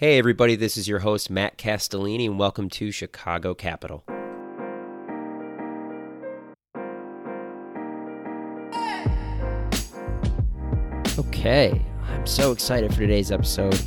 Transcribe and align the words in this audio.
Hey, 0.00 0.16
everybody, 0.16 0.56
this 0.56 0.78
is 0.78 0.88
your 0.88 1.00
host, 1.00 1.28
Matt 1.28 1.58
Castellini, 1.58 2.24
and 2.24 2.38
welcome 2.38 2.70
to 2.70 2.90
Chicago 2.90 3.52
Capital. 3.52 4.02
Okay, 11.18 11.84
I'm 12.08 12.26
so 12.26 12.50
excited 12.50 12.94
for 12.94 13.00
today's 13.00 13.30
episode. 13.30 13.78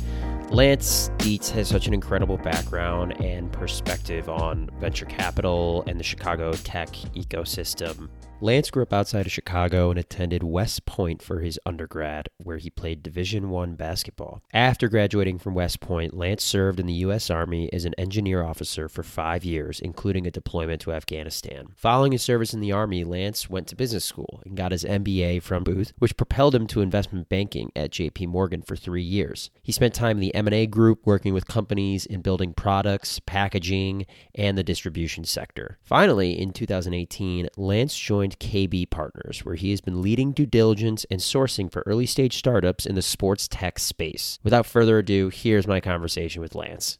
Lance 0.50 1.10
Dietz 1.18 1.50
has 1.50 1.66
such 1.66 1.88
an 1.88 1.94
incredible 1.94 2.36
background 2.36 3.20
and 3.20 3.50
perspective 3.50 4.28
on 4.28 4.70
venture 4.78 5.06
capital 5.06 5.82
and 5.88 5.98
the 5.98 6.04
Chicago 6.04 6.52
tech 6.52 6.90
ecosystem. 7.16 8.08
Lance 8.40 8.70
grew 8.70 8.82
up 8.82 8.92
outside 8.92 9.24
of 9.24 9.32
Chicago 9.32 9.88
and 9.88 9.98
attended 9.98 10.42
West 10.42 10.84
Point 10.84 11.22
for 11.22 11.40
his 11.40 11.58
undergrad, 11.64 12.28
where 12.42 12.58
he 12.58 12.68
played 12.68 13.02
Division 13.02 13.48
1 13.48 13.74
basketball. 13.74 14.42
After 14.52 14.88
graduating 14.88 15.38
from 15.38 15.54
West 15.54 15.80
Point, 15.80 16.12
Lance 16.12 16.44
served 16.44 16.78
in 16.78 16.84
the 16.84 16.92
US 16.94 17.30
Army 17.30 17.72
as 17.72 17.86
an 17.86 17.94
engineer 17.96 18.42
officer 18.42 18.86
for 18.88 19.02
5 19.02 19.44
years, 19.44 19.80
including 19.80 20.26
a 20.26 20.30
deployment 20.30 20.82
to 20.82 20.92
Afghanistan. 20.92 21.68
Following 21.76 22.12
his 22.12 22.22
service 22.22 22.52
in 22.52 22.60
the 22.60 22.72
army, 22.72 23.02
Lance 23.02 23.48
went 23.48 23.66
to 23.68 23.76
business 23.76 24.04
school 24.04 24.42
and 24.44 24.56
got 24.56 24.72
his 24.72 24.84
MBA 24.84 25.40
from 25.40 25.64
Booth, 25.64 25.94
which 25.98 26.16
propelled 26.16 26.54
him 26.54 26.66
to 26.66 26.82
investment 26.82 27.30
banking 27.30 27.72
at 27.74 27.92
JP 27.92 28.28
Morgan 28.28 28.60
for 28.60 28.76
3 28.76 29.02
years. 29.02 29.50
He 29.62 29.72
spent 29.72 29.94
time 29.94 30.18
in 30.18 30.20
the 30.20 30.34
M&A 30.34 30.66
group 30.66 31.06
working 31.06 31.32
with 31.32 31.48
companies 31.48 32.04
in 32.04 32.20
building 32.20 32.52
products, 32.52 33.20
packaging, 33.20 34.04
and 34.34 34.58
the 34.58 34.64
distribution 34.64 35.24
sector. 35.24 35.78
Finally, 35.82 36.38
in 36.38 36.52
2018, 36.52 37.48
Lance 37.56 37.96
joined 37.96 38.23
joined 38.24 38.40
KB 38.40 38.88
Partners, 38.88 39.44
where 39.44 39.54
he 39.54 39.70
has 39.70 39.82
been 39.82 40.00
leading 40.00 40.32
due 40.32 40.46
diligence 40.46 41.04
and 41.10 41.20
sourcing 41.20 41.70
for 41.70 41.82
early 41.84 42.06
stage 42.06 42.38
startups 42.38 42.86
in 42.86 42.94
the 42.94 43.02
sports 43.02 43.46
tech 43.48 43.78
space. 43.78 44.38
Without 44.42 44.64
further 44.64 44.98
ado, 44.98 45.28
here's 45.28 45.66
my 45.66 45.78
conversation 45.78 46.40
with 46.40 46.54
Lance. 46.54 46.98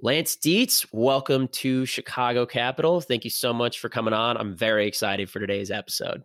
Lance 0.00 0.34
Dietz, 0.36 0.84
welcome 0.92 1.46
to 1.48 1.86
Chicago 1.86 2.44
Capital. 2.44 3.00
Thank 3.00 3.22
you 3.22 3.30
so 3.30 3.52
much 3.52 3.78
for 3.78 3.88
coming 3.88 4.14
on. 4.14 4.36
I'm 4.36 4.56
very 4.56 4.88
excited 4.88 5.30
for 5.30 5.38
today's 5.38 5.70
episode. 5.70 6.24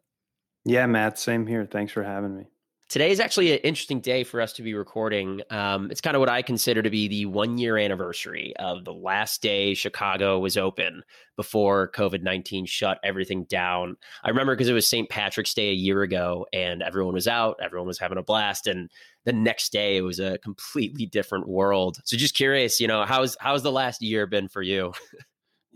Yeah, 0.66 0.88
Matt, 0.88 1.20
same 1.20 1.46
here. 1.46 1.68
Thanks 1.70 1.92
for 1.92 2.04
having 2.04 2.36
me. 2.36 2.46
Today 2.94 3.10
is 3.10 3.20
actually 3.20 3.52
an 3.52 3.58
interesting 3.64 4.02
day 4.02 4.24
for 4.24 4.40
us 4.40 4.54
to 4.54 4.62
be 4.62 4.76
recording. 4.76 5.42
Um, 5.50 5.90
it's 5.90 6.00
kind 6.00 6.16
of 6.16 6.20
what 6.20 6.30
I 6.30 6.44
consider 6.44 6.84
to 6.84 6.92
be 6.92 7.08
the 7.08 7.26
one 7.26 7.58
year 7.58 7.76
anniversary 7.76 8.54
of 8.60 8.86
the 8.86 8.94
last 8.94 9.42
day 9.42 9.74
Chicago 9.74 10.38
was 10.38 10.58
open 10.58 11.02
before 11.36 11.90
COVID 11.90 12.22
19 12.22 12.68
shut 12.68 13.00
everything 13.04 13.46
down. 13.46 13.98
I 14.24 14.30
remember 14.30 14.54
because 14.54 14.70
it 14.70 14.74
was 14.74 14.88
St. 14.88 15.10
Patrick's 15.10 15.56
Day 15.56 15.72
a 15.72 15.74
year 15.74 16.04
ago 16.04 16.46
and 16.54 16.84
everyone 16.84 17.16
was 17.16 17.28
out, 17.28 17.58
everyone 17.64 17.88
was 17.88 17.98
having 17.98 18.20
a 18.20 18.24
blast. 18.24 18.68
And 18.68 18.92
the 19.26 19.34
next 19.34 19.72
day 19.72 19.98
it 19.98 20.02
was 20.02 20.20
a 20.20 20.38
completely 20.38 21.08
different 21.08 21.48
world. 21.50 21.98
So 22.06 22.16
just 22.16 22.36
curious, 22.36 22.80
you 22.80 22.88
know, 22.88 23.06
how's, 23.06 23.36
how's 23.40 23.64
the 23.64 23.72
last 23.72 24.04
year 24.04 24.28
been 24.28 24.50
for 24.50 24.62
you? 24.62 24.94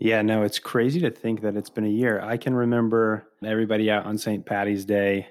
Yeah, 0.00 0.22
no, 0.22 0.44
it's 0.44 0.60
crazy 0.60 1.00
to 1.00 1.10
think 1.10 1.40
that 1.40 1.56
it's 1.56 1.70
been 1.70 1.84
a 1.84 1.88
year. 1.88 2.20
I 2.20 2.36
can 2.36 2.54
remember 2.54 3.26
everybody 3.44 3.90
out 3.90 4.06
on 4.06 4.16
St. 4.16 4.46
Patty's 4.46 4.84
Day 4.84 5.26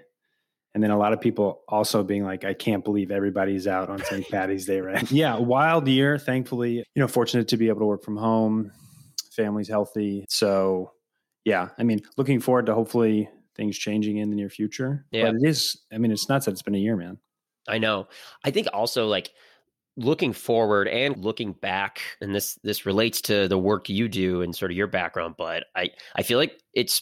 and 0.73 0.83
then 0.83 0.91
a 0.91 0.97
lot 0.97 1.13
of 1.13 1.19
people 1.21 1.61
also 1.67 2.03
being 2.03 2.23
like, 2.23 2.45
I 2.45 2.53
can't 2.53 2.83
believe 2.83 3.11
everybody's 3.11 3.67
out 3.67 3.89
on 3.89 4.03
St. 4.03 4.27
Patty's 4.29 4.65
Day, 4.65 4.79
right? 4.81 5.09
yeah, 5.11 5.37
wild 5.37 5.87
year. 5.87 6.17
Thankfully, 6.19 6.75
you 6.75 7.01
know, 7.01 7.07
fortunate 7.07 7.47
to 7.49 7.57
be 7.57 7.69
able 7.69 7.79
to 7.79 7.85
work 7.85 8.03
from 8.03 8.17
home. 8.17 8.71
Family's 9.31 9.69
healthy. 9.69 10.25
So, 10.29 10.91
yeah, 11.45 11.69
I 11.77 11.83
mean, 11.83 12.01
looking 12.17 12.39
forward 12.39 12.67
to 12.67 12.73
hopefully 12.73 13.29
things 13.55 13.77
changing 13.77 14.17
in 14.17 14.29
the 14.29 14.35
near 14.35 14.49
future. 14.49 15.05
Yeah. 15.11 15.31
But 15.31 15.35
it 15.41 15.47
is, 15.47 15.81
I 15.91 15.97
mean, 15.97 16.11
it's 16.11 16.29
nuts 16.29 16.45
that 16.45 16.51
it's 16.51 16.61
been 16.61 16.75
a 16.75 16.79
year, 16.79 16.95
man. 16.95 17.17
I 17.67 17.79
know. 17.79 18.07
I 18.43 18.51
think 18.51 18.67
also 18.71 19.07
like, 19.07 19.31
looking 19.97 20.31
forward 20.31 20.87
and 20.87 21.17
looking 21.17 21.53
back 21.53 22.01
and 22.21 22.33
this 22.33 22.59
this 22.63 22.85
relates 22.85 23.19
to 23.19 23.47
the 23.47 23.57
work 23.57 23.89
you 23.89 24.07
do 24.07 24.43
and 24.43 24.55
sort 24.55 24.69
of 24.69 24.77
your 24.77 24.85
background 24.85 25.33
but 25.39 25.65
i 25.75 25.89
i 26.15 26.21
feel 26.21 26.37
like 26.37 26.61
it's 26.73 27.01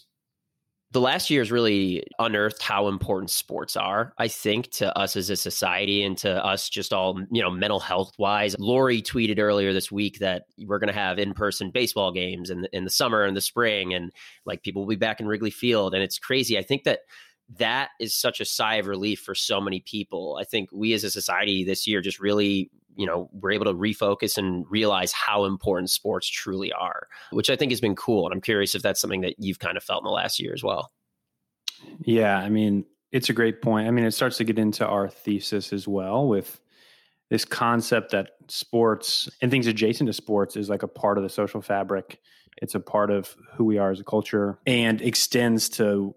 the 0.92 1.02
last 1.02 1.30
year 1.30 1.42
has 1.42 1.52
really 1.52 2.04
unearthed 2.20 2.62
how 2.62 2.88
important 2.88 3.30
sports 3.30 3.76
are, 3.76 4.14
I 4.18 4.28
think, 4.28 4.72
to 4.74 4.98
us 4.98 5.16
as 5.18 5.30
a 5.30 5.36
society 5.36 6.04
and 6.04 6.18
to 6.20 6.46
us 6.46 6.70
just 6.70 6.94
all, 6.94 7.20
you 7.32 7.42
know, 7.42 7.50
mental 7.50 7.80
health 7.80 8.14
wise. 8.18 8.56
Lori 8.60 9.02
tweeted 9.02 9.40
earlier 9.40 9.74
this 9.74 9.92
week 9.92 10.20
that 10.20 10.44
we're 10.66 10.80
going 10.80 10.94
to 10.94 11.00
have 11.00 11.20
in 11.20 11.34
person 11.34 11.70
baseball 11.72 12.12
games 12.14 12.50
in 12.50 12.62
the, 12.62 12.70
in 12.72 12.86
the 12.86 12.90
summer 12.90 13.24
and 13.24 13.36
the 13.36 13.42
spring, 13.42 13.94
and 13.94 14.12
like 14.46 14.64
people 14.64 14.84
will 14.84 14.90
be 14.90 14.96
back 14.96 15.20
in 15.20 15.28
Wrigley 15.28 15.52
Field. 15.52 15.94
And 15.94 16.02
it's 16.02 16.20
crazy. 16.20 16.58
I 16.58 16.64
think 16.64 16.84
that 16.86 17.00
that 17.58 17.90
is 18.00 18.16
such 18.16 18.40
a 18.40 18.46
sigh 18.46 18.76
of 18.76 18.88
relief 18.88 19.20
for 19.20 19.36
so 19.36 19.60
many 19.60 19.82
people. 19.82 20.38
I 20.40 20.46
think 20.46 20.70
we 20.72 20.94
as 20.94 21.04
a 21.04 21.12
society 21.12 21.64
this 21.64 21.86
year 21.86 22.02
just 22.02 22.20
really, 22.20 22.72
you 22.96 23.06
know, 23.06 23.30
we're 23.34 23.52
able 23.52 23.66
to 23.66 23.74
refocus 23.74 24.38
and 24.38 24.66
realize 24.70 25.12
how 25.12 25.46
important 25.46 25.90
sports 25.90 26.28
truly 26.28 26.72
are, 26.72 27.08
which 27.32 27.50
I 27.50 27.56
think 27.56 27.72
has 27.72 27.82
been 27.82 27.96
cool. 27.96 28.26
And 28.26 28.34
I'm 28.34 28.42
curious 28.42 28.76
if 28.76 28.82
that's 28.82 29.02
something 29.02 29.22
that 29.22 29.36
you've 29.38 29.60
kind 29.60 29.78
of 29.78 29.84
felt 29.84 30.02
in 30.02 30.06
the 30.06 30.12
last 30.12 30.40
year 30.40 30.54
as 30.54 30.64
well. 30.64 30.92
Yeah, 32.02 32.38
I 32.38 32.50
mean, 32.50 32.86
it's 33.12 33.30
a 33.30 33.34
great 33.34 33.62
point. 33.62 33.88
I 33.88 33.92
mean, 33.92 34.06
it 34.06 34.12
starts 34.12 34.38
to 34.38 34.44
get 34.44 34.60
into 34.60 34.86
our 34.86 35.10
thesis 35.10 35.74
as 35.74 35.88
well 35.88 36.28
with 36.28 36.60
this 37.30 37.46
concept 37.46 38.12
that 38.12 38.32
sports 38.48 39.30
and 39.42 39.50
things 39.50 39.68
adjacent 39.68 40.08
to 40.08 40.14
sports 40.14 40.56
is 40.56 40.70
like 40.70 40.84
a 40.84 40.88
part 40.88 41.18
of 41.18 41.24
the 41.24 41.30
social 41.30 41.62
fabric. 41.62 42.20
It's 42.62 42.76
a 42.76 42.80
part 42.80 43.12
of 43.12 43.36
who 43.54 43.66
we 43.66 43.78
are 43.78 43.92
as 43.92 44.00
a 44.00 44.04
culture 44.04 44.60
and 44.66 45.02
extends 45.02 45.70
to 45.70 46.16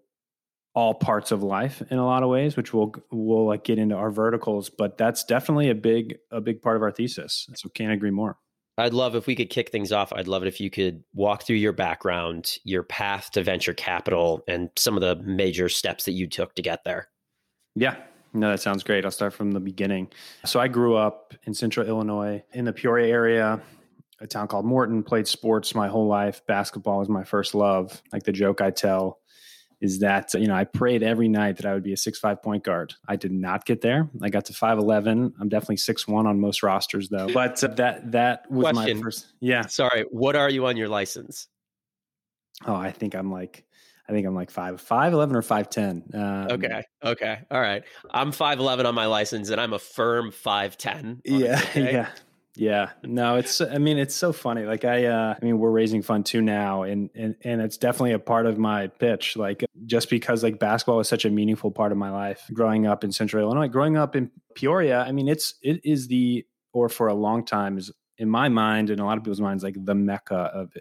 all 0.79 0.95
parts 0.95 1.33
of 1.33 1.43
life 1.43 1.83
in 1.91 1.99
a 1.99 2.07
lot 2.07 2.23
of 2.23 2.29
ways, 2.29 2.57
which 2.57 2.73
we'll 2.73 2.95
we'll 3.11 3.49
like 3.49 3.65
get 3.65 3.81
into 3.81 3.97
our 3.97 4.13
verticals. 4.13 4.71
But 4.71 4.97
that's 4.97 5.25
definitely 5.25 5.71
a 5.71 5.75
big 5.75 6.19
a 6.31 6.41
big 6.41 6.63
part 6.63 6.77
of 6.77 6.83
our 6.83 6.93
thesis. 6.93 7.49
So 7.57 7.69
can't 7.69 7.93
agree 7.93 8.13
more. 8.13 8.37
I'd 8.79 8.95
love 8.95 9.17
if 9.17 9.27
we 9.27 9.35
could 9.35 9.51
kick 9.51 9.71
things 9.71 9.91
off. 9.91 10.13
I'd 10.13 10.29
love 10.29 10.45
it 10.45 10.47
if 10.47 10.61
you 10.61 10.71
could 10.71 11.03
walk 11.13 11.43
through 11.43 11.57
your 11.57 11.73
background, 11.73 12.59
your 12.63 12.85
path 12.85 13.33
to 13.33 13.43
venture 13.43 13.75
capital, 13.75 14.45
and 14.47 14.71
some 14.77 14.95
of 14.95 15.01
the 15.01 15.17
major 15.17 15.69
steps 15.69 16.05
that 16.05 16.13
you 16.13 16.29
took 16.29 16.55
to 16.55 16.63
get 16.63 16.85
there. 16.85 17.09
Yeah, 17.75 17.97
no, 18.33 18.51
that 18.51 18.61
sounds 18.61 18.85
great. 18.85 19.05
I'll 19.05 19.11
start 19.11 19.33
from 19.33 19.51
the 19.51 19.59
beginning. 19.59 20.13
So 20.45 20.61
I 20.61 20.69
grew 20.69 20.95
up 20.95 21.35
in 21.43 21.55
central 21.55 21.89
Illinois 21.89 22.45
in 22.53 22.67
the 22.67 22.73
Peoria 22.73 23.13
area, 23.13 23.61
a 24.21 24.29
town 24.29 24.47
called 24.47 24.65
Morton, 24.65 25.03
played 25.03 25.27
sports 25.27 25.75
my 25.75 25.89
whole 25.89 26.07
life. 26.07 26.41
Basketball 26.47 27.01
was 27.01 27.09
my 27.09 27.25
first 27.25 27.57
love. 27.57 28.01
Like 28.13 28.23
the 28.23 28.33
joke 28.33 28.61
I 28.61 28.71
tell 28.71 29.19
is 29.81 30.01
that 30.01 30.35
you 30.35 30.47
know 30.47 30.55
I 30.55 30.65
prayed 30.65 31.03
every 31.03 31.29
night 31.29 31.57
that 31.59 31.67
I 31.67 31.75
would 31.75 31.83
be 31.83 31.93
a 31.93 31.97
six 31.97 32.19
five 32.19 32.43
point 32.43 32.65
guard. 32.65 32.95
I 33.07 33.17
did 33.17 33.33
not 33.33 33.65
get 33.65 33.81
there. 33.81 34.09
I 34.23 34.29
got 34.29 34.45
to 34.47 34.53
five 34.53 34.79
eleven. 34.79 35.33
I'm 35.41 35.49
definitely 35.49 35.77
six 35.77 36.09
one 36.09 36.27
on 36.27 36.41
most 36.41 36.63
rosters 36.63 37.09
though. 37.09 37.29
But 37.33 37.63
uh, 37.63 37.69
that 37.75 38.11
that 38.13 38.51
was 38.51 38.73
Question. 38.73 38.97
my 38.97 39.03
first. 39.03 39.27
Yeah. 39.41 39.67
Sorry. 39.67 40.05
What 40.11 40.35
are 40.35 40.51
you 40.51 40.67
on 40.67 40.77
your 40.77 40.89
license? 40.89 41.47
Oh, 42.67 42.75
I 42.75 42.91
think 42.91 43.15
I'm 43.15 43.31
like. 43.31 43.65
I 44.09 44.13
think 44.13 44.27
I'm 44.27 44.35
like 44.35 44.51
five 44.51 44.81
five 44.81 45.13
eleven 45.13 45.37
or 45.37 45.43
five 45.43 45.69
ten. 45.69 46.03
Um, 46.15 46.49
okay. 46.53 46.83
Okay. 47.05 47.41
All 47.51 47.61
right. 47.61 47.85
I'm 48.11 48.33
five 48.33 48.59
eleven 48.59 48.87
on 48.87 48.95
my 48.95 49.05
license, 49.05 49.51
and 49.51 49.61
I'm 49.61 49.75
a 49.75 49.79
firm 49.79 50.33
five 50.33 50.79
ten. 50.79 51.21
Yeah. 51.25 51.61
Yeah. 51.75 52.09
Yeah, 52.59 52.91
no, 53.05 53.37
it's. 53.37 53.61
I 53.61 53.79
mean, 53.79 53.99
it's 53.99 54.17
so 54.17 54.33
funny. 54.33 54.65
Like 54.65 54.85
I, 54.85 55.07
uh, 55.07 55.35
I 55.41 55.45
mean, 55.45 55.59
we're 55.59 55.71
raising 55.71 56.03
fund 56.03 56.27
too 56.27 56.43
now, 56.43 56.83
and 56.83 57.09
and 57.15 57.37
and 57.43 57.63
it's 57.63 57.77
definitely 57.77 58.13
a 58.13 58.19
part 58.19 58.47
of 58.47 58.59
my 58.59 58.89
pitch. 58.89 59.37
Like 59.37 59.65
just 59.87 60.11
because 60.11 60.43
like 60.43 60.59
basketball 60.59 60.97
was 60.97 61.09
such 61.09 61.25
a 61.25 61.31
meaningful 61.31 61.71
part 61.71 61.93
of 61.93 61.99
my 61.99 62.11
life 62.11 62.43
growing 62.53 62.85
up 62.85 63.05
in 63.05 63.13
Central 63.13 63.45
Illinois, 63.45 63.69
growing 63.69 63.97
up 63.97 64.17
in 64.17 64.33
Peoria. 64.57 65.01
I 65.01 65.13
mean, 65.13 65.29
it's 65.29 65.55
it 65.63 65.81
is 65.85 66.09
the 66.09 66.45
or 66.73 66.89
for 66.89 67.07
a 67.07 67.15
long 67.15 67.45
time 67.45 67.79
is 67.79 67.93
in 68.19 68.29
my 68.29 68.49
mind 68.49 68.91
and 68.91 69.01
a 69.01 69.05
lot 69.05 69.17
of 69.17 69.23
people's 69.23 69.41
minds 69.41 69.63
like 69.63 69.77
the 69.79 69.95
mecca 69.95 70.35
of 70.35 70.73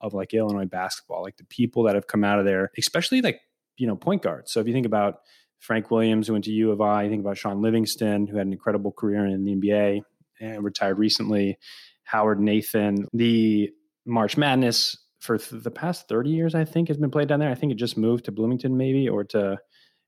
of 0.00 0.12
like 0.12 0.34
Illinois 0.34 0.66
basketball. 0.66 1.22
Like 1.22 1.36
the 1.36 1.44
people 1.44 1.84
that 1.84 1.94
have 1.94 2.08
come 2.08 2.24
out 2.24 2.40
of 2.40 2.44
there, 2.44 2.72
especially 2.76 3.22
like 3.22 3.40
you 3.76 3.86
know 3.86 3.94
point 3.94 4.22
guards. 4.22 4.52
So 4.52 4.58
if 4.58 4.66
you 4.66 4.72
think 4.72 4.86
about 4.86 5.20
Frank 5.60 5.92
Williams, 5.92 6.26
who 6.26 6.32
went 6.32 6.46
to 6.46 6.52
U 6.52 6.72
of 6.72 6.80
I, 6.80 7.04
you 7.04 7.08
think 7.08 7.20
about 7.20 7.38
Shaun 7.38 7.62
Livingston, 7.62 8.26
who 8.26 8.36
had 8.36 8.48
an 8.48 8.52
incredible 8.52 8.90
career 8.90 9.26
in 9.26 9.44
the 9.44 9.54
NBA 9.54 10.02
and 10.40 10.64
retired 10.64 10.98
recently. 10.98 11.58
Howard 12.04 12.40
Nathan, 12.40 13.06
the 13.12 13.70
March 14.04 14.36
Madness 14.36 14.96
for 15.20 15.38
th- 15.38 15.62
the 15.62 15.70
past 15.70 16.08
30 16.08 16.30
years, 16.30 16.54
I 16.54 16.64
think, 16.64 16.88
has 16.88 16.96
been 16.96 17.10
played 17.10 17.28
down 17.28 17.40
there. 17.40 17.50
I 17.50 17.54
think 17.54 17.72
it 17.72 17.76
just 17.76 17.96
moved 17.96 18.24
to 18.24 18.32
Bloomington, 18.32 18.76
maybe, 18.76 19.08
or 19.08 19.24
to 19.24 19.58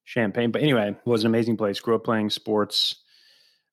Champaign. 0.04 0.50
But 0.50 0.62
anyway, 0.62 0.88
it 0.90 1.08
was 1.08 1.22
an 1.22 1.28
amazing 1.28 1.56
place. 1.56 1.78
Grew 1.78 1.94
up 1.94 2.04
playing 2.04 2.30
sports 2.30 2.96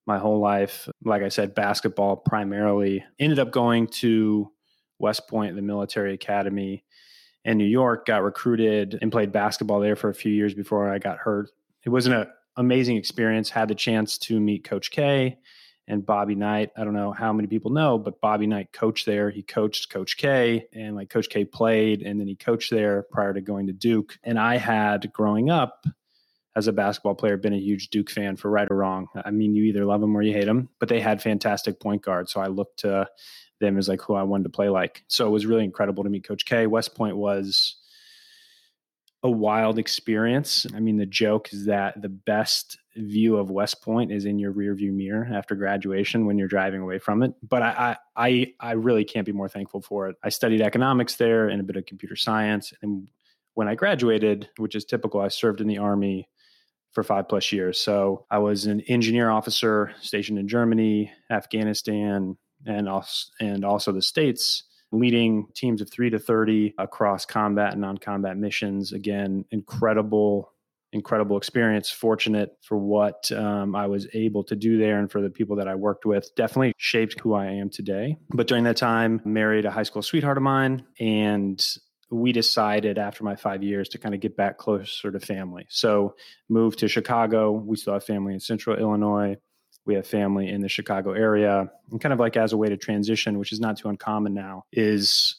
my 0.06 0.20
whole 0.20 0.40
life. 0.40 0.88
Like 1.04 1.24
I 1.24 1.30
said, 1.30 1.56
basketball 1.56 2.18
primarily. 2.18 3.04
Ended 3.20 3.40
up 3.40 3.52
going 3.52 3.88
to 3.88 4.52
West 5.00 5.28
Point, 5.28 5.56
the 5.56 5.62
military 5.62 6.14
academy 6.14 6.84
in 7.46 7.58
New 7.58 7.66
York, 7.66 8.06
got 8.06 8.24
recruited 8.24 9.00
and 9.02 9.12
played 9.12 9.32
basketball 9.32 9.80
there 9.80 9.96
for 9.96 10.10
a 10.10 10.14
few 10.16 10.32
years 10.32 10.54
before 10.54 10.92
I 10.92 11.00
got 11.00 11.18
hurt. 11.18 11.50
It 11.86 11.90
wasn't 11.90 12.16
an 12.16 12.22
uh, 12.22 12.32
amazing 12.58 12.98
experience. 12.98 13.50
Had 13.50 13.70
the 13.70 13.76
chance 13.76 14.18
to 14.20 14.40
meet 14.40 14.66
Coach 14.66 14.92
K 14.92 15.38
and 15.90 16.06
Bobby 16.06 16.36
Knight. 16.36 16.70
I 16.78 16.86
don't 16.86 16.94
know 16.94 17.12
how 17.12 17.34
many 17.34 17.48
people 17.48 17.72
know, 17.72 17.98
but 17.98 18.22
Bobby 18.22 18.48
Knight 18.48 18.72
coached 18.72 19.06
there. 19.06 19.30
He 19.32 19.42
coached 19.42 19.90
Coach 19.90 20.16
K, 20.18 20.68
and 20.72 20.96
like 20.96 21.10
Coach 21.10 21.30
K 21.30 21.44
played, 21.44 22.04
and 22.04 22.20
then 22.20 22.28
he 22.28 22.36
coached 22.36 22.72
there 22.72 23.02
prior 23.12 23.34
to 23.34 23.42
going 23.42 23.68
to 23.68 23.74
Duke. 23.74 24.18
And 24.24 24.40
I 24.40 24.58
had 24.58 25.12
growing 25.12 25.50
up 25.50 25.86
as 26.56 26.68
a 26.68 26.74
basketball 26.74 27.16
player, 27.16 27.38
been 27.38 27.54
a 27.54 27.58
huge 27.58 27.90
Duke 27.90 28.10
fan 28.10 28.36
for 28.36 28.50
right 28.50 28.68
or 28.70 28.78
wrong. 28.78 29.08
I 29.26 29.32
mean, 29.32 29.56
you 29.56 29.64
either 29.66 29.86
love 29.86 30.02
them 30.02 30.16
or 30.16 30.22
you 30.22 30.34
hate 30.34 30.46
them, 30.46 30.70
but 30.80 30.90
they 30.90 31.00
had 31.00 31.22
fantastic 31.22 31.80
point 31.80 32.02
guards. 32.02 32.34
So 32.34 32.40
I 32.40 32.48
looked 32.48 32.80
to 32.80 33.08
them 33.60 33.78
as 33.78 33.88
like 33.88 34.02
who 34.02 34.14
I 34.14 34.24
wanted 34.24 34.44
to 34.44 34.50
play 34.50 34.70
like. 34.70 35.04
So 35.08 35.28
it 35.28 35.32
was 35.32 35.46
really 35.46 35.64
incredible 35.64 36.04
to 36.04 36.10
meet 36.10 36.28
Coach 36.28 36.46
K. 36.46 36.68
West 36.68 36.96
Point 36.96 37.18
was 37.18 37.78
a 39.22 39.30
wild 39.30 39.78
experience. 39.80 40.66
I 40.74 40.80
mean, 40.80 40.98
the 40.98 41.06
joke 41.06 41.54
is 41.54 41.66
that 41.66 42.02
the 42.02 42.10
best 42.10 42.79
view 42.96 43.38
of 43.38 43.52
West 43.52 43.82
Point 43.82 44.12
is 44.12 44.26
in 44.26 44.40
your 44.40 44.54
rearview 44.54 44.92
mirror 44.92 45.28
after 45.32 45.56
graduation 45.56 46.26
when 46.26 46.38
you're 46.38 46.48
driving 46.48 46.82
away 46.82 47.00
from 47.00 47.24
it. 47.24 47.34
But 47.48 47.62
I, 47.62 47.98
I, 48.16 48.54
I 48.60 48.72
really 48.72 49.06
can't 49.06 49.26
be 49.26 49.32
more 49.32 49.50
thankful 49.50 49.82
for 49.82 50.10
it. 50.10 50.16
I 50.24 50.30
studied 50.30 50.62
economics 50.62 51.16
there 51.16 51.50
and 51.50 51.62
a 51.62 51.64
bit 51.64 51.76
of 51.76 51.86
computer 51.86 52.16
science. 52.16 52.74
And 52.82 53.08
when 53.54 53.68
I 53.68 53.76
graduated, 53.76 54.50
which 54.58 54.76
is 54.76 54.86
typical, 54.86 55.22
I 55.22 55.28
served 55.28 55.62
in 55.62 55.68
the 55.68 55.78
army 55.78 56.28
for 56.92 57.04
five 57.04 57.30
plus 57.30 57.52
years. 57.52 57.80
So 57.80 58.26
I 58.32 58.40
was 58.40 58.66
an 58.66 58.82
engineer 58.82 59.30
officer 59.30 59.92
stationed 60.02 60.40
in 60.40 60.48
Germany, 60.48 61.12
Afghanistan, 61.30 62.38
and 62.66 62.90
also, 62.90 63.32
and 63.40 63.64
also 63.64 63.92
the 63.92 64.02
States 64.02 64.64
leading 64.92 65.48
teams 65.54 65.82
of 65.82 65.92
three 65.92 66.10
to 66.10 66.18
30 66.18 66.74
across 66.78 67.26
combat 67.26 67.74
and 67.74 67.82
non 67.82 67.98
combat 67.98 68.38
missions. 68.38 68.92
Again, 68.92 69.46
incredible, 69.52 70.52
incredible 70.92 71.38
experience. 71.38 71.90
Fortunate 71.90 72.58
for 72.62 72.78
what 72.78 73.32
um, 73.32 73.76
I 73.76 73.88
was 73.88 74.08
able 74.14 74.44
to 74.46 74.56
do 74.56 74.78
there 74.78 75.00
and 75.00 75.12
for 75.12 75.22
the 75.22 75.30
people 75.30 75.56
that 75.58 75.68
I 75.68 75.76
worked 75.76 76.06
with. 76.06 76.34
Definitely 76.36 76.74
shaped 76.78 77.20
who 77.20 77.34
I 77.34 77.48
am 77.48 77.70
today. 77.70 78.18
But 78.30 78.48
during 78.48 78.64
that 78.64 78.78
time, 78.78 79.22
married 79.26 79.66
a 79.66 79.72
high 79.72 79.84
school 79.84 80.02
sweetheart 80.02 80.38
of 80.38 80.44
mine 80.44 80.86
and 81.00 81.64
we 82.12 82.32
decided 82.32 82.98
after 82.98 83.24
my 83.24 83.36
five 83.36 83.62
years 83.62 83.88
to 83.90 84.00
kind 84.00 84.16
of 84.16 84.22
get 84.22 84.36
back 84.36 84.58
closer 84.58 85.12
to 85.12 85.20
family. 85.20 85.68
So 85.70 86.16
moved 86.50 86.80
to 86.80 86.88
Chicago. 86.88 87.52
We 87.52 87.78
still 87.78 87.94
have 87.94 88.04
family 88.04 88.34
in 88.34 88.40
central 88.40 88.76
Illinois 88.76 89.38
we 89.90 89.96
have 89.96 90.06
family 90.06 90.48
in 90.48 90.62
the 90.62 90.70
Chicago 90.70 91.14
area. 91.14 91.70
And 91.92 92.00
kind 92.00 92.14
of 92.14 92.20
like 92.20 92.38
as 92.38 92.54
a 92.54 92.58
way 92.58 92.70
to 92.70 92.78
transition, 92.78 93.40
which 93.40 93.52
is 93.52 93.60
not 93.60 93.78
too 93.78 93.90
uncommon 93.90 94.36
now, 94.36 94.64
is 94.72 95.36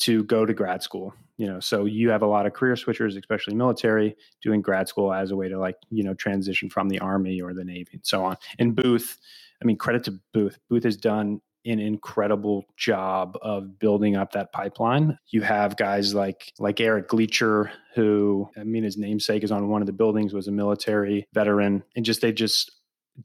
to 0.00 0.24
go 0.24 0.44
to 0.44 0.52
grad 0.52 0.82
school. 0.82 1.14
You 1.42 1.48
know, 1.48 1.58
so 1.58 1.86
you 1.86 2.10
have 2.10 2.22
a 2.22 2.26
lot 2.26 2.46
of 2.46 2.52
career 2.52 2.74
switchers, 2.74 3.18
especially 3.18 3.56
military, 3.56 4.14
doing 4.42 4.62
grad 4.62 4.86
school 4.86 5.12
as 5.12 5.32
a 5.32 5.36
way 5.36 5.48
to 5.48 5.58
like, 5.58 5.74
you 5.90 6.04
know, 6.04 6.14
transition 6.14 6.70
from 6.70 6.88
the 6.88 7.00
army 7.00 7.40
or 7.40 7.52
the 7.52 7.64
navy 7.64 7.88
and 7.94 8.06
so 8.06 8.24
on. 8.24 8.36
And 8.60 8.76
Booth, 8.76 9.18
I 9.60 9.64
mean, 9.64 9.76
credit 9.76 10.04
to 10.04 10.20
Booth. 10.32 10.60
Booth 10.70 10.84
has 10.84 10.96
done 10.96 11.40
an 11.64 11.80
incredible 11.80 12.66
job 12.76 13.36
of 13.42 13.76
building 13.80 14.14
up 14.14 14.34
that 14.34 14.52
pipeline. 14.52 15.18
You 15.30 15.40
have 15.42 15.76
guys 15.76 16.14
like 16.14 16.52
like 16.60 16.80
Eric 16.80 17.08
Gleacher, 17.08 17.72
who 17.96 18.48
I 18.56 18.62
mean 18.62 18.84
his 18.84 18.96
namesake 18.96 19.42
is 19.42 19.50
on 19.50 19.68
one 19.68 19.82
of 19.82 19.86
the 19.86 19.92
buildings, 19.92 20.32
was 20.32 20.46
a 20.46 20.52
military 20.52 21.26
veteran, 21.34 21.82
and 21.96 22.04
just 22.04 22.20
they 22.20 22.30
just 22.30 22.70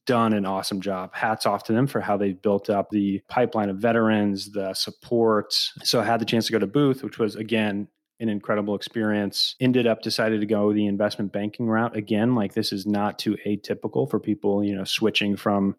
done 0.08 0.34
an 0.34 0.48
awesome 0.48 0.82
job. 0.82 1.14
Hats 1.14 1.46
off 1.46 1.66
to 1.66 1.74
them 1.74 1.86
for 1.86 2.02
how 2.02 2.18
they 2.18 2.32
built 2.32 2.68
up 2.72 2.90
the 2.90 3.22
pipeline 3.30 3.70
of 3.70 3.78
veterans, 3.78 4.54
the 4.54 4.74
support. 4.74 5.54
So 5.84 6.02
I 6.02 6.04
had 6.04 6.20
the 6.20 6.26
chance 6.26 6.48
to 6.48 6.52
go 6.52 6.58
to 6.58 6.66
Booth, 6.66 7.04
which 7.04 7.20
was 7.20 7.36
again 7.36 7.88
an 8.20 8.30
incredible 8.30 8.76
experience. 8.76 9.56
Ended 9.60 9.88
up 9.88 10.02
decided 10.02 10.40
to 10.40 10.48
go 10.48 10.74
the 10.74 10.88
investment 10.88 11.32
banking 11.32 11.68
route 11.68 11.96
again. 11.96 12.36
Like 12.36 12.54
this 12.54 12.72
is 12.72 12.86
not 12.86 13.20
too 13.20 13.38
atypical 13.46 14.10
for 14.10 14.20
people, 14.20 14.64
you 14.64 14.76
know, 14.76 14.84
switching 14.84 15.36
from 15.36 15.76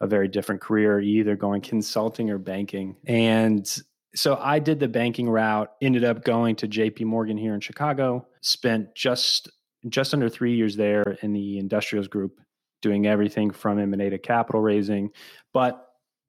a 0.00 0.06
very 0.06 0.28
different 0.28 0.60
career, 0.60 1.00
either 1.00 1.36
going 1.36 1.62
consulting 1.62 2.28
or 2.30 2.38
banking. 2.38 2.96
And 3.06 3.66
so 4.14 4.36
I 4.40 4.58
did 4.58 4.80
the 4.80 4.88
banking 4.88 5.28
route, 5.28 5.70
ended 5.80 6.04
up 6.04 6.24
going 6.24 6.56
to 6.56 6.68
JP 6.68 7.04
Morgan 7.04 7.36
here 7.36 7.54
in 7.54 7.60
Chicago, 7.60 8.26
spent 8.40 8.94
just 8.94 9.48
just 9.88 10.14
under 10.14 10.28
3 10.28 10.54
years 10.54 10.76
there 10.76 11.16
in 11.22 11.32
the 11.32 11.58
industrials 11.58 12.08
group 12.08 12.40
doing 12.82 13.06
everything 13.06 13.50
from 13.50 13.78
M&A 13.78 14.10
to 14.10 14.18
capital 14.18 14.60
raising. 14.60 15.10
But 15.52 15.85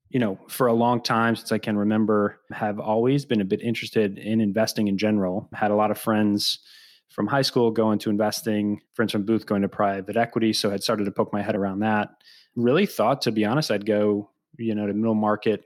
you 0.09 0.19
know, 0.19 0.39
for 0.47 0.67
a 0.67 0.73
long 0.73 1.01
time 1.01 1.35
since 1.35 1.51
I 1.51 1.57
can 1.57 1.77
remember, 1.77 2.39
have 2.51 2.79
always 2.79 3.25
been 3.25 3.41
a 3.41 3.45
bit 3.45 3.61
interested 3.61 4.17
in 4.17 4.39
investing 4.39 4.87
in 4.87 4.97
general. 4.97 5.49
Had 5.53 5.71
a 5.71 5.75
lot 5.75 5.91
of 5.91 5.97
friends 5.97 6.59
from 7.09 7.27
high 7.27 7.41
school 7.41 7.71
go 7.71 7.91
into 7.91 8.09
investing, 8.09 8.81
friends 8.93 9.11
from 9.11 9.23
Booth 9.23 9.45
going 9.45 9.63
to 9.63 9.69
private 9.69 10.15
equity. 10.15 10.53
So 10.53 10.69
had 10.69 10.83
started 10.83 11.05
to 11.05 11.11
poke 11.11 11.33
my 11.33 11.41
head 11.41 11.55
around 11.55 11.79
that. 11.79 12.09
Really 12.55 12.85
thought, 12.85 13.21
to 13.23 13.31
be 13.31 13.45
honest, 13.45 13.71
I'd 13.71 13.85
go, 13.85 14.29
you 14.57 14.75
know, 14.75 14.87
to 14.87 14.93
middle 14.93 15.15
market 15.15 15.63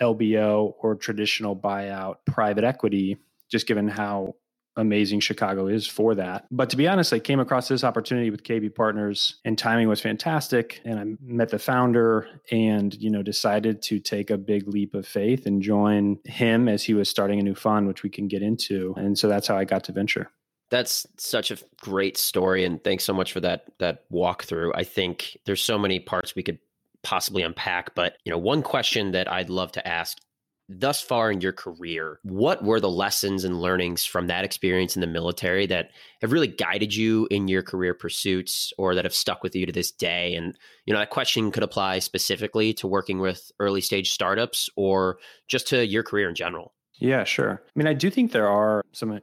LBO 0.00 0.74
or 0.80 0.94
traditional 0.94 1.56
buyout 1.56 2.16
private 2.26 2.64
equity, 2.64 3.18
just 3.50 3.66
given 3.66 3.88
how 3.88 4.34
amazing 4.76 5.20
Chicago 5.20 5.66
is 5.66 5.86
for 5.86 6.14
that. 6.14 6.46
But 6.50 6.70
to 6.70 6.76
be 6.76 6.86
honest, 6.86 7.12
I 7.12 7.18
came 7.18 7.40
across 7.40 7.68
this 7.68 7.84
opportunity 7.84 8.30
with 8.30 8.42
KB 8.42 8.74
Partners 8.74 9.36
and 9.44 9.56
timing 9.56 9.88
was 9.88 10.00
fantastic. 10.00 10.80
And 10.84 10.98
I 10.98 11.04
met 11.20 11.48
the 11.48 11.58
founder 11.58 12.28
and, 12.50 12.94
you 12.94 13.10
know, 13.10 13.22
decided 13.22 13.82
to 13.82 13.98
take 13.98 14.30
a 14.30 14.38
big 14.38 14.68
leap 14.68 14.94
of 14.94 15.06
faith 15.06 15.46
and 15.46 15.62
join 15.62 16.18
him 16.24 16.68
as 16.68 16.82
he 16.82 16.94
was 16.94 17.08
starting 17.08 17.40
a 17.40 17.42
new 17.42 17.54
fund, 17.54 17.88
which 17.88 18.02
we 18.02 18.10
can 18.10 18.28
get 18.28 18.42
into. 18.42 18.94
And 18.96 19.18
so 19.18 19.28
that's 19.28 19.46
how 19.46 19.56
I 19.56 19.64
got 19.64 19.84
to 19.84 19.92
venture. 19.92 20.30
That's 20.68 21.06
such 21.16 21.50
a 21.50 21.58
great 21.80 22.16
story. 22.16 22.64
And 22.64 22.82
thanks 22.82 23.04
so 23.04 23.12
much 23.12 23.32
for 23.32 23.40
that 23.40 23.66
that 23.78 24.10
walkthrough. 24.10 24.72
I 24.74 24.82
think 24.82 25.38
there's 25.46 25.62
so 25.62 25.78
many 25.78 26.00
parts 26.00 26.34
we 26.34 26.42
could 26.42 26.58
possibly 27.02 27.42
unpack. 27.42 27.94
But 27.94 28.16
you 28.24 28.32
know, 28.32 28.38
one 28.38 28.62
question 28.62 29.12
that 29.12 29.30
I'd 29.30 29.48
love 29.48 29.70
to 29.72 29.86
ask 29.86 30.18
thus 30.68 31.00
far 31.00 31.30
in 31.30 31.40
your 31.40 31.52
career, 31.52 32.18
what 32.22 32.64
were 32.64 32.80
the 32.80 32.90
lessons 32.90 33.44
and 33.44 33.60
learnings 33.60 34.04
from 34.04 34.26
that 34.26 34.44
experience 34.44 34.96
in 34.96 35.00
the 35.00 35.06
military 35.06 35.66
that 35.66 35.90
have 36.20 36.32
really 36.32 36.48
guided 36.48 36.94
you 36.94 37.28
in 37.30 37.48
your 37.48 37.62
career 37.62 37.94
pursuits 37.94 38.72
or 38.76 38.94
that 38.94 39.04
have 39.04 39.14
stuck 39.14 39.42
with 39.42 39.54
you 39.54 39.66
to 39.66 39.72
this 39.72 39.92
day? 39.92 40.34
And, 40.34 40.58
you 40.84 40.92
know, 40.92 40.98
that 40.98 41.10
question 41.10 41.50
could 41.50 41.62
apply 41.62 42.00
specifically 42.00 42.74
to 42.74 42.86
working 42.86 43.20
with 43.20 43.50
early 43.60 43.80
stage 43.80 44.12
startups 44.12 44.68
or 44.76 45.18
just 45.48 45.68
to 45.68 45.86
your 45.86 46.02
career 46.02 46.28
in 46.28 46.34
general. 46.34 46.72
Yeah, 46.98 47.24
sure. 47.24 47.62
I 47.64 47.78
mean, 47.78 47.86
I 47.86 47.92
do 47.92 48.10
think 48.10 48.32
there 48.32 48.48
are 48.48 48.82
some 48.92 49.20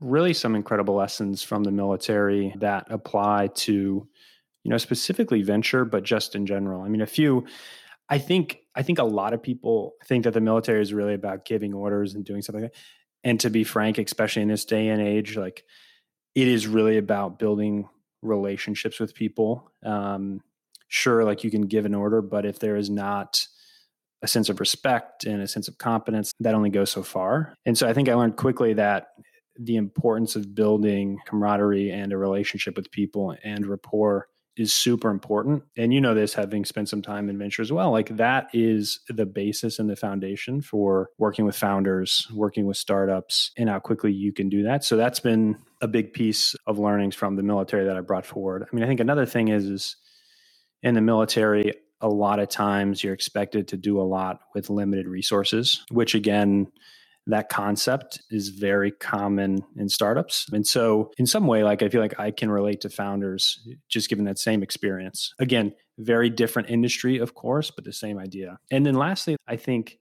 really 0.00 0.34
some 0.34 0.54
incredible 0.54 0.94
lessons 0.94 1.42
from 1.42 1.64
the 1.64 1.70
military 1.70 2.52
that 2.58 2.86
apply 2.90 3.48
to, 3.54 3.72
you 3.72 4.70
know, 4.70 4.78
specifically 4.78 5.42
venture, 5.42 5.84
but 5.84 6.02
just 6.02 6.34
in 6.34 6.44
general. 6.44 6.82
I 6.82 6.88
mean, 6.88 7.00
a 7.00 7.06
few 7.06 7.46
I 8.08 8.18
think 8.18 8.58
I 8.74 8.82
think 8.82 8.98
a 8.98 9.04
lot 9.04 9.32
of 9.32 9.42
people 9.42 9.94
think 10.04 10.24
that 10.24 10.34
the 10.34 10.40
military 10.40 10.82
is 10.82 10.92
really 10.92 11.14
about 11.14 11.44
giving 11.44 11.74
orders 11.74 12.14
and 12.14 12.24
doing 12.24 12.42
something. 12.42 12.64
Like 12.64 12.72
that. 12.72 12.80
and 13.22 13.40
to 13.40 13.50
be 13.50 13.64
frank, 13.64 13.98
especially 13.98 14.42
in 14.42 14.48
this 14.48 14.64
day 14.64 14.88
and 14.88 15.00
age, 15.00 15.36
like 15.36 15.64
it 16.34 16.48
is 16.48 16.66
really 16.66 16.98
about 16.98 17.38
building 17.38 17.88
relationships 18.22 18.98
with 18.98 19.14
people. 19.14 19.70
Um, 19.84 20.40
sure, 20.88 21.24
like 21.24 21.44
you 21.44 21.50
can 21.50 21.62
give 21.62 21.86
an 21.86 21.94
order, 21.94 22.22
but 22.22 22.44
if 22.44 22.58
there 22.58 22.76
is 22.76 22.90
not 22.90 23.46
a 24.22 24.26
sense 24.26 24.48
of 24.48 24.58
respect 24.58 25.24
and 25.24 25.42
a 25.42 25.46
sense 25.46 25.68
of 25.68 25.78
competence, 25.78 26.32
that 26.40 26.54
only 26.54 26.70
goes 26.70 26.90
so 26.90 27.02
far. 27.02 27.54
And 27.66 27.76
so 27.76 27.88
I 27.88 27.92
think 27.92 28.08
I 28.08 28.14
learned 28.14 28.36
quickly 28.36 28.72
that 28.74 29.08
the 29.56 29.76
importance 29.76 30.34
of 30.34 30.54
building 30.54 31.18
camaraderie 31.26 31.90
and 31.90 32.12
a 32.12 32.16
relationship 32.16 32.76
with 32.76 32.90
people 32.90 33.36
and 33.44 33.66
rapport 33.66 34.26
is 34.56 34.72
super 34.72 35.10
important. 35.10 35.64
And 35.76 35.92
you 35.92 36.00
know 36.00 36.14
this 36.14 36.34
having 36.34 36.64
spent 36.64 36.88
some 36.88 37.02
time 37.02 37.28
in 37.28 37.38
venture 37.38 37.62
as 37.62 37.72
well. 37.72 37.90
Like 37.90 38.16
that 38.16 38.48
is 38.52 39.00
the 39.08 39.26
basis 39.26 39.78
and 39.78 39.90
the 39.90 39.96
foundation 39.96 40.60
for 40.60 41.10
working 41.18 41.44
with 41.44 41.56
founders, 41.56 42.28
working 42.32 42.66
with 42.66 42.76
startups, 42.76 43.50
and 43.56 43.68
how 43.68 43.80
quickly 43.80 44.12
you 44.12 44.32
can 44.32 44.48
do 44.48 44.62
that. 44.64 44.84
So 44.84 44.96
that's 44.96 45.20
been 45.20 45.58
a 45.80 45.88
big 45.88 46.12
piece 46.12 46.54
of 46.66 46.78
learnings 46.78 47.14
from 47.14 47.36
the 47.36 47.42
military 47.42 47.84
that 47.84 47.96
I 47.96 48.00
brought 48.00 48.26
forward. 48.26 48.62
I 48.62 48.74
mean, 48.74 48.84
I 48.84 48.86
think 48.86 49.00
another 49.00 49.26
thing 49.26 49.48
is 49.48 49.66
is 49.66 49.96
in 50.82 50.94
the 50.94 51.00
military, 51.00 51.74
a 52.00 52.08
lot 52.08 52.38
of 52.38 52.48
times 52.48 53.02
you're 53.02 53.14
expected 53.14 53.68
to 53.68 53.76
do 53.76 53.98
a 54.00 54.02
lot 54.02 54.40
with 54.54 54.70
limited 54.70 55.08
resources, 55.08 55.82
which 55.90 56.14
again, 56.14 56.66
that 57.26 57.48
concept 57.48 58.20
is 58.30 58.50
very 58.50 58.90
common 58.90 59.62
in 59.76 59.88
startups. 59.88 60.46
And 60.52 60.66
so, 60.66 61.10
in 61.16 61.26
some 61.26 61.46
way, 61.46 61.64
like 61.64 61.82
I 61.82 61.88
feel 61.88 62.02
like 62.02 62.18
I 62.18 62.30
can 62.30 62.50
relate 62.50 62.82
to 62.82 62.90
founders 62.90 63.66
just 63.88 64.08
given 64.08 64.26
that 64.26 64.38
same 64.38 64.62
experience. 64.62 65.32
Again, 65.38 65.72
very 65.98 66.28
different 66.28 66.68
industry, 66.68 67.18
of 67.18 67.34
course, 67.34 67.70
but 67.70 67.84
the 67.84 67.92
same 67.92 68.18
idea. 68.18 68.58
And 68.70 68.84
then 68.84 68.94
lastly, 68.94 69.36
I 69.46 69.56
think 69.56 69.98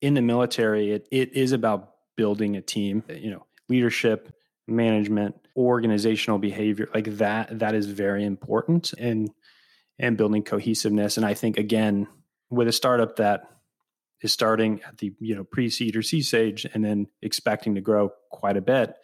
in 0.00 0.14
the 0.14 0.22
military, 0.22 0.92
it, 0.92 1.06
it 1.12 1.34
is 1.34 1.52
about 1.52 1.92
building 2.16 2.56
a 2.56 2.62
team, 2.62 3.04
you 3.08 3.30
know, 3.30 3.46
leadership, 3.68 4.32
management, 4.66 5.36
organizational 5.56 6.38
behavior, 6.38 6.88
like 6.94 7.16
that, 7.18 7.58
that 7.58 7.74
is 7.74 7.86
very 7.86 8.24
important 8.24 8.92
and 8.98 9.30
and 9.98 10.16
building 10.16 10.42
cohesiveness. 10.42 11.18
And 11.18 11.26
I 11.26 11.34
think 11.34 11.58
again, 11.58 12.08
with 12.48 12.68
a 12.68 12.72
startup 12.72 13.16
that 13.16 13.42
is 14.22 14.32
starting 14.32 14.80
at 14.86 14.98
the 14.98 15.12
you 15.20 15.34
know 15.34 15.44
pre-seed 15.44 15.96
or 15.96 16.02
seed 16.02 16.24
stage 16.24 16.66
and 16.74 16.84
then 16.84 17.06
expecting 17.22 17.74
to 17.74 17.80
grow 17.80 18.10
quite 18.30 18.56
a 18.56 18.62
bit 18.62 18.94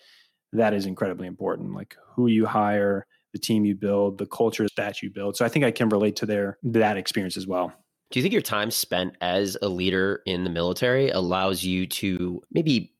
that 0.52 0.74
is 0.74 0.86
incredibly 0.86 1.26
important 1.26 1.74
like 1.74 1.96
who 2.14 2.26
you 2.26 2.46
hire 2.46 3.06
the 3.32 3.38
team 3.38 3.64
you 3.64 3.74
build 3.74 4.18
the 4.18 4.26
culture 4.26 4.66
that 4.76 5.02
you 5.02 5.10
build 5.10 5.36
so 5.36 5.44
i 5.44 5.48
think 5.48 5.64
i 5.64 5.70
can 5.70 5.88
relate 5.88 6.16
to 6.16 6.26
their 6.26 6.58
that 6.62 6.96
experience 6.96 7.36
as 7.36 7.46
well 7.46 7.72
do 8.10 8.18
you 8.18 8.22
think 8.22 8.32
your 8.32 8.42
time 8.42 8.70
spent 8.70 9.16
as 9.20 9.56
a 9.62 9.68
leader 9.68 10.22
in 10.26 10.44
the 10.44 10.50
military 10.50 11.10
allows 11.10 11.64
you 11.64 11.86
to 11.86 12.40
maybe 12.52 12.92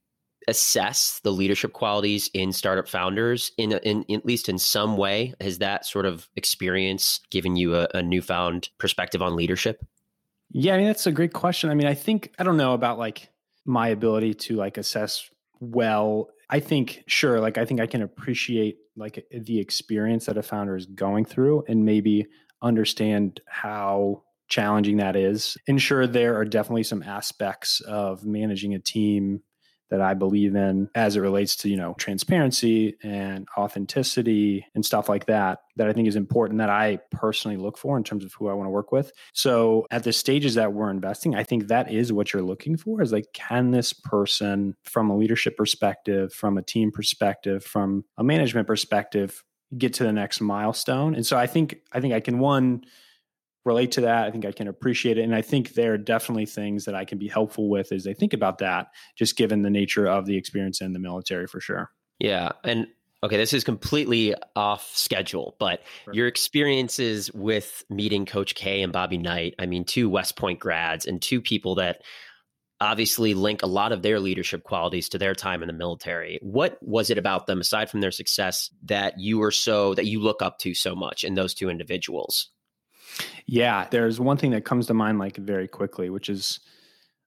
assess 0.49 1.21
the 1.25 1.33
leadership 1.33 1.73
qualities 1.73 2.31
in 2.33 2.53
startup 2.53 2.89
founders 2.89 3.53
in, 3.59 3.73
in, 3.73 4.03
in, 4.05 4.19
at 4.19 4.27
least 4.27 4.49
in 4.49 4.59
some 4.59 4.97
way? 4.97 5.35
Has 5.41 5.59
that 5.59 5.85
sort 5.87 6.07
of 6.07 6.29
experience 6.37 7.21
given 7.31 7.57
you 7.57 7.77
a, 7.77 7.89
a 7.95 8.03
newfound 8.03 8.69
perspective 8.79 9.23
on 9.23 9.37
leadership? 9.37 9.85
Yeah, 10.51 10.75
I 10.75 10.79
mean 10.79 10.87
that's 10.87 11.07
a 11.07 11.13
great 11.13 11.33
question. 11.33 11.71
I 11.71 11.75
mean, 11.75 11.87
I 11.87 11.95
think 11.95 12.33
I 12.39 12.45
don't 12.45 12.57
know 12.57 12.75
about 12.75 12.99
like 12.99 13.31
my 13.65 13.89
ability 13.89 14.35
to 14.35 14.57
like 14.57 14.79
assess 14.79 15.29
well. 15.61 16.29
I 16.49 16.61
think 16.61 17.03
sure, 17.07 17.41
like 17.41 17.59
I 17.59 17.65
think 17.65 17.81
I 17.81 17.87
can 17.87 18.03
appreciate 18.03 18.77
like 18.97 19.27
the 19.31 19.59
experience 19.59 20.27
that 20.27 20.39
a 20.39 20.43
founder 20.43 20.77
is 20.77 20.87
going 20.87 21.25
through 21.25 21.65
and 21.69 21.85
maybe 21.85 22.27
understand 22.63 23.41
how 23.47 24.23
challenging 24.49 24.99
that 24.99 25.17
is. 25.17 25.57
And 25.67 25.83
sure, 25.83 26.07
there 26.07 26.37
are 26.37 26.45
definitely 26.45 26.85
some 26.85 27.03
aspects 27.03 27.81
of 27.81 28.25
managing 28.25 28.75
a 28.75 28.79
team 28.79 29.43
that 29.91 30.01
I 30.01 30.15
believe 30.15 30.55
in 30.55 30.89
as 30.95 31.17
it 31.17 31.21
relates 31.21 31.57
to, 31.57 31.69
you 31.69 31.77
know, 31.77 31.95
transparency 31.99 32.97
and 33.03 33.47
authenticity 33.57 34.67
and 34.75 34.85
stuff 34.85 35.09
like 35.09 35.27
that, 35.27 35.61
that 35.77 35.89
I 35.89 35.93
think 35.93 36.09
is 36.09 36.17
important 36.17 36.59
that 36.59 36.71
I 36.71 36.99
personally 37.13 37.57
look 37.57 37.79
for 37.79 37.97
in 37.97 38.05
terms 38.05 38.25
of 38.25 38.33
who 38.35 38.49
I 38.49 38.55
want 38.55 38.67
to 38.67 38.71
work 38.71 38.93
with. 38.93 39.13
So 39.33 39.87
at 39.91 40.03
the 40.05 40.13
stages 40.13 40.55
that 40.55 40.73
we're 40.73 40.91
investing, 40.91 41.35
I 41.35 41.45
think 41.45 41.69
that 41.69 41.93
is 41.93 42.13
what 42.13 42.33
you're 42.33 42.43
looking 42.43 42.77
for 42.77 43.01
is 43.03 43.13
like, 43.13 43.27
can 43.33 43.71
this 43.71 43.93
person 43.93 44.75
from 44.83 45.11
a 45.11 45.17
leadership 45.17 45.57
perspective, 45.57 46.33
from 46.33 46.59
a 46.59 46.63
team 46.63 46.91
perspective, 46.91 47.65
from 47.65 48.05
a 48.17 48.25
management 48.25 48.67
perspective, 48.67 49.45
get 49.77 49.95
to 49.95 50.05
the 50.05 50.13
next 50.13 50.41
milestone? 50.41 51.15
And 51.15 51.27
so 51.27 51.37
I 51.37 51.47
think, 51.47 51.77
I 51.93 52.01
think 52.01 52.15
I 52.15 52.21
can 52.21 52.39
one, 52.39 52.85
relate 53.67 53.93
to 53.93 54.03
that. 54.03 54.25
I 54.25 54.31
think 54.31 54.47
I 54.47 54.53
can 54.53 54.69
appreciate 54.69 55.19
it. 55.19 55.23
And 55.23 55.35
I 55.35 55.43
think 55.43 55.75
there 55.75 55.93
are 55.95 55.99
definitely 55.99 56.47
things 56.47 56.85
that 56.85 56.95
I 56.95 57.05
can 57.05 57.19
be 57.19 57.29
helpful 57.29 57.69
with 57.69 57.93
as 57.93 58.05
they 58.05 58.15
think 58.15 58.33
about 58.33 58.59
that, 58.59 58.89
just 59.17 59.37
given 59.37 59.63
the 59.63 59.71
nature 59.71 60.07
of 60.07 60.25
the 60.25 60.37
experience 60.37 60.81
in 60.81 60.93
the 60.93 60.99
military 60.99 61.47
for 61.47 61.61
sure. 61.61 61.91
Yeah. 62.19 62.53
And 62.65 62.87
okay, 63.23 63.37
this 63.37 63.53
is 63.53 63.65
completely 63.65 64.35
off 64.55 64.91
schedule, 64.97 65.57
but 65.59 65.83
sure. 66.05 66.15
your 66.15 66.27
experiences 66.29 67.31
with 67.33 67.85
meeting 67.91 68.25
Coach 68.25 68.55
K 68.55 68.83
and 68.83 68.93
Bobby 68.93 69.19
Knight, 69.19 69.57
I 69.59 69.67
mean, 69.67 69.85
two 69.85 70.09
West 70.09 70.37
Point 70.37 70.61
grads 70.61 71.05
and 71.05 71.21
two 71.21 71.43
people 71.43 71.75
that 71.75 72.03
obviously 72.81 73.35
link 73.35 73.63
a 73.63 73.67
lot 73.67 73.91
of 73.91 74.03
their 74.03 74.21
leadership 74.21 74.63
qualities 74.63 75.09
to 75.09 75.19
their 75.19 75.35
time 75.35 75.63
in 75.63 75.67
the 75.67 75.73
military. 75.73 76.39
What 76.43 76.79
was 76.83 77.11
it 77.11 77.19
about 77.19 77.47
them, 77.47 77.61
aside 77.61 77.91
from 77.91 78.01
their 78.01 78.11
success, 78.11 78.71
that 78.85 79.15
you 79.19 79.39
were 79.39 79.51
so, 79.51 79.95
that 79.95 80.07
you 80.07 80.21
look 80.21 80.43
up 80.43 80.59
to 80.61 80.75
so 80.75 80.95
much 80.95 81.25
in 81.25 81.35
those 81.35 81.55
two 81.55 81.71
individuals? 81.71 82.51
Yeah, 83.47 83.87
there's 83.91 84.19
one 84.21 84.37
thing 84.37 84.51
that 84.51 84.65
comes 84.65 84.87
to 84.89 84.95
mind 84.95 85.19
like 85.19 85.37
very 85.37 85.69
quickly, 85.69 86.11
which 86.11 86.29
is 86.29 86.61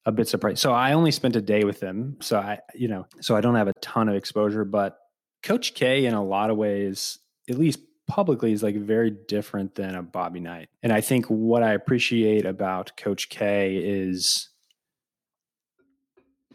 a 0.05 0.11
bit 0.11 0.27
surprising. 0.27 0.57
So 0.57 0.73
I 0.73 0.93
only 0.93 1.11
spent 1.11 1.35
a 1.35 1.41
day 1.41 1.63
with 1.63 1.79
him, 1.79 2.17
so 2.21 2.39
I, 2.39 2.59
you 2.73 2.87
know, 2.87 3.05
so 3.21 3.35
I 3.35 3.41
don't 3.41 3.55
have 3.55 3.67
a 3.67 3.73
ton 3.81 4.09
of 4.09 4.15
exposure. 4.15 4.65
But 4.65 4.97
Coach 5.43 5.73
K, 5.73 6.05
in 6.05 6.13
a 6.13 6.23
lot 6.23 6.49
of 6.49 6.57
ways, 6.57 7.19
at 7.49 7.57
least 7.57 7.79
publicly, 8.07 8.51
is 8.51 8.63
like 8.63 8.75
very 8.75 9.11
different 9.11 9.75
than 9.75 9.95
a 9.95 10.03
Bobby 10.03 10.39
Knight. 10.39 10.69
And 10.83 10.91
I 10.91 11.01
think 11.01 11.25
what 11.27 11.63
I 11.63 11.73
appreciate 11.73 12.45
about 12.45 12.97
Coach 12.97 13.29
K 13.29 13.77
is 13.77 14.49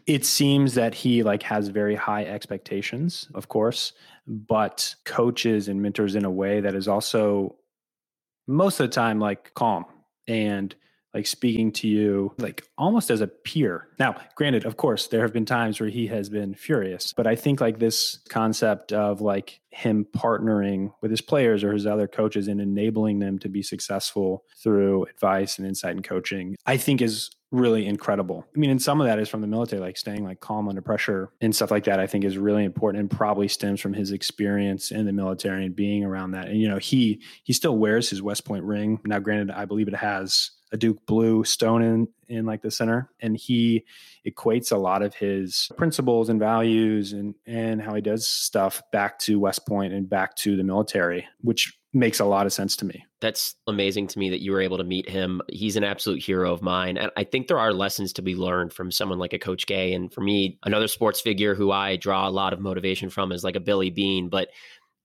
it 0.05 0.25
seems 0.25 0.75
that 0.75 0.93
he 0.93 1.23
like 1.23 1.43
has 1.43 1.69
very 1.69 1.95
high 1.95 2.25
expectations, 2.25 3.27
of 3.33 3.47
course, 3.47 3.93
but 4.27 4.95
coaches 5.03 5.67
and 5.67 5.81
mentors 5.81 6.15
in 6.15 6.25
a 6.25 6.31
way 6.31 6.61
that 6.61 6.75
is 6.75 6.87
also 6.87 7.55
most 8.47 8.79
of 8.79 8.89
the 8.89 8.93
time 8.93 9.19
like 9.19 9.53
calm. 9.53 9.85
And 10.27 10.75
like 11.15 11.25
speaking 11.25 11.71
to 11.71 11.87
you 11.87 12.33
like 12.37 12.67
almost 12.77 13.09
as 13.09 13.21
a 13.21 13.27
peer. 13.27 13.87
Now, 13.97 14.17
granted, 14.35 14.65
of 14.65 14.75
course, 14.75 15.07
there 15.07 15.21
have 15.21 15.31
been 15.31 15.45
times 15.45 15.79
where 15.79 15.89
he 15.89 16.07
has 16.07 16.29
been 16.29 16.53
furious, 16.53 17.13
but 17.15 17.25
I 17.25 17.35
think 17.35 17.61
like 17.61 17.79
this 17.79 18.19
concept 18.29 18.91
of 18.91 19.21
like 19.21 19.61
him 19.69 20.05
partnering 20.15 20.93
with 21.01 21.11
his 21.11 21.21
players 21.21 21.63
or 21.63 21.71
his 21.71 21.87
other 21.87 22.07
coaches 22.07 22.47
and 22.49 22.59
enabling 22.59 23.19
them 23.19 23.39
to 23.39 23.49
be 23.49 23.63
successful 23.63 24.43
through 24.61 25.05
advice 25.05 25.57
and 25.57 25.67
insight 25.67 25.95
and 25.95 26.03
coaching, 26.03 26.55
I 26.65 26.77
think 26.77 27.01
is 27.01 27.29
really 27.51 27.85
incredible. 27.85 28.45
I 28.55 28.59
mean, 28.59 28.69
and 28.69 28.81
some 28.81 28.99
of 29.01 29.07
that 29.07 29.19
is 29.19 29.29
from 29.29 29.41
the 29.41 29.47
military, 29.47 29.81
like 29.81 29.97
staying 29.97 30.23
like 30.23 30.39
calm 30.39 30.67
under 30.67 30.81
pressure 30.81 31.31
and 31.41 31.55
stuff 31.55 31.71
like 31.71 31.85
that. 31.85 31.99
I 31.99 32.07
think 32.07 32.23
is 32.23 32.37
really 32.37 32.63
important 32.63 33.01
and 33.01 33.09
probably 33.09 33.47
stems 33.47 33.79
from 33.79 33.93
his 33.93 34.11
experience 34.11 34.91
in 34.91 35.05
the 35.05 35.13
military 35.13 35.65
and 35.65 35.75
being 35.75 36.03
around 36.03 36.31
that. 36.31 36.47
And 36.47 36.59
you 36.59 36.67
know, 36.67 36.77
he 36.77 37.21
he 37.43 37.53
still 37.53 37.77
wears 37.77 38.09
his 38.09 38.21
West 38.21 38.45
Point 38.45 38.63
ring. 38.63 38.99
Now, 39.05 39.19
granted, 39.19 39.51
I 39.51 39.65
believe 39.65 39.87
it 39.87 39.95
has 39.95 40.51
a 40.75 40.77
Duke 40.77 41.03
blue 41.07 41.43
stone 41.43 41.81
in 41.81 42.07
in 42.27 42.45
like 42.45 42.61
the 42.61 42.69
center, 42.69 43.09
and 43.21 43.37
he 43.37 43.85
equates 44.27 44.71
a 44.71 44.77
lot 44.77 45.01
of 45.01 45.15
his 45.15 45.71
principles 45.77 46.29
and 46.29 46.39
values 46.39 47.13
and 47.13 47.33
and 47.47 47.81
how 47.81 47.95
he 47.95 48.01
does 48.01 48.27
stuff 48.27 48.83
back 48.91 49.17
to 49.19 49.39
West 49.39 49.65
Point 49.65 49.93
and 49.93 50.09
back 50.09 50.35
to 50.37 50.55
the 50.55 50.63
military, 50.63 51.25
which 51.41 51.79
makes 51.95 52.19
a 52.19 52.25
lot 52.25 52.45
of 52.45 52.51
sense 52.51 52.75
to 52.75 52.85
me. 52.85 53.05
That's 53.21 53.55
amazing 53.67 54.07
to 54.07 54.19
me 54.19 54.29
that 54.29 54.41
you 54.41 54.51
were 54.51 54.59
able 54.59 54.77
to 54.77 54.83
meet 54.83 55.07
him. 55.07 55.41
He's 55.49 55.77
an 55.77 55.85
absolute 55.85 56.21
hero 56.21 56.51
of 56.51 56.61
mine. 56.61 56.97
And 56.97 57.09
I 57.15 57.23
think 57.23 57.47
there 57.47 57.57
are 57.57 57.71
lessons 57.71 58.11
to 58.13 58.21
be 58.21 58.35
learned 58.35 58.73
from 58.73 58.91
someone 58.91 59.17
like 59.17 59.31
a 59.31 59.39
Coach 59.39 59.65
K. 59.65 59.93
And 59.93 60.13
for 60.13 60.19
me, 60.19 60.59
another 60.63 60.89
sports 60.89 61.21
figure 61.21 61.55
who 61.55 61.71
I 61.71 61.95
draw 61.95 62.27
a 62.27 62.29
lot 62.29 62.51
of 62.51 62.59
motivation 62.59 63.09
from 63.09 63.31
is 63.31 63.45
like 63.45 63.55
a 63.55 63.61
Billy 63.61 63.89
Beane. 63.89 64.27
But 64.27 64.49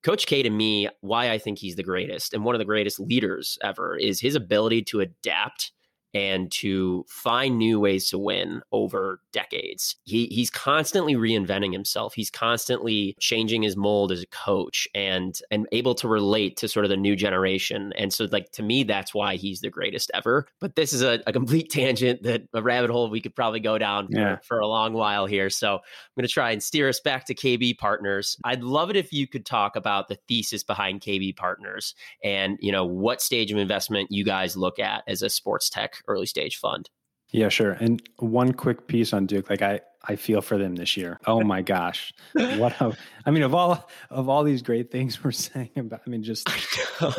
Coach 0.02 0.26
K 0.26 0.42
to 0.42 0.50
me, 0.50 0.88
why 1.00 1.30
I 1.30 1.38
think 1.38 1.58
he's 1.58 1.76
the 1.76 1.82
greatest 1.82 2.32
and 2.32 2.44
one 2.44 2.54
of 2.54 2.58
the 2.58 2.64
greatest 2.64 2.98
leaders 2.98 3.58
ever 3.62 3.96
is 3.96 4.20
his 4.20 4.34
ability 4.34 4.82
to 4.84 5.00
adapt 5.00 5.72
and 6.14 6.50
to 6.50 7.04
find 7.08 7.58
new 7.58 7.78
ways 7.78 8.08
to 8.10 8.18
win 8.18 8.62
over 8.72 9.20
decades. 9.32 9.96
He 10.04 10.26
he's 10.26 10.50
constantly 10.50 11.14
reinventing 11.14 11.72
himself. 11.72 12.14
He's 12.14 12.30
constantly 12.30 13.16
changing 13.20 13.62
his 13.62 13.76
mold 13.76 14.12
as 14.12 14.22
a 14.22 14.26
coach 14.26 14.88
and 14.94 15.38
and 15.50 15.66
able 15.72 15.94
to 15.96 16.08
relate 16.08 16.56
to 16.58 16.68
sort 16.68 16.84
of 16.84 16.90
the 16.90 16.96
new 16.96 17.16
generation. 17.16 17.92
And 17.96 18.12
so 18.12 18.26
like 18.30 18.50
to 18.52 18.62
me 18.62 18.82
that's 18.82 19.14
why 19.14 19.36
he's 19.36 19.60
the 19.60 19.70
greatest 19.70 20.10
ever. 20.14 20.46
But 20.60 20.76
this 20.76 20.92
is 20.92 21.02
a, 21.02 21.20
a 21.26 21.32
complete 21.32 21.70
tangent 21.70 22.22
that 22.24 22.42
a 22.52 22.62
rabbit 22.62 22.90
hole 22.90 23.08
we 23.10 23.20
could 23.20 23.34
probably 23.34 23.60
go 23.60 23.78
down 23.78 24.08
for, 24.08 24.40
for 24.44 24.58
a 24.60 24.66
long 24.66 24.92
while 24.92 25.26
here. 25.26 25.50
So 25.50 25.74
I'm 25.74 25.80
going 26.16 26.26
to 26.26 26.32
try 26.32 26.50
and 26.50 26.62
steer 26.62 26.88
us 26.88 27.00
back 27.00 27.26
to 27.26 27.34
KB 27.34 27.78
Partners. 27.78 28.36
I'd 28.44 28.62
love 28.62 28.90
it 28.90 28.96
if 28.96 29.12
you 29.12 29.26
could 29.26 29.46
talk 29.46 29.76
about 29.76 30.08
the 30.08 30.18
thesis 30.28 30.62
behind 30.62 31.00
KB 31.00 31.36
Partners 31.36 31.94
and 32.24 32.58
you 32.60 32.72
know 32.72 32.84
what 32.84 33.22
stage 33.22 33.52
of 33.52 33.58
investment 33.58 34.10
you 34.10 34.24
guys 34.24 34.56
look 34.56 34.78
at 34.78 35.04
as 35.06 35.22
a 35.22 35.30
sports 35.30 35.70
tech 35.70 35.99
early 36.08 36.26
stage 36.26 36.56
fund. 36.56 36.90
Yeah, 37.32 37.48
sure. 37.48 37.72
And 37.72 38.02
one 38.18 38.52
quick 38.52 38.86
piece 38.88 39.12
on 39.12 39.26
Duke, 39.26 39.50
like 39.50 39.62
I, 39.62 39.80
I 40.04 40.16
feel 40.16 40.40
for 40.40 40.58
them 40.58 40.74
this 40.74 40.96
year. 40.96 41.18
Oh 41.26 41.42
my 41.42 41.62
gosh, 41.62 42.12
what 42.32 42.80
a, 42.80 42.96
I 43.24 43.30
mean, 43.30 43.42
of 43.42 43.54
all 43.54 43.88
of 44.10 44.28
all 44.28 44.42
these 44.42 44.62
great 44.62 44.90
things 44.90 45.22
we're 45.22 45.30
saying 45.32 45.70
about, 45.76 46.00
I 46.06 46.10
mean, 46.10 46.22
just 46.22 46.48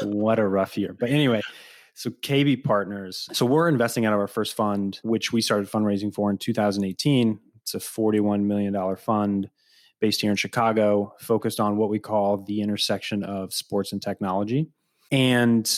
what 0.04 0.40
a 0.40 0.48
rough 0.48 0.78
year. 0.78 0.96
But 1.00 1.10
anyway, 1.10 1.42
so 1.94 2.10
KB 2.10 2.64
Partners. 2.64 3.30
So 3.34 3.46
we're 3.46 3.70
investing 3.70 4.06
out 4.06 4.14
of 4.14 4.20
our 4.20 4.28
first 4.28 4.56
fund, 4.56 5.00
which 5.04 5.32
we 5.32 5.42
started 5.42 5.70
fundraising 5.70 6.14
for 6.14 6.30
in 6.30 6.38
2018. 6.38 7.40
It's 7.62 7.76
a 7.76 7.80
41 7.80 8.48
million 8.48 8.74
dollar 8.74 8.98
fund 8.98 9.50
based 10.00 10.22
here 10.22 10.32
in 10.32 10.36
Chicago, 10.38 11.14
focused 11.20 11.60
on 11.60 11.78
what 11.78 11.90
we 11.90 12.00
call 12.00 12.38
the 12.38 12.62
intersection 12.62 13.24
of 13.24 13.54
sports 13.54 13.92
and 13.94 14.02
technology. 14.02 14.68
And 15.12 15.72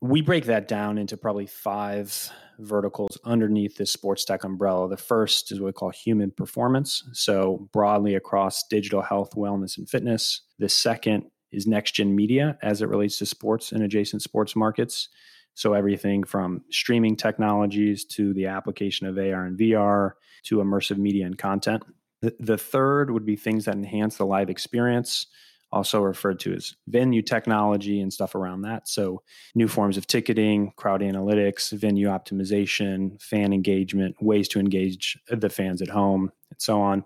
we 0.00 0.22
break 0.22 0.46
that 0.46 0.66
down 0.66 0.98
into 0.98 1.16
probably 1.16 1.46
five 1.46 2.30
verticals 2.58 3.18
underneath 3.24 3.76
this 3.76 3.92
sports 3.92 4.24
tech 4.24 4.44
umbrella. 4.44 4.88
The 4.88 4.96
first 4.96 5.52
is 5.52 5.60
what 5.60 5.66
we 5.66 5.72
call 5.72 5.90
human 5.90 6.30
performance. 6.30 7.02
So, 7.12 7.68
broadly 7.72 8.14
across 8.14 8.66
digital 8.68 9.02
health, 9.02 9.32
wellness, 9.36 9.76
and 9.76 9.88
fitness. 9.88 10.42
The 10.58 10.68
second 10.68 11.24
is 11.52 11.66
next 11.66 11.92
gen 11.92 12.14
media 12.14 12.58
as 12.62 12.80
it 12.80 12.88
relates 12.88 13.18
to 13.18 13.26
sports 13.26 13.72
and 13.72 13.82
adjacent 13.82 14.22
sports 14.22 14.56
markets. 14.56 15.08
So, 15.54 15.74
everything 15.74 16.24
from 16.24 16.62
streaming 16.70 17.16
technologies 17.16 18.04
to 18.06 18.32
the 18.32 18.46
application 18.46 19.06
of 19.06 19.18
AR 19.18 19.44
and 19.44 19.58
VR 19.58 20.12
to 20.44 20.58
immersive 20.58 20.98
media 20.98 21.26
and 21.26 21.36
content. 21.36 21.82
The, 22.22 22.34
the 22.38 22.58
third 22.58 23.10
would 23.10 23.26
be 23.26 23.36
things 23.36 23.66
that 23.66 23.74
enhance 23.74 24.16
the 24.16 24.26
live 24.26 24.48
experience 24.48 25.26
also 25.72 26.00
referred 26.00 26.40
to 26.40 26.52
as 26.52 26.74
venue 26.88 27.22
technology 27.22 28.00
and 28.00 28.12
stuff 28.12 28.34
around 28.34 28.62
that. 28.62 28.88
So, 28.88 29.22
new 29.54 29.68
forms 29.68 29.96
of 29.96 30.06
ticketing, 30.06 30.72
crowd 30.76 31.00
analytics, 31.00 31.72
venue 31.72 32.08
optimization, 32.08 33.20
fan 33.22 33.52
engagement, 33.52 34.16
ways 34.20 34.48
to 34.48 34.60
engage 34.60 35.18
the 35.28 35.50
fans 35.50 35.80
at 35.80 35.88
home, 35.88 36.32
and 36.50 36.60
so 36.60 36.80
on. 36.80 37.04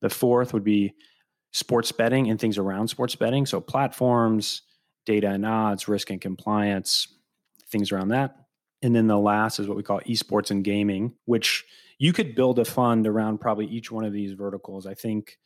The 0.00 0.10
fourth 0.10 0.52
would 0.52 0.64
be 0.64 0.94
sports 1.52 1.92
betting 1.92 2.28
and 2.28 2.40
things 2.40 2.58
around 2.58 2.88
sports 2.88 3.14
betting. 3.14 3.46
So, 3.46 3.60
platforms, 3.60 4.62
data 5.06 5.28
and 5.28 5.46
odds, 5.46 5.88
risk 5.88 6.10
and 6.10 6.20
compliance, 6.20 7.06
things 7.70 7.92
around 7.92 8.08
that. 8.08 8.36
And 8.82 8.96
then 8.96 9.06
the 9.06 9.18
last 9.18 9.60
is 9.60 9.68
what 9.68 9.76
we 9.76 9.84
call 9.84 10.00
esports 10.00 10.50
and 10.50 10.64
gaming, 10.64 11.14
which 11.24 11.64
you 11.98 12.12
could 12.12 12.34
build 12.34 12.58
a 12.58 12.64
fund 12.64 13.06
around 13.06 13.38
probably 13.38 13.66
each 13.66 13.92
one 13.92 14.04
of 14.04 14.12
these 14.12 14.32
verticals. 14.32 14.86
I 14.86 14.94
think 14.94 15.38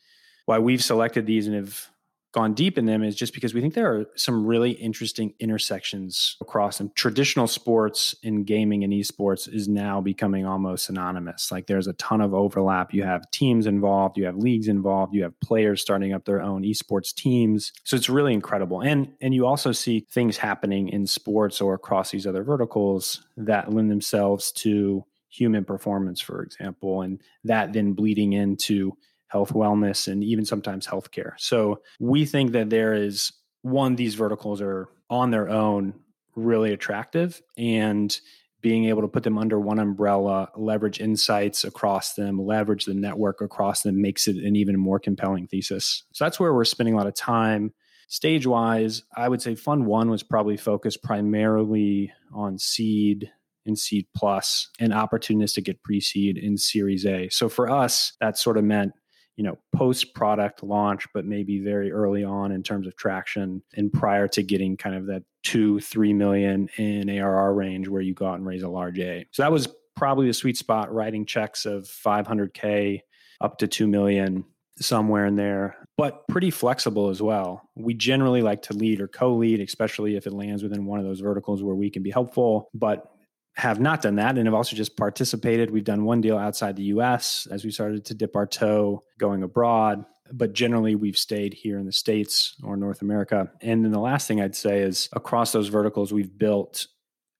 why 0.46 0.58
we've 0.58 0.82
selected 0.82 1.26
these 1.26 1.46
and 1.46 1.54
have 1.54 1.90
gone 2.36 2.52
deep 2.52 2.76
in 2.76 2.84
them 2.84 3.02
is 3.02 3.16
just 3.16 3.32
because 3.32 3.54
we 3.54 3.62
think 3.62 3.72
there 3.72 3.90
are 3.90 4.04
some 4.14 4.44
really 4.44 4.72
interesting 4.72 5.32
intersections 5.40 6.36
across 6.42 6.76
them. 6.76 6.92
Traditional 6.94 7.46
sports 7.46 8.14
in 8.22 8.44
gaming 8.44 8.84
and 8.84 8.92
esports 8.92 9.50
is 9.50 9.68
now 9.68 10.02
becoming 10.02 10.44
almost 10.44 10.84
synonymous. 10.84 11.50
Like 11.50 11.66
there's 11.66 11.86
a 11.86 11.94
ton 11.94 12.20
of 12.20 12.34
overlap. 12.34 12.92
You 12.92 13.04
have 13.04 13.30
teams 13.30 13.64
involved, 13.64 14.18
you 14.18 14.26
have 14.26 14.36
leagues 14.36 14.68
involved, 14.68 15.14
you 15.14 15.22
have 15.22 15.32
players 15.40 15.80
starting 15.80 16.12
up 16.12 16.26
their 16.26 16.42
own 16.42 16.62
esports 16.62 17.14
teams. 17.14 17.72
So 17.84 17.96
it's 17.96 18.10
really 18.10 18.34
incredible. 18.34 18.82
And 18.82 19.14
and 19.22 19.32
you 19.32 19.46
also 19.46 19.72
see 19.72 20.00
things 20.00 20.36
happening 20.36 20.90
in 20.90 21.06
sports 21.06 21.62
or 21.62 21.72
across 21.72 22.10
these 22.10 22.26
other 22.26 22.44
verticals 22.44 23.26
that 23.38 23.72
lend 23.72 23.90
themselves 23.90 24.52
to 24.52 25.06
human 25.30 25.64
performance, 25.64 26.20
for 26.20 26.42
example, 26.42 27.00
and 27.00 27.22
that 27.44 27.72
then 27.72 27.94
bleeding 27.94 28.34
into 28.34 28.92
health, 29.28 29.52
wellness, 29.52 30.08
and 30.10 30.22
even 30.22 30.44
sometimes 30.44 30.86
healthcare. 30.86 31.32
So 31.38 31.80
we 31.98 32.24
think 32.24 32.52
that 32.52 32.70
there 32.70 32.94
is 32.94 33.32
one, 33.62 33.96
these 33.96 34.14
verticals 34.14 34.60
are 34.60 34.88
on 35.10 35.30
their 35.30 35.48
own 35.48 35.94
really 36.34 36.72
attractive 36.72 37.42
and 37.56 38.18
being 38.60 38.86
able 38.86 39.02
to 39.02 39.08
put 39.08 39.22
them 39.22 39.38
under 39.38 39.60
one 39.60 39.78
umbrella, 39.78 40.50
leverage 40.56 41.00
insights 41.00 41.64
across 41.64 42.14
them, 42.14 42.44
leverage 42.44 42.84
the 42.84 42.94
network 42.94 43.40
across 43.40 43.82
them 43.82 44.00
makes 44.00 44.26
it 44.26 44.36
an 44.36 44.56
even 44.56 44.76
more 44.76 44.98
compelling 44.98 45.46
thesis. 45.46 46.04
So 46.12 46.24
that's 46.24 46.40
where 46.40 46.52
we're 46.52 46.64
spending 46.64 46.94
a 46.94 46.96
lot 46.96 47.06
of 47.06 47.14
time. 47.14 47.72
Stage 48.08 48.46
wise, 48.46 49.02
I 49.16 49.28
would 49.28 49.42
say 49.42 49.54
Fund 49.54 49.86
One 49.86 50.10
was 50.10 50.22
probably 50.22 50.56
focused 50.56 51.02
primarily 51.02 52.12
on 52.32 52.58
seed 52.58 53.30
and 53.66 53.78
seed 53.78 54.06
plus 54.16 54.68
and 54.78 54.92
opportunistic 54.92 55.68
at 55.68 55.82
pre 55.82 56.00
seed 56.00 56.38
in 56.38 56.56
Series 56.56 57.04
A. 57.04 57.28
So 57.28 57.48
for 57.48 57.70
us, 57.70 58.12
that 58.20 58.38
sort 58.38 58.58
of 58.58 58.64
meant 58.64 58.94
you 59.36 59.44
know 59.44 59.56
post 59.74 60.14
product 60.14 60.62
launch 60.62 61.06
but 61.12 61.24
maybe 61.24 61.60
very 61.60 61.92
early 61.92 62.24
on 62.24 62.52
in 62.52 62.62
terms 62.62 62.86
of 62.86 62.96
traction 62.96 63.62
and 63.76 63.92
prior 63.92 64.26
to 64.26 64.42
getting 64.42 64.76
kind 64.76 64.96
of 64.96 65.06
that 65.06 65.22
two 65.42 65.78
three 65.80 66.12
million 66.12 66.68
in 66.76 67.08
arr 67.10 67.54
range 67.54 67.88
where 67.88 68.02
you 68.02 68.14
go 68.14 68.26
out 68.26 68.36
and 68.36 68.46
raise 68.46 68.62
a 68.62 68.68
large 68.68 68.98
a. 68.98 69.26
So 69.30 69.42
that 69.42 69.52
was 69.52 69.68
probably 69.94 70.26
the 70.26 70.34
sweet 70.34 70.56
spot 70.56 70.92
writing 70.92 71.24
checks 71.24 71.64
of 71.66 71.84
500k 71.84 73.00
up 73.40 73.58
to 73.58 73.66
2 73.66 73.86
million 73.86 74.44
somewhere 74.78 75.26
in 75.26 75.36
there 75.36 75.76
but 75.96 76.28
pretty 76.28 76.50
flexible 76.50 77.08
as 77.08 77.22
well. 77.22 77.62
We 77.74 77.94
generally 77.94 78.42
like 78.42 78.62
to 78.62 78.74
lead 78.74 79.00
or 79.00 79.08
co-lead 79.08 79.60
especially 79.60 80.16
if 80.16 80.26
it 80.26 80.32
lands 80.32 80.62
within 80.62 80.86
one 80.86 80.98
of 80.98 81.06
those 81.06 81.20
verticals 81.20 81.62
where 81.62 81.74
we 81.74 81.90
can 81.90 82.02
be 82.02 82.10
helpful 82.10 82.70
but 82.74 83.10
have 83.56 83.80
not 83.80 84.02
done 84.02 84.16
that 84.16 84.36
and 84.36 84.46
have 84.46 84.54
also 84.54 84.76
just 84.76 84.96
participated. 84.96 85.70
We've 85.70 85.84
done 85.84 86.04
one 86.04 86.20
deal 86.20 86.36
outside 86.36 86.76
the 86.76 86.84
US 86.84 87.46
as 87.50 87.64
we 87.64 87.70
started 87.70 88.04
to 88.04 88.14
dip 88.14 88.36
our 88.36 88.46
toe 88.46 89.02
going 89.18 89.42
abroad, 89.42 90.04
but 90.32 90.52
generally 90.52 90.94
we've 90.94 91.16
stayed 91.16 91.54
here 91.54 91.78
in 91.78 91.86
the 91.86 91.92
States 91.92 92.54
or 92.62 92.76
North 92.76 93.00
America. 93.00 93.50
And 93.62 93.84
then 93.84 93.92
the 93.92 94.00
last 94.00 94.28
thing 94.28 94.40
I'd 94.40 94.54
say 94.54 94.80
is 94.80 95.08
across 95.14 95.52
those 95.52 95.68
verticals, 95.68 96.12
we've 96.12 96.36
built 96.38 96.86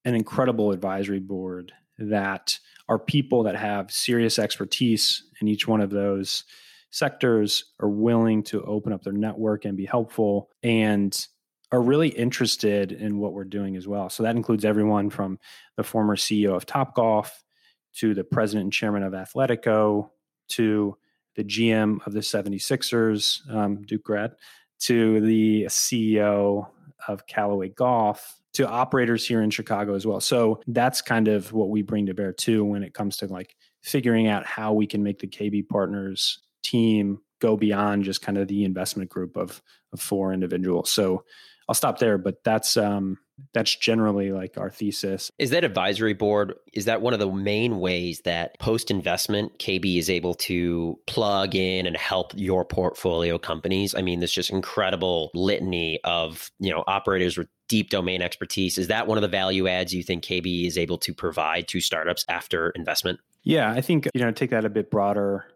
an 0.07 0.15
incredible 0.15 0.73
advisory 0.73 1.21
board 1.21 1.73
that 1.99 2.59
are 2.89 2.99
people 2.99 3.43
that 3.43 3.57
have 3.57 3.91
serious 3.91 4.39
expertise 4.39 5.23
in 5.41 5.49
each 5.49 5.69
one 5.69 5.81
of 5.81 5.91
those 5.91 6.45
sectors, 6.91 7.73
are 7.81 7.91
willing 7.91 8.43
to 8.45 8.63
open 8.65 8.93
up 8.93 9.03
their 9.03 9.13
network 9.13 9.67
and 9.67 9.77
be 9.77 9.85
helpful. 9.85 10.49
And 10.63 11.27
are 11.73 11.83
really 11.83 12.09
interested 12.09 12.93
in 12.93 13.19
what 13.19 13.33
we're 13.33 13.45
doing 13.45 13.77
as 13.77 13.89
well. 13.89 14.09
So 14.09 14.23
that 14.23 14.37
includes 14.37 14.65
everyone 14.65 15.11
from 15.11 15.39
the 15.77 15.83
former 15.83 16.17
CEO 16.17 16.55
of 16.55 16.67
Topgolf 16.67 17.31
to 17.97 18.15
the 18.15 18.25
president 18.25 18.65
and 18.65 18.73
chairman 18.73 19.03
of 19.03 19.13
Athletico 19.13 20.11
to 20.51 20.97
the 21.35 21.45
GM 21.45 22.07
of 22.07 22.13
the 22.13 22.21
76ers, 22.21 23.49
um, 23.53 23.83
Duke 23.83 24.05
Grad, 24.05 24.37
to 24.81 25.21
the 25.21 25.65
CEO 25.65 26.69
of 27.09 27.27
Callaway 27.27 27.71
Golf, 27.71 28.39
to 28.55 28.67
operators 28.67 29.27
here 29.27 29.43
in 29.43 29.51
Chicago 29.51 29.95
as 29.95 30.07
well. 30.07 30.21
So 30.21 30.61
that's 30.67 31.03
kind 31.03 31.29
of 31.29 31.53
what 31.53 31.69
we 31.69 31.83
bring 31.83 32.07
to 32.07 32.15
bear 32.15 32.33
too 32.33 32.65
when 32.65 32.83
it 32.83 32.95
comes 32.95 33.19
to 33.19 33.27
like 33.27 33.55
figuring 33.83 34.29
out 34.29 34.47
how 34.47 34.73
we 34.73 34.87
can 34.87 35.03
make 35.03 35.19
the 35.19 35.27
KB 35.27 35.69
partners 35.69 36.41
team 36.63 37.19
go 37.39 37.57
beyond 37.57 38.05
just 38.05 38.23
kind 38.23 38.39
of 38.39 38.49
the 38.49 38.65
investment 38.65 39.11
group 39.11 39.37
of, 39.37 39.61
of 39.93 40.01
four 40.01 40.33
individuals. 40.33 40.91
So 40.91 41.25
I'll 41.69 41.75
stop 41.75 41.99
there, 41.99 42.19
but 42.19 42.45
that's 42.45 42.77
um, 42.77 43.19
that's 43.53 43.75
generally 43.77 44.33
like 44.33 44.57
our 44.57 44.71
thesis. 44.71 45.31
Is 45.39 45.51
that 45.51 45.65
advisory 45.65 46.15
board? 46.15 46.55
Is 46.73 46.85
that 46.87 47.03
one 47.03 47.13
of 47.13 47.19
the 47.19 47.31
main 47.31 47.81
ways 47.81 48.21
that 48.25 48.59
post 48.59 48.91
investment 48.91 49.59
KB 49.59 49.99
is 49.99 50.09
able 50.09 50.35
to 50.35 50.99
plug 51.07 51.55
in 51.55 51.87
and 51.87 51.97
help 51.97 52.33
your 52.37 52.65
portfolio 52.65 53.37
companies? 53.39 53.95
I 53.95 54.03
mean, 54.03 54.21
this 54.21 54.33
just 54.33 54.51
incredible 54.51 55.31
litany 55.35 55.99
of 56.05 56.51
you 56.61 56.71
know 56.71 56.85
operators 56.87 57.37
with 57.37 57.49
deep 57.69 57.91
domain 57.91 58.23
expertise. 58.23 58.79
Is 58.79 58.89
that 58.89 59.07
one 59.07 59.19
of 59.19 59.23
the 59.23 59.29
value 59.29 59.67
adds 59.67 59.93
you 59.93 60.03
think 60.03 60.25
KB 60.25 60.67
is 60.67 60.79
able 60.79 60.99
to 60.99 61.13
provide 61.13 61.69
to 61.69 61.81
startups 61.81 62.25
after 62.29 62.71
investment? 62.71 63.19
Yeah, 63.43 63.71
I 63.71 63.81
think 63.81 64.09
you 64.15 64.21
know 64.21 64.31
take 64.31 64.51
that 64.51 64.65
a 64.65 64.71
bit 64.71 64.91
broader. 64.91 65.47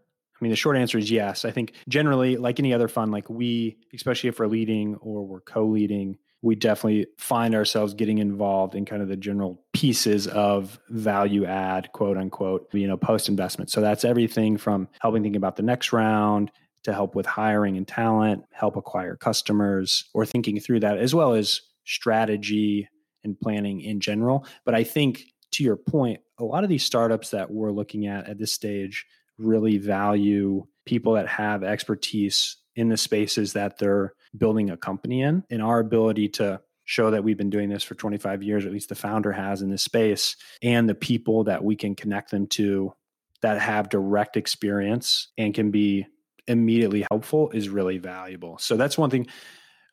I 0.40 0.44
mean, 0.44 0.50
the 0.50 0.57
short 0.57 0.76
answer 0.76 0.96
is 0.96 1.11
yes. 1.11 1.44
I 1.44 1.50
think 1.50 1.74
generally, 1.88 2.37
like 2.37 2.59
any 2.59 2.72
other 2.72 2.88
fund, 2.88 3.12
like 3.12 3.29
we, 3.29 3.76
especially 3.92 4.29
if 4.29 4.38
we're 4.38 4.46
leading 4.46 4.94
or 4.96 5.26
we're 5.26 5.40
co-leading, 5.40 6.16
we 6.42 6.55
definitely 6.55 7.07
find 7.18 7.55
ourselves 7.55 7.92
getting 7.92 8.18
involved 8.18 8.74
in 8.74 8.87
kind 8.87 9.03
of 9.03 9.09
the 9.09 9.16
general 9.16 9.62
pieces 9.74 10.26
of 10.26 10.81
value 10.88 11.44
add, 11.44 11.92
quote 11.92 12.16
unquote, 12.16 12.72
you 12.72 12.88
know, 12.88 12.96
post 12.96 13.29
investment. 13.29 13.70
So 13.70 13.83
that's 13.83 14.05
everything 14.05 14.57
from 14.57 14.88
helping 15.00 15.22
think 15.22 15.37
about 15.37 15.57
the 15.57 15.62
next 15.62 15.92
round 15.92 16.50
to 16.85 16.94
help 16.94 17.14
with 17.14 17.26
hiring 17.26 17.76
and 17.76 17.87
talent, 17.87 18.44
help 18.53 18.76
acquire 18.76 19.16
customers, 19.16 20.05
or 20.14 20.24
thinking 20.24 20.59
through 20.59 20.81
that, 20.81 20.96
as 20.96 21.14
well 21.14 21.35
as 21.35 21.61
strategy 21.85 22.88
and 23.22 23.38
planning 23.38 23.83
in 23.83 24.00
general. 24.00 24.46
But 24.64 24.74
I 24.74 24.85
think 24.85 25.24
to 25.53 25.64
your 25.64 25.76
point, 25.76 26.20
a 26.38 26.44
lot 26.44 26.64
of 26.64 26.70
these 26.70 26.85
startups 26.85 27.31
that 27.31 27.50
we're 27.50 27.72
looking 27.72 28.07
at 28.07 28.29
at 28.29 28.38
this 28.38 28.53
stage 28.53 29.05
really 29.40 29.79
value 29.79 30.66
people 30.87 31.14
that 31.14 31.29
have 31.29 31.62
expertise 31.62 32.57
in 32.76 32.88
the 32.88 32.96
spaces 32.96 33.53
that 33.53 33.79
they're 33.79 34.14
building 34.37 34.70
a 34.70 34.76
company 34.76 35.22
in. 35.22 35.44
And 35.50 35.62
our 35.62 35.81
ability 35.81 36.29
to 36.31 36.61
show 36.85 37.11
that 37.11 37.22
we've 37.22 37.37
been 37.37 37.50
doing 37.50 37.68
this 37.68 37.85
for 37.85 37.94
25 37.94 38.42
years 38.42 38.66
at 38.66 38.72
least 38.72 38.88
the 38.88 38.96
founder 38.96 39.31
has 39.31 39.62
in 39.62 39.70
this 39.70 39.83
space 39.83 40.35
and 40.61 40.88
the 40.88 40.94
people 40.94 41.44
that 41.44 41.62
we 41.62 41.76
can 41.76 41.94
connect 41.94 42.33
them 42.33 42.48
to 42.48 42.92
that 43.42 43.61
have 43.61 43.88
direct 43.88 44.37
experience 44.37 45.29
and 45.38 45.55
can 45.55 45.70
be 45.70 46.05
immediately 46.48 47.07
helpful 47.09 47.50
is 47.50 47.68
really 47.68 47.98
valuable. 47.98 48.59
So 48.59 48.76
that's 48.76 48.98
one 48.98 49.11
thing 49.11 49.29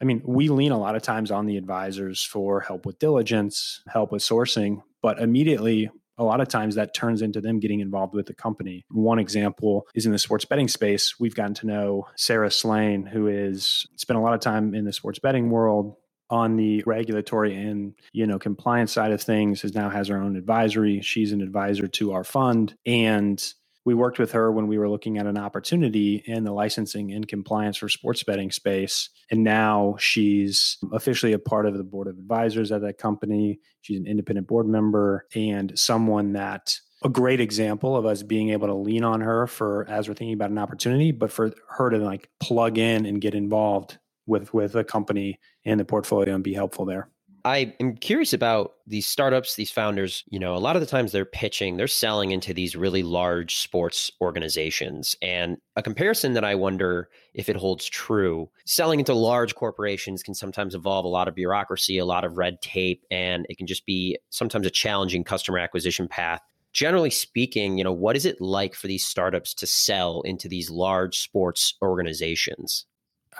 I 0.01 0.05
mean, 0.05 0.21
we 0.23 0.49
lean 0.49 0.71
a 0.71 0.79
lot 0.79 0.95
of 0.95 1.01
times 1.01 1.31
on 1.31 1.47
the 1.47 1.57
advisors 1.57 2.23
for 2.23 2.62
help 2.62 2.86
with 2.86 2.99
diligence, 2.99 3.81
help 3.88 4.12
with 4.12 4.21
sourcing, 4.21 4.83
but 5.01 5.19
immediately 5.19 5.89
a 6.17 6.23
lot 6.23 6.41
of 6.41 6.47
times 6.47 6.75
that 6.75 6.93
turns 6.93 7.21
into 7.21 7.41
them 7.41 7.60
getting 7.60 7.80
involved 7.80 8.13
with 8.13 8.25
the 8.25 8.34
company. 8.34 8.86
One 8.89 9.19
example 9.19 9.88
is 9.93 10.06
in 10.06 10.12
the 10.12 10.19
sports 10.19 10.45
betting 10.45 10.67
space. 10.67 11.19
We've 11.19 11.36
gotten 11.36 11.53
to 11.56 11.67
know 11.67 12.08
Sara 12.15 12.51
Slane, 12.51 13.06
who 13.06 13.27
is 13.27 13.88
spent 13.95 14.17
a 14.17 14.21
lot 14.21 14.34
of 14.34 14.39
time 14.39 14.73
in 14.73 14.86
the 14.86 14.93
sports 14.93 15.19
betting 15.19 15.49
world 15.49 15.95
on 16.30 16.58
the 16.58 16.84
regulatory 16.86 17.56
and 17.56 17.93
you 18.12 18.27
know 18.27 18.38
compliance 18.38 18.91
side 18.91 19.12
of 19.12 19.21
things 19.21 19.63
is 19.63 19.73
now 19.73 19.89
has 19.89 20.10
her 20.10 20.17
own 20.17 20.36
advisory 20.36 21.01
she's 21.01 21.32
an 21.32 21.41
advisor 21.41 21.88
to 21.88 22.12
our 22.12 22.25
fund 22.25 22.75
and 22.86 23.53
we 23.88 23.93
worked 23.93 24.19
with 24.19 24.34
her 24.34 24.52
when 24.52 24.67
we 24.67 24.78
were 24.78 24.89
looking 24.89 25.17
at 25.17 25.28
an 25.28 25.38
opportunity 25.38 26.21
in 26.26 26.43
the 26.43 26.52
licensing 26.52 27.13
and 27.13 27.26
compliance 27.26 27.78
for 27.78 27.88
sports 27.88 28.21
betting 28.21 28.52
space. 28.52 29.10
And 29.32 29.45
now 29.45 29.95
she's 29.97 30.78
officially 30.91 31.32
a 31.32 31.39
part 31.39 31.65
of 31.65 31.78
the 31.78 31.86
board 31.86 32.10
of 32.10 32.17
advisors 32.17 32.69
at 32.73 32.82
that 32.82 32.97
company. 32.97 33.62
She's 33.80 33.97
an 33.97 34.06
independent 34.06 34.45
board 34.45 34.67
member 34.67 35.26
and 35.34 35.71
someone 35.80 36.34
that 36.34 36.76
a 37.02 37.08
great 37.08 37.39
example 37.39 37.95
of 37.95 38.06
us 38.06 38.23
being 38.23 38.50
able 38.50 38.67
to 38.67 38.73
lean 38.73 39.06
on 39.06 39.21
her 39.21 39.47
for 39.47 39.89
as 39.89 40.10
we're 40.10 40.15
thinking 40.15 40.34
about 40.34 40.52
an 40.52 40.58
opportunity, 40.58 41.13
but 41.13 41.32
for 41.32 41.54
her 41.69 41.89
to 41.89 41.97
like 41.97 42.30
plug 42.41 42.78
in 42.78 43.06
and 43.06 43.21
get 43.21 43.36
involved 43.36 44.00
with 44.26 44.54
with 44.54 44.76
a 44.76 44.84
company 44.84 45.39
and 45.63 45.80
the 45.80 45.86
portfolio 45.86 46.36
and 46.36 46.43
be 46.43 46.54
helpful 46.54 46.84
there. 46.84 47.10
I 47.47 47.73
am 47.79 47.95
curious 47.95 48.33
about 48.33 48.73
these 48.88 49.07
startups, 49.07 49.55
these 49.55 49.71
founders. 49.71 50.25
You 50.27 50.38
know, 50.38 50.53
a 50.53 50.60
lot 50.60 50.75
of 50.75 50.81
the 50.81 50.86
times 50.86 51.13
they're 51.13 51.23
pitching, 51.23 51.77
they're 51.77 51.88
selling 51.88 52.31
into 52.31 52.53
these 52.53 52.75
really 52.75 53.03
large 53.03 53.55
sports 53.55 54.12
organizations. 54.19 55.15
And 55.21 55.55
a 55.77 55.81
comparison 55.81 56.33
that 56.33 56.43
I 56.43 56.55
wonder 56.55 57.07
if 57.33 57.47
it 57.47 57.55
holds 57.55 57.86
true 57.86 58.49
selling 58.65 58.99
into 58.99 59.13
large 59.13 59.55
corporations 59.55 60.23
can 60.23 60.33
sometimes 60.33 60.75
involve 60.75 61.05
a 61.05 61.10
lot 61.10 61.29
of 61.29 61.36
bureaucracy, 61.36 61.97
a 61.99 62.05
lot 62.05 62.25
of 62.25 62.38
red 62.38 62.62
tape, 62.62 63.05
and 63.10 63.45
it 63.47 63.57
can 63.57 63.65
just 63.65 63.86
be 63.86 64.17
sometimes 64.29 64.67
a 64.67 64.71
challenging 64.71 65.23
customer 65.23 65.57
acquisition 65.57 66.10
path. 66.10 66.41
Generally 66.73 67.12
speaking, 67.12 67.77
you 67.77 67.83
know, 67.86 67.93
what 67.93 68.17
is 68.17 68.25
it 68.25 68.41
like 68.41 68.75
for 68.75 68.88
these 68.88 69.05
startups 69.05 69.53
to 69.53 69.65
sell 69.65 70.21
into 70.23 70.49
these 70.49 70.69
large 70.69 71.19
sports 71.19 71.75
organizations? 71.81 72.86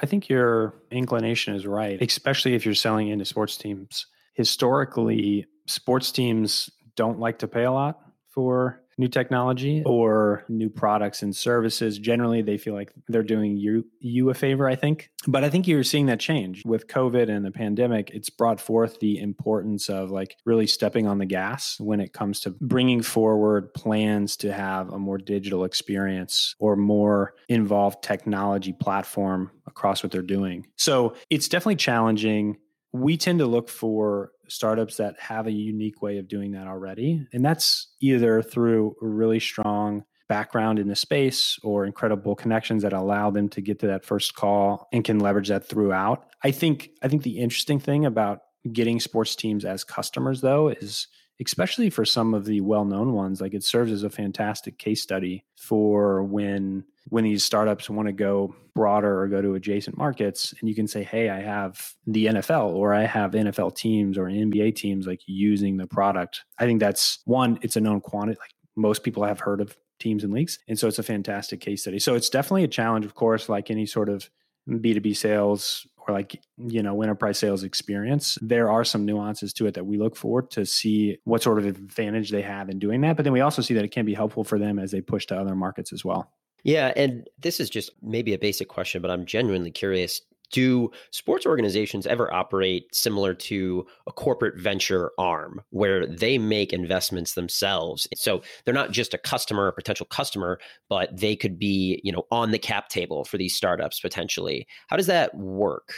I 0.02 0.06
think 0.06 0.30
your 0.30 0.76
inclination 0.92 1.56
is 1.56 1.66
right, 1.66 2.02
especially 2.02 2.54
if 2.54 2.66
you're 2.66 2.76
selling 2.76 3.08
into 3.08 3.26
sports 3.26 3.58
teams. 3.58 4.06
Historically, 4.34 5.46
sports 5.66 6.12
teams 6.12 6.70
don't 6.96 7.20
like 7.20 7.40
to 7.40 7.48
pay 7.48 7.64
a 7.64 7.72
lot 7.72 8.00
for 8.30 8.84
new 8.98 9.08
technology 9.08 9.84
or 9.86 10.44
new 10.50 10.70
products 10.70 11.22
and 11.22 11.36
services. 11.36 12.00
Generally, 12.00 12.44
they 12.44 12.58
feel 12.58 12.74
like 12.74 12.92
they're 13.08 13.24
doing 13.24 13.58
you 13.58 13.86
you 14.00 14.30
a 14.30 14.34
favor, 14.34 14.68
I 14.68 14.76
think. 14.76 15.10
But 15.28 15.44
I 15.44 15.50
think 15.50 15.68
you're 15.68 15.84
seeing 15.84 16.08
that 16.08 16.20
change 16.20 16.64
with 16.66 16.88
COVID 16.88 17.30
and 17.30 17.46
the 17.46 17.52
pandemic. 17.52 18.12
It's 18.12 18.30
brought 18.30 18.60
forth 18.60 19.00
the 19.00 19.20
importance 19.20 19.90
of 19.90 20.10
like 20.10 20.38
really 20.46 20.68
stepping 20.68 21.08
on 21.08 21.18
the 21.18 21.26
gas 21.26 21.80
when 21.80 22.00
it 22.00 22.14
comes 22.14 22.40
to 22.42 22.52
bringing 22.52 23.02
forward 23.02 23.74
plans 23.74 24.38
to 24.38 24.54
have 24.54 24.92
a 24.92 25.00
more 25.00 25.18
digital 25.18 25.64
experience 25.64 26.56
or 26.60 26.76
more 26.76 27.34
involved 27.50 28.04
technology 28.04 28.74
platform 28.74 29.52
across 29.66 30.02
what 30.02 30.12
they're 30.12 30.22
doing. 30.22 30.68
So, 30.78 31.16
it's 31.30 31.48
definitely 31.48 31.76
challenging 31.76 32.58
we 32.94 33.18
tend 33.18 33.40
to 33.40 33.46
look 33.46 33.70
for 33.70 34.32
startups 34.50 34.98
that 34.98 35.20
have 35.20 35.48
a 35.48 35.52
unique 35.52 36.02
way 36.02 36.18
of 36.18 36.28
doing 36.28 36.52
that 36.52 36.68
already. 36.68 37.26
And 37.34 37.44
that's 37.44 37.88
either 38.00 38.42
through 38.42 38.96
a 39.02 39.08
really 39.08 39.40
strong 39.40 40.04
background 40.28 40.80
in 40.80 40.88
the 40.88 40.96
space 40.96 41.58
or 41.64 41.86
incredible 41.86 42.36
connections 42.36 42.84
that 42.84 42.94
allow 42.94 43.32
them 43.32 43.50
to 43.50 43.62
get 43.62 43.80
to 43.80 43.88
that 43.88 44.06
first 44.06 44.36
call 44.36 44.88
and 44.92 45.04
can 45.04 45.20
leverage 45.20 45.48
that 45.48 45.68
throughout. 45.68 46.26
I 46.44 46.52
think 46.52 46.90
I 47.02 47.08
think 47.08 47.24
the 47.24 47.40
interesting 47.40 47.80
thing 47.80 48.06
about 48.06 48.40
getting 48.72 49.00
sports 49.00 49.36
teams 49.36 49.64
as 49.64 49.84
customers 49.84 50.42
though 50.42 50.68
is 50.70 51.08
especially 51.40 51.90
for 51.90 52.04
some 52.04 52.34
of 52.34 52.46
the 52.46 52.60
well-known 52.62 53.14
ones 53.14 53.40
like 53.40 53.54
it 53.54 53.64
serves 53.64 53.92
as 53.92 54.04
a 54.04 54.10
fantastic 54.10 54.78
case 54.78 55.02
study 55.02 55.46
for 55.56 56.24
when 56.24 56.84
when 57.10 57.24
these 57.24 57.44
startups 57.44 57.90
want 57.90 58.08
to 58.08 58.14
go 58.14 58.56
broader 58.76 59.22
or 59.22 59.28
go 59.28 59.42
to 59.42 59.56
adjacent 59.56 59.98
markets 59.98 60.54
and 60.60 60.70
you 60.70 60.76
can 60.76 60.88
say 60.88 61.04
hey 61.04 61.30
i 61.30 61.40
have 61.40 61.94
the 62.06 62.28
nfl 62.28 62.70
or 62.70 62.94
i 62.94 63.04
have 63.04 63.32
nfl 63.32 63.76
teams 63.76 64.18
or 64.18 64.26
nba 64.26 64.76
teams 64.76 65.08
like 65.08 65.22
using 65.26 65.78
the 65.78 65.88
product. 65.88 66.44
I 66.60 66.66
think 66.66 66.80
that's 66.80 67.20
one 67.26 67.60
it's 67.62 67.76
a 67.76 67.82
known 67.82 68.02
quantity 68.02 68.40
like 68.40 68.52
most 68.76 69.04
people 69.04 69.24
have 69.24 69.40
heard 69.40 69.62
of 69.62 69.76
teams 70.00 70.24
and 70.24 70.34
leagues 70.34 70.60
and 70.68 70.78
so 70.78 70.88
it's 70.88 71.00
a 71.00 71.04
fantastic 71.04 71.60
case 71.60 71.82
study. 71.82 72.00
So 72.00 72.16
it's 72.16 72.30
definitely 72.30 72.64
a 72.64 72.68
challenge 72.68 73.06
of 73.06 73.16
course 73.16 73.50
like 73.50 73.72
any 73.72 73.86
sort 73.86 74.10
of 74.10 74.30
b2b 74.70 75.16
sales 75.16 75.88
or 76.08 76.14
like 76.14 76.42
you 76.58 76.84
know 76.84 77.02
enterprise 77.02 77.40
sales 77.40 77.64
experience. 77.64 78.38
There 78.42 78.70
are 78.70 78.84
some 78.84 79.06
nuances 79.06 79.54
to 79.54 79.66
it 79.68 79.74
that 79.74 79.86
we 79.86 79.98
look 79.98 80.16
for 80.16 80.42
to 80.42 80.66
see 80.66 81.18
what 81.24 81.42
sort 81.42 81.58
of 81.58 81.66
advantage 81.66 82.30
they 82.30 82.44
have 82.44 82.70
in 82.70 82.80
doing 82.80 83.02
that 83.02 83.16
but 83.16 83.24
then 83.24 83.34
we 83.34 83.42
also 83.42 83.62
see 83.62 83.74
that 83.74 83.86
it 83.86 83.92
can 83.92 84.06
be 84.06 84.14
helpful 84.14 84.44
for 84.44 84.60
them 84.60 84.78
as 84.78 84.92
they 84.92 85.02
push 85.02 85.26
to 85.28 85.38
other 85.38 85.56
markets 85.56 85.92
as 85.92 86.06
well 86.06 86.32
yeah 86.64 86.94
and 86.96 87.28
this 87.40 87.60
is 87.60 87.70
just 87.70 87.92
maybe 88.02 88.34
a 88.34 88.40
basic 88.40 88.68
question 88.68 89.02
but 89.02 89.12
i'm 89.12 89.26
genuinely 89.26 89.72
curious 89.72 90.22
do 90.52 90.90
sports 91.12 91.46
organizations 91.46 92.08
ever 92.08 92.34
operate 92.34 92.94
similar 92.96 93.34
to 93.34 93.86
a 94.08 94.12
corporate 94.12 94.58
venture 94.58 95.12
arm 95.18 95.62
where 95.72 96.08
they 96.08 96.38
make 96.38 96.72
investments 96.72 97.34
themselves? 97.34 98.08
So 98.16 98.42
they're 98.64 98.74
not 98.74 98.92
just 98.92 99.14
a 99.14 99.18
customer, 99.18 99.68
a 99.68 99.74
potential 99.74 100.06
customer, 100.06 100.60
but 100.90 101.16
they 101.16 101.36
could 101.36 101.60
be, 101.60 102.00
you 102.04 102.12
know, 102.12 102.24
on 102.32 102.52
the 102.52 102.60
cap 102.60 102.90
table 102.90 103.26
for 103.26 103.38
these 103.38 103.56
startups 103.56 104.00
potentially. 104.00 104.68
How 104.88 104.96
does 104.96 105.08
that 105.08 105.36
work? 105.36 105.94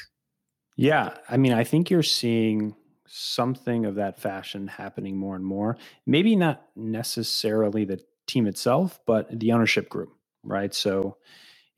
Yeah, 0.77 1.15
I 1.29 1.37
mean, 1.37 1.53
I 1.53 1.63
think 1.63 1.89
you're 1.89 2.03
seeing 2.03 2.75
something 3.05 3.85
of 3.85 3.95
that 3.95 4.19
fashion 4.19 4.67
happening 4.67 5.17
more 5.17 5.35
and 5.35 5.43
more. 5.43 5.77
Maybe 6.05 6.35
not 6.35 6.65
necessarily 6.75 7.83
the 7.83 7.99
team 8.27 8.47
itself, 8.47 8.99
but 9.05 9.27
the 9.39 9.51
ownership 9.51 9.89
group, 9.89 10.13
right? 10.43 10.73
So 10.73 11.17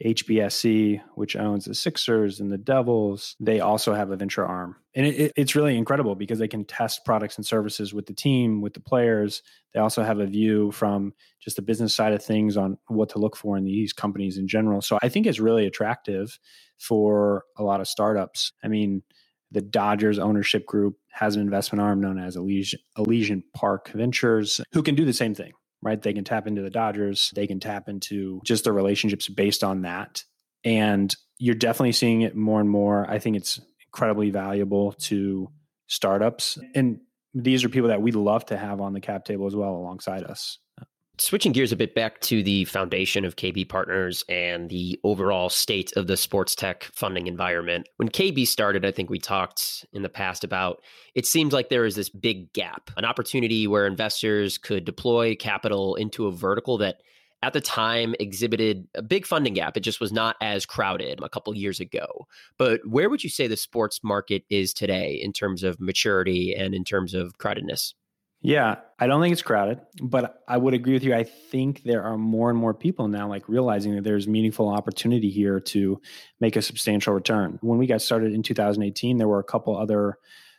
HBSE, 0.03 1.01
which 1.15 1.35
owns 1.35 1.65
the 1.65 1.75
Sixers 1.75 2.39
and 2.39 2.51
the 2.51 2.57
Devils, 2.57 3.35
they 3.39 3.59
also 3.59 3.93
have 3.93 4.11
a 4.11 4.15
venture 4.15 4.45
arm. 4.45 4.75
And 4.95 5.05
it, 5.05 5.19
it, 5.19 5.33
it's 5.35 5.55
really 5.55 5.77
incredible 5.77 6.15
because 6.15 6.39
they 6.39 6.47
can 6.47 6.65
test 6.65 7.05
products 7.05 7.37
and 7.37 7.45
services 7.45 7.93
with 7.93 8.07
the 8.07 8.13
team, 8.13 8.61
with 8.61 8.73
the 8.73 8.79
players. 8.79 9.41
They 9.73 9.79
also 9.79 10.03
have 10.03 10.19
a 10.19 10.25
view 10.25 10.71
from 10.71 11.13
just 11.39 11.55
the 11.55 11.61
business 11.61 11.93
side 11.93 12.13
of 12.13 12.23
things 12.23 12.57
on 12.57 12.77
what 12.87 13.09
to 13.09 13.19
look 13.19 13.37
for 13.37 13.57
in 13.57 13.63
these 13.63 13.93
companies 13.93 14.37
in 14.37 14.47
general. 14.47 14.81
So 14.81 14.97
I 15.01 15.09
think 15.09 15.27
it's 15.27 15.39
really 15.39 15.65
attractive 15.65 16.39
for 16.79 17.43
a 17.57 17.63
lot 17.63 17.79
of 17.79 17.87
startups. 17.87 18.53
I 18.63 18.67
mean, 18.67 19.03
the 19.51 19.61
Dodgers 19.61 20.17
ownership 20.17 20.65
group 20.65 20.95
has 21.11 21.35
an 21.35 21.41
investment 21.41 21.81
arm 21.81 22.01
known 22.01 22.17
as 22.17 22.35
Elysian, 22.35 22.79
Elysian 22.97 23.43
Park 23.53 23.89
Ventures, 23.89 24.61
who 24.71 24.81
can 24.81 24.95
do 24.95 25.05
the 25.05 25.13
same 25.13 25.35
thing 25.35 25.51
right? 25.81 26.01
They 26.01 26.13
can 26.13 26.23
tap 26.23 26.47
into 26.47 26.61
the 26.61 26.69
Dodgers, 26.69 27.31
they 27.35 27.47
can 27.47 27.59
tap 27.59 27.89
into 27.89 28.41
just 28.43 28.63
the 28.63 28.71
relationships 28.71 29.27
based 29.27 29.63
on 29.63 29.81
that. 29.81 30.23
And 30.63 31.13
you're 31.39 31.55
definitely 31.55 31.93
seeing 31.93 32.21
it 32.21 32.35
more 32.35 32.59
and 32.59 32.69
more. 32.69 33.09
I 33.09 33.19
think 33.19 33.35
it's 33.35 33.59
incredibly 33.87 34.29
valuable 34.29 34.93
to 34.93 35.49
startups. 35.87 36.59
And 36.75 36.99
these 37.33 37.63
are 37.63 37.69
people 37.69 37.89
that 37.89 38.01
we'd 38.01 38.15
love 38.15 38.45
to 38.47 38.57
have 38.57 38.79
on 38.79 38.93
the 38.93 39.01
cap 39.01 39.25
table 39.25 39.47
as 39.47 39.55
well 39.55 39.75
alongside 39.75 40.23
us 40.23 40.59
switching 41.21 41.51
gears 41.51 41.71
a 41.71 41.75
bit 41.75 41.93
back 41.93 42.19
to 42.21 42.41
the 42.41 42.65
foundation 42.65 43.23
of 43.23 43.35
KB 43.35 43.69
Partners 43.69 44.25
and 44.27 44.69
the 44.69 44.99
overall 45.03 45.49
state 45.49 45.93
of 45.95 46.07
the 46.07 46.17
sports 46.17 46.55
tech 46.55 46.85
funding 46.93 47.27
environment. 47.27 47.87
When 47.97 48.09
KB 48.09 48.47
started, 48.47 48.85
I 48.85 48.91
think 48.91 49.09
we 49.09 49.19
talked 49.19 49.85
in 49.93 50.01
the 50.01 50.09
past 50.09 50.43
about 50.43 50.81
it 51.13 51.27
seems 51.27 51.53
like 51.53 51.69
there 51.69 51.85
is 51.85 51.95
this 51.95 52.09
big 52.09 52.51
gap, 52.53 52.89
an 52.97 53.05
opportunity 53.05 53.67
where 53.67 53.85
investors 53.85 54.57
could 54.57 54.83
deploy 54.83 55.35
capital 55.35 55.95
into 55.95 56.25
a 56.25 56.31
vertical 56.31 56.79
that 56.79 57.01
at 57.43 57.53
the 57.53 57.61
time 57.61 58.15
exhibited 58.19 58.87
a 58.95 59.01
big 59.01 59.25
funding 59.27 59.53
gap. 59.53 59.77
It 59.77 59.81
just 59.81 59.99
was 59.99 60.11
not 60.11 60.37
as 60.41 60.65
crowded 60.65 61.19
a 61.21 61.29
couple 61.29 61.55
years 61.55 61.79
ago. 61.79 62.27
But 62.57 62.81
where 62.87 63.09
would 63.09 63.23
you 63.23 63.29
say 63.29 63.47
the 63.47 63.57
sports 63.57 63.99
market 64.03 64.43
is 64.49 64.73
today 64.73 65.19
in 65.21 65.33
terms 65.33 65.63
of 65.63 65.79
maturity 65.79 66.55
and 66.55 66.73
in 66.73 66.83
terms 66.83 67.13
of 67.13 67.37
crowdedness? 67.37 67.93
Yeah, 68.43 68.77
I 68.97 69.05
don't 69.05 69.21
think 69.21 69.33
it's 69.33 69.43
crowded, 69.43 69.81
but 70.01 70.41
I 70.47 70.57
would 70.57 70.73
agree 70.73 70.93
with 70.93 71.03
you. 71.03 71.13
I 71.13 71.23
think 71.23 71.83
there 71.83 72.03
are 72.03 72.17
more 72.17 72.49
and 72.49 72.57
more 72.57 72.73
people 72.73 73.07
now 73.07 73.27
like 73.27 73.47
realizing 73.47 73.95
that 73.95 74.03
there's 74.03 74.27
meaningful 74.27 74.67
opportunity 74.67 75.29
here 75.29 75.59
to 75.59 76.01
make 76.39 76.55
a 76.55 76.61
substantial 76.61 77.13
return. 77.13 77.59
When 77.61 77.77
we 77.77 77.85
got 77.85 78.01
started 78.01 78.33
in 78.33 78.41
2018, 78.41 79.17
there 79.17 79.27
were 79.27 79.39
a 79.39 79.43
couple 79.43 79.77
other 79.77 80.17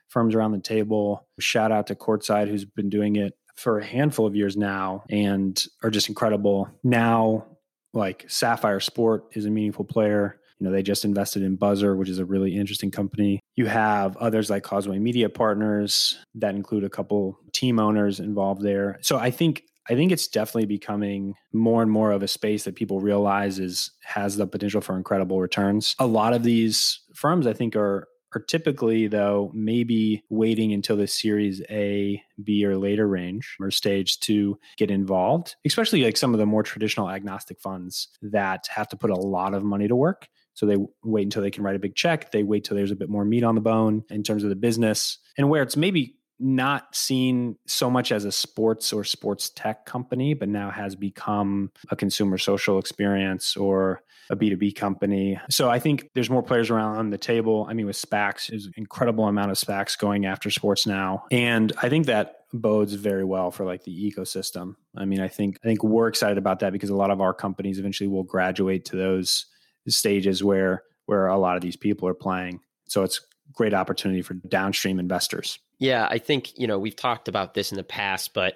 firms 0.08 0.34
around 0.34 0.52
the 0.52 0.60
table. 0.60 1.26
Shout 1.40 1.72
out 1.72 1.88
to 1.88 1.96
Courtside 1.96 2.48
who's 2.48 2.64
been 2.64 2.88
doing 2.90 3.16
it 3.16 3.34
for 3.56 3.80
a 3.80 3.84
handful 3.84 4.26
of 4.26 4.36
years 4.36 4.56
now 4.56 5.02
and 5.10 5.60
are 5.82 5.90
just 5.90 6.08
incredible. 6.08 6.68
Now 6.84 7.46
like 7.92 8.24
Sapphire 8.28 8.80
Sport 8.80 9.24
is 9.32 9.44
a 9.44 9.50
meaningful 9.50 9.84
player. 9.84 10.38
You 10.58 10.66
know, 10.66 10.72
they 10.72 10.82
just 10.82 11.04
invested 11.04 11.42
in 11.42 11.56
Buzzer, 11.56 11.96
which 11.96 12.08
is 12.08 12.18
a 12.18 12.24
really 12.24 12.56
interesting 12.56 12.90
company. 12.90 13.40
You 13.56 13.66
have 13.66 14.16
others 14.16 14.50
like 14.50 14.62
Causeway 14.62 14.98
Media 14.98 15.28
Partners 15.28 16.18
that 16.34 16.54
include 16.54 16.84
a 16.84 16.90
couple 16.90 17.38
team 17.52 17.78
owners 17.78 18.20
involved 18.20 18.62
there. 18.62 18.98
So 19.02 19.18
I 19.18 19.30
think 19.30 19.64
I 19.90 19.94
think 19.94 20.12
it's 20.12 20.28
definitely 20.28 20.66
becoming 20.66 21.34
more 21.52 21.82
and 21.82 21.90
more 21.90 22.12
of 22.12 22.22
a 22.22 22.28
space 22.28 22.64
that 22.64 22.76
people 22.76 23.00
realize 23.00 23.58
is 23.58 23.90
has 24.04 24.36
the 24.36 24.46
potential 24.46 24.80
for 24.80 24.96
incredible 24.96 25.40
returns. 25.40 25.96
A 25.98 26.06
lot 26.06 26.34
of 26.34 26.44
these 26.44 27.00
firms 27.14 27.46
I 27.46 27.52
think 27.52 27.74
are 27.74 28.06
are 28.34 28.40
typically 28.40 29.08
though 29.08 29.50
maybe 29.54 30.22
waiting 30.30 30.72
until 30.72 30.96
the 30.96 31.06
series 31.06 31.60
A, 31.70 32.22
B 32.42 32.64
or 32.64 32.76
later 32.76 33.06
range 33.06 33.56
or 33.60 33.70
stage 33.70 34.20
to 34.20 34.58
get 34.76 34.90
involved, 34.90 35.56
especially 35.66 36.02
like 36.02 36.16
some 36.16 36.32
of 36.32 36.38
the 36.38 36.46
more 36.46 36.62
traditional 36.62 37.10
agnostic 37.10 37.60
funds 37.60 38.08
that 38.22 38.66
have 38.74 38.88
to 38.88 38.96
put 38.96 39.10
a 39.10 39.16
lot 39.16 39.54
of 39.54 39.64
money 39.64 39.88
to 39.88 39.96
work. 39.96 40.28
So 40.54 40.66
they 40.66 40.76
wait 41.02 41.24
until 41.24 41.42
they 41.42 41.50
can 41.50 41.64
write 41.64 41.76
a 41.76 41.80
big 41.80 41.94
check. 41.94 42.30
They 42.30 42.42
wait 42.42 42.64
till 42.64 42.76
there's 42.76 42.90
a 42.90 42.96
bit 42.96 43.08
more 43.08 43.24
meat 43.24 43.44
on 43.44 43.54
the 43.54 43.60
bone 43.60 44.04
in 44.10 44.22
terms 44.22 44.44
of 44.44 44.50
the 44.50 44.56
business 44.56 45.18
and 45.38 45.48
where 45.48 45.62
it's 45.62 45.76
maybe 45.76 46.16
not 46.38 46.94
seen 46.94 47.56
so 47.66 47.88
much 47.88 48.10
as 48.10 48.24
a 48.24 48.32
sports 48.32 48.92
or 48.92 49.04
sports 49.04 49.50
tech 49.50 49.86
company, 49.86 50.34
but 50.34 50.48
now 50.48 50.70
has 50.70 50.96
become 50.96 51.70
a 51.90 51.96
consumer 51.96 52.36
social 52.36 52.78
experience 52.78 53.56
or 53.56 54.02
a 54.28 54.36
B2B 54.36 54.74
company. 54.74 55.38
So 55.50 55.70
I 55.70 55.78
think 55.78 56.10
there's 56.14 56.30
more 56.30 56.42
players 56.42 56.70
around 56.70 56.96
on 56.96 57.10
the 57.10 57.18
table. 57.18 57.66
I 57.68 57.74
mean, 57.74 57.86
with 57.86 57.96
SPACs, 57.96 58.48
there's 58.48 58.66
an 58.66 58.72
incredible 58.76 59.26
amount 59.26 59.50
of 59.50 59.56
SPACs 59.56 59.96
going 59.96 60.26
after 60.26 60.50
sports 60.50 60.86
now. 60.86 61.24
And 61.30 61.72
I 61.80 61.88
think 61.88 62.06
that 62.06 62.40
bodes 62.52 62.94
very 62.94 63.24
well 63.24 63.50
for 63.50 63.64
like 63.64 63.84
the 63.84 64.12
ecosystem. 64.12 64.76
I 64.96 65.04
mean, 65.04 65.20
I 65.20 65.28
think 65.28 65.58
I 65.64 65.66
think 65.66 65.82
we're 65.82 66.08
excited 66.08 66.38
about 66.38 66.60
that 66.60 66.72
because 66.72 66.90
a 66.90 66.96
lot 66.96 67.10
of 67.10 67.20
our 67.20 67.32
companies 67.32 67.78
eventually 67.78 68.08
will 68.08 68.24
graduate 68.24 68.84
to 68.86 68.96
those 68.96 69.46
stages 69.88 70.42
where 70.42 70.82
where 71.06 71.26
a 71.26 71.38
lot 71.38 71.56
of 71.56 71.62
these 71.62 71.76
people 71.76 72.08
are 72.08 72.14
playing. 72.14 72.60
So 72.88 73.02
it's 73.02 73.20
great 73.52 73.74
opportunity 73.74 74.22
for 74.22 74.34
downstream 74.34 74.98
investors. 74.98 75.58
Yeah, 75.78 76.06
I 76.08 76.18
think 76.18 76.58
you 76.58 76.66
know 76.66 76.78
we've 76.78 76.96
talked 76.96 77.28
about 77.28 77.54
this 77.54 77.72
in 77.72 77.76
the 77.76 77.82
past, 77.82 78.34
but 78.34 78.54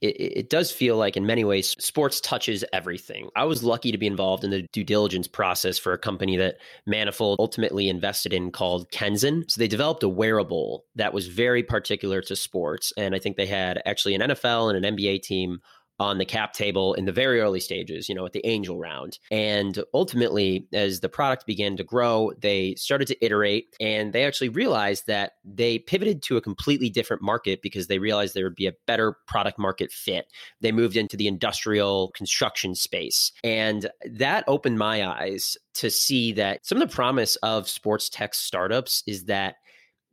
it, 0.00 0.16
it, 0.36 0.50
does 0.50 0.70
feel 0.70 0.96
like 0.96 1.16
in 1.16 1.24
many 1.24 1.44
ways 1.44 1.74
sports 1.78 2.20
touches 2.20 2.64
everything. 2.72 3.30
I 3.36 3.44
was 3.44 3.62
lucky 3.62 3.90
to 3.92 3.96
be 3.96 4.06
involved 4.06 4.44
in 4.44 4.50
the 4.50 4.62
due 4.72 4.84
diligence 4.84 5.28
process 5.28 5.78
for 5.78 5.92
a 5.92 5.98
company 5.98 6.36
that 6.36 6.56
Manifold 6.84 7.38
ultimately 7.38 7.88
invested 7.88 8.34
in 8.34 8.50
called 8.50 8.90
Kenzen. 8.90 9.50
So 9.50 9.58
they 9.58 9.68
developed 9.68 10.02
a 10.02 10.08
wearable 10.08 10.84
that 10.96 11.14
was 11.14 11.28
very 11.28 11.62
particular 11.62 12.20
to 12.22 12.36
sports, 12.36 12.92
and 12.96 13.14
I 13.14 13.18
think 13.18 13.36
they 13.36 13.46
had 13.46 13.80
actually 13.86 14.14
an 14.14 14.20
NFL 14.20 14.74
and 14.74 14.84
an 14.84 14.96
NBA 14.96 15.22
team 15.22 15.60
on 16.00 16.18
the 16.18 16.24
cap 16.24 16.52
table 16.52 16.94
in 16.94 17.04
the 17.04 17.12
very 17.12 17.40
early 17.40 17.60
stages, 17.60 18.08
you 18.08 18.14
know, 18.14 18.26
at 18.26 18.32
the 18.32 18.44
angel 18.46 18.78
round. 18.78 19.18
And 19.30 19.82
ultimately, 19.92 20.66
as 20.72 21.00
the 21.00 21.08
product 21.08 21.46
began 21.46 21.76
to 21.76 21.84
grow, 21.84 22.32
they 22.38 22.74
started 22.74 23.08
to 23.08 23.24
iterate 23.24 23.74
and 23.80 24.12
they 24.12 24.24
actually 24.24 24.48
realized 24.48 25.06
that 25.06 25.32
they 25.44 25.78
pivoted 25.78 26.22
to 26.22 26.36
a 26.36 26.40
completely 26.40 26.90
different 26.90 27.22
market 27.22 27.62
because 27.62 27.86
they 27.86 27.98
realized 27.98 28.34
there 28.34 28.44
would 28.44 28.54
be 28.54 28.66
a 28.66 28.74
better 28.86 29.16
product 29.26 29.58
market 29.58 29.92
fit. 29.92 30.26
They 30.60 30.72
moved 30.72 30.96
into 30.96 31.16
the 31.16 31.28
industrial 31.28 32.10
construction 32.16 32.74
space. 32.74 33.32
And 33.42 33.90
that 34.04 34.44
opened 34.48 34.78
my 34.78 35.06
eyes 35.06 35.56
to 35.74 35.90
see 35.90 36.32
that 36.32 36.64
some 36.66 36.80
of 36.80 36.88
the 36.88 36.94
promise 36.94 37.36
of 37.36 37.68
sports 37.68 38.08
tech 38.08 38.34
startups 38.34 39.02
is 39.06 39.24
that 39.24 39.56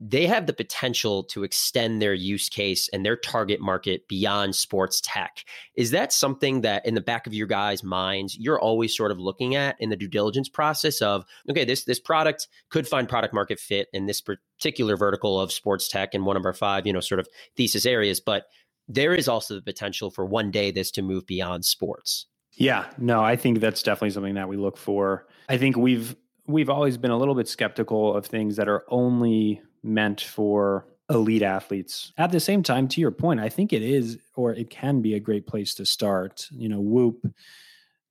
they 0.04 0.26
have 0.26 0.48
the 0.48 0.54
potential 0.54 1.24
to 1.24 1.44
extend 1.44 2.02
their 2.02 2.16
use 2.16 2.50
case 2.50 2.90
and 2.92 3.06
their 3.06 3.16
target 3.16 3.62
market 3.62 4.08
beyond 4.08 4.56
sports 4.56 5.00
tech. 5.04 5.46
Is 5.76 5.92
that 5.92 6.12
something 6.12 6.62
that 6.62 6.84
in 6.88 6.96
the 6.96 7.02
back 7.02 7.28
of 7.28 7.36
your 7.36 7.46
guys' 7.46 7.84
minds 7.84 8.36
you're 8.36 8.60
always 8.60 8.98
sort 8.98 9.12
of 9.12 9.20
looking 9.20 9.56
at 9.56 9.76
in 9.80 9.90
the 9.90 9.96
due 9.96 10.08
diligence 10.08 10.50
process 10.50 11.02
of 11.04 11.24
okay, 11.48 11.64
this 11.64 11.84
this 11.84 12.00
product 12.00 12.48
could 12.70 12.88
find 12.88 13.08
product 13.08 13.34
market 13.34 13.60
fit 13.60 13.90
in 13.94 14.08
this 14.08 14.22
particular 14.22 14.98
vertical 14.98 15.40
of 15.40 15.52
sports 15.52 15.88
tech 15.88 16.16
in 16.16 16.26
one 16.26 16.36
of 16.36 16.46
our 16.46 16.54
five, 16.54 16.88
you 16.88 16.94
know, 16.94 17.00
sort 17.00 17.20
of 17.20 17.28
thesis 17.56 17.86
areas, 17.86 18.20
but 18.20 18.46
there 18.88 19.14
is 19.14 19.28
also 19.28 19.54
the 19.54 19.62
potential 19.62 20.10
for 20.10 20.26
one 20.26 20.50
day 20.50 20.72
this 20.72 20.90
to 20.92 21.04
move 21.04 21.28
beyond 21.28 21.64
sports. 21.64 22.26
Yeah, 22.54 22.88
no, 22.98 23.24
I 23.24 23.36
think 23.36 23.60
that's 23.60 23.84
definitely 23.84 24.10
something 24.10 24.34
that 24.34 24.50
we 24.50 24.58
look 24.58 24.78
for. 24.78 25.28
I 25.48 25.58
think 25.58 25.78
we've 25.78 26.16
we've 26.48 26.70
always 26.70 26.98
been 26.98 27.12
a 27.12 27.18
little 27.18 27.36
bit 27.36 27.48
skeptical 27.48 28.16
of 28.16 28.26
things 28.26 28.56
that 28.56 28.68
are 28.68 28.84
only 28.90 29.62
meant 29.84 30.22
for 30.22 30.86
elite 31.10 31.41
athletes. 31.41 32.13
At 32.17 32.32
the 32.32 32.39
same 32.39 32.63
time, 32.63 32.88
to 32.89 33.02
your 33.02 33.12
point, 33.12 33.39
I 33.39 33.50
think 33.50 33.74
it 33.74 33.82
is 33.82 34.17
or 34.36 34.54
it 34.54 34.70
can 34.70 35.02
be 35.02 35.13
a 35.13 35.20
great 35.20 35.48
place 35.48 35.76
to 35.76 35.86
start. 35.86 36.48
You 36.52 36.70
know, 36.70 36.80
Whoop, 36.80 37.26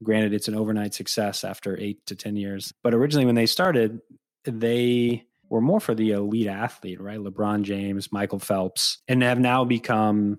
granted, 0.02 0.35
it's 0.35 0.48
an 0.48 0.54
overnight 0.54 0.94
success 0.94 1.44
after 1.44 1.78
eight 1.78 2.04
to 2.06 2.14
10 2.14 2.37
years. 2.37 2.72
But 2.83 2.94
originally, 2.94 3.26
when 3.26 3.35
they 3.35 3.46
started, 3.46 4.00
they 4.44 5.24
were 5.48 5.61
more 5.61 5.80
for 5.80 5.94
the 5.94 6.12
elite 6.12 6.46
athlete, 6.46 7.00
right? 7.00 7.18
LeBron 7.18 7.62
James, 7.62 8.12
Michael 8.12 8.38
Phelps, 8.38 8.98
and 9.09 9.22
have 9.22 9.40
now 9.40 9.64
become 9.64 10.38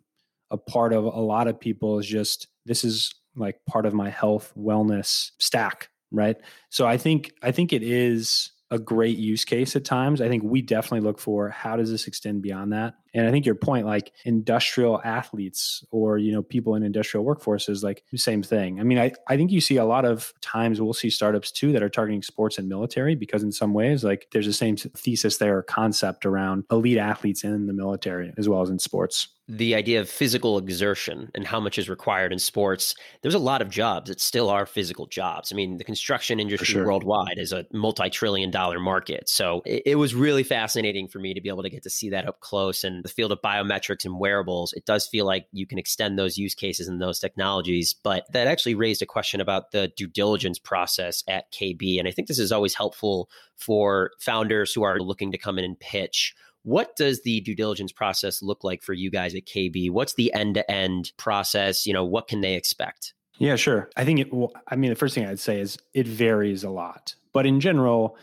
a 0.52 0.58
part 0.58 0.94
of 0.94 1.06
a 1.06 1.10
lot 1.10 1.48
of 1.48 1.60
people 1.60 1.72
people's 1.72 2.06
just 2.06 2.48
this 2.66 2.84
is 2.84 3.16
like 3.36 3.56
part 3.66 3.86
of 3.86 3.94
my 3.94 4.10
health 4.10 4.52
wellness 4.58 5.32
stack 5.40 5.90
right 6.12 6.36
so 6.70 6.86
i 6.86 6.98
think 6.98 7.32
i 7.42 7.52
think 7.52 7.72
it 7.72 7.82
is 7.82 8.52
a 8.72 8.80
great 8.80 9.18
use 9.18 9.44
case 9.44 9.76
at 9.76 9.86
times. 9.86 10.22
I 10.22 10.30
think 10.30 10.44
we 10.44 10.62
definitely 10.62 11.06
look 11.06 11.20
for 11.20 11.50
how 11.50 11.76
does 11.76 11.92
this 11.92 12.08
extend 12.08 12.42
beyond 12.42 12.72
that? 12.72 12.96
And 13.14 13.28
I 13.28 13.32
think 13.32 13.46
your 13.46 13.56
point, 13.56 13.86
like 13.86 14.12
industrial 14.26 15.02
athletes 15.04 15.84
or, 15.92 16.18
you 16.18 16.32
know, 16.32 16.42
people 16.42 16.76
in 16.76 16.84
industrial 16.84 17.26
workforces, 17.26 17.84
like 17.84 18.04
the 18.12 18.18
same 18.18 18.44
thing. 18.44 18.80
I 18.80 18.84
mean, 18.84 18.98
I, 18.98 19.12
I 19.28 19.38
think 19.38 19.52
you 19.52 19.62
see 19.62 19.78
a 19.78 19.86
lot 19.86 20.06
of 20.06 20.34
times 20.42 20.82
we'll 20.82 20.94
see 20.94 21.10
startups 21.10 21.52
too 21.52 21.72
that 21.74 21.84
are 21.84 21.90
targeting 21.90 22.22
sports 22.22 22.58
and 22.58 22.70
military 22.70 23.16
because 23.16 23.44
in 23.44 23.52
some 23.52 23.74
ways, 23.74 24.04
like 24.04 24.28
there's 24.32 24.46
the 24.46 24.54
same 24.54 24.78
thesis 24.78 25.38
there 25.38 25.58
or 25.58 25.64
concept 25.64 26.26
around 26.26 26.64
elite 26.72 26.98
athletes 26.98 27.44
in 27.44 27.68
the 27.68 27.74
military 27.74 28.34
as 28.38 28.48
well 28.48 28.62
as 28.62 28.70
in 28.70 28.80
sports 28.80 29.28
the 29.52 29.76
idea 29.76 30.00
of 30.00 30.10
physical 30.10 30.58
exertion 30.58 31.30
and 31.36 31.46
how 31.46 31.60
much 31.60 31.78
is 31.78 31.90
required 31.90 32.32
in 32.32 32.40
sports, 32.40 32.96
there's 33.22 33.34
a 33.34 33.40
lot 33.40 33.62
of 33.62 33.70
jobs 33.70 34.10
that 34.10 34.22
still 34.22 34.50
are 34.50 34.66
physical 34.66 35.08
jobs. 35.08 35.52
I 35.52 35.56
mean, 35.56 35.78
the 35.78 35.84
construction 35.84 36.40
industry 36.40 36.68
sure. 36.68 36.86
worldwide 36.86 37.38
is 37.38 37.52
a 37.52 37.66
multi 37.74 38.10
trillion 38.10 38.50
dollar 38.50 38.80
market. 38.80 39.28
So 39.28 39.62
it, 39.66 39.84
it, 39.88 39.96
was 39.96 40.16
really 40.16 40.44
fascinating 40.44 41.10
for 41.10 41.20
me 41.20 41.34
to 41.34 41.42
be 41.42 41.50
able 41.50 41.64
to 41.64 41.70
get 41.70 41.84
to 41.84 41.90
see 41.90 42.10
that 42.12 42.28
up 42.28 42.40
close. 42.40 42.86
And 42.86 43.01
the 43.04 43.10
field 43.10 43.32
of 43.32 43.42
biometrics 43.42 44.06
and 44.06 44.20
wearables, 44.20 44.74
it 44.74 44.86
does 44.86 45.08
feel 45.08 45.26
like 45.26 45.48
you 45.52 45.66
can 45.66 45.78
extend 45.78 46.18
those 46.18 46.38
use 46.38 46.56
cases 46.56 46.88
and 46.88 47.02
those 47.02 47.20
technologies. 47.20 47.94
But 47.94 48.26
that 48.34 48.48
actually 48.48 48.76
raised 48.76 49.02
a 49.02 49.06
question 49.06 49.42
about 49.42 49.72
the 49.72 49.92
due 49.96 50.08
diligence 50.08 50.60
process 50.60 51.24
at 51.28 51.52
KB. 51.52 52.00
And 52.00 52.08
I 52.08 52.12
think 52.12 52.28
this 52.28 52.40
is 52.40 52.52
always 52.52 52.74
helpful 52.74 53.30
for 53.58 54.12
founders 54.20 54.74
who 54.74 54.84
are 54.84 55.00
looking 55.00 55.32
to 55.32 55.38
come 55.38 55.58
in 55.58 55.66
and 55.66 55.80
pitch 55.80 56.36
what 56.64 56.96
does 56.96 57.24
the 57.24 57.42
due 57.42 57.56
diligence 57.56 57.92
process 57.92 58.42
look 58.42 58.64
like 58.64 58.84
for 58.84 58.94
you 58.94 59.10
guys 59.10 59.34
at 59.34 59.46
KB? 59.46 59.90
What's 59.90 60.14
the 60.14 60.32
end 60.34 60.56
to 60.56 60.72
end 60.72 61.12
process? 61.18 61.86
You 61.86 61.94
know, 61.94 62.06
what 62.06 62.28
can 62.28 62.42
they 62.42 62.54
expect? 62.54 63.14
Yeah, 63.40 63.56
sure. 63.56 63.90
I 63.96 64.06
think 64.06 64.20
it, 64.20 64.34
well, 64.34 64.52
I 64.68 64.76
mean, 64.76 64.92
the 64.92 64.96
first 64.96 65.16
thing 65.16 65.26
I'd 65.26 65.40
say 65.40 65.60
is 65.60 65.78
it 65.94 66.08
varies 66.08 66.64
a 66.64 66.70
lot. 66.70 67.16
But 67.34 67.48
in 67.48 67.60
general, 67.60 68.18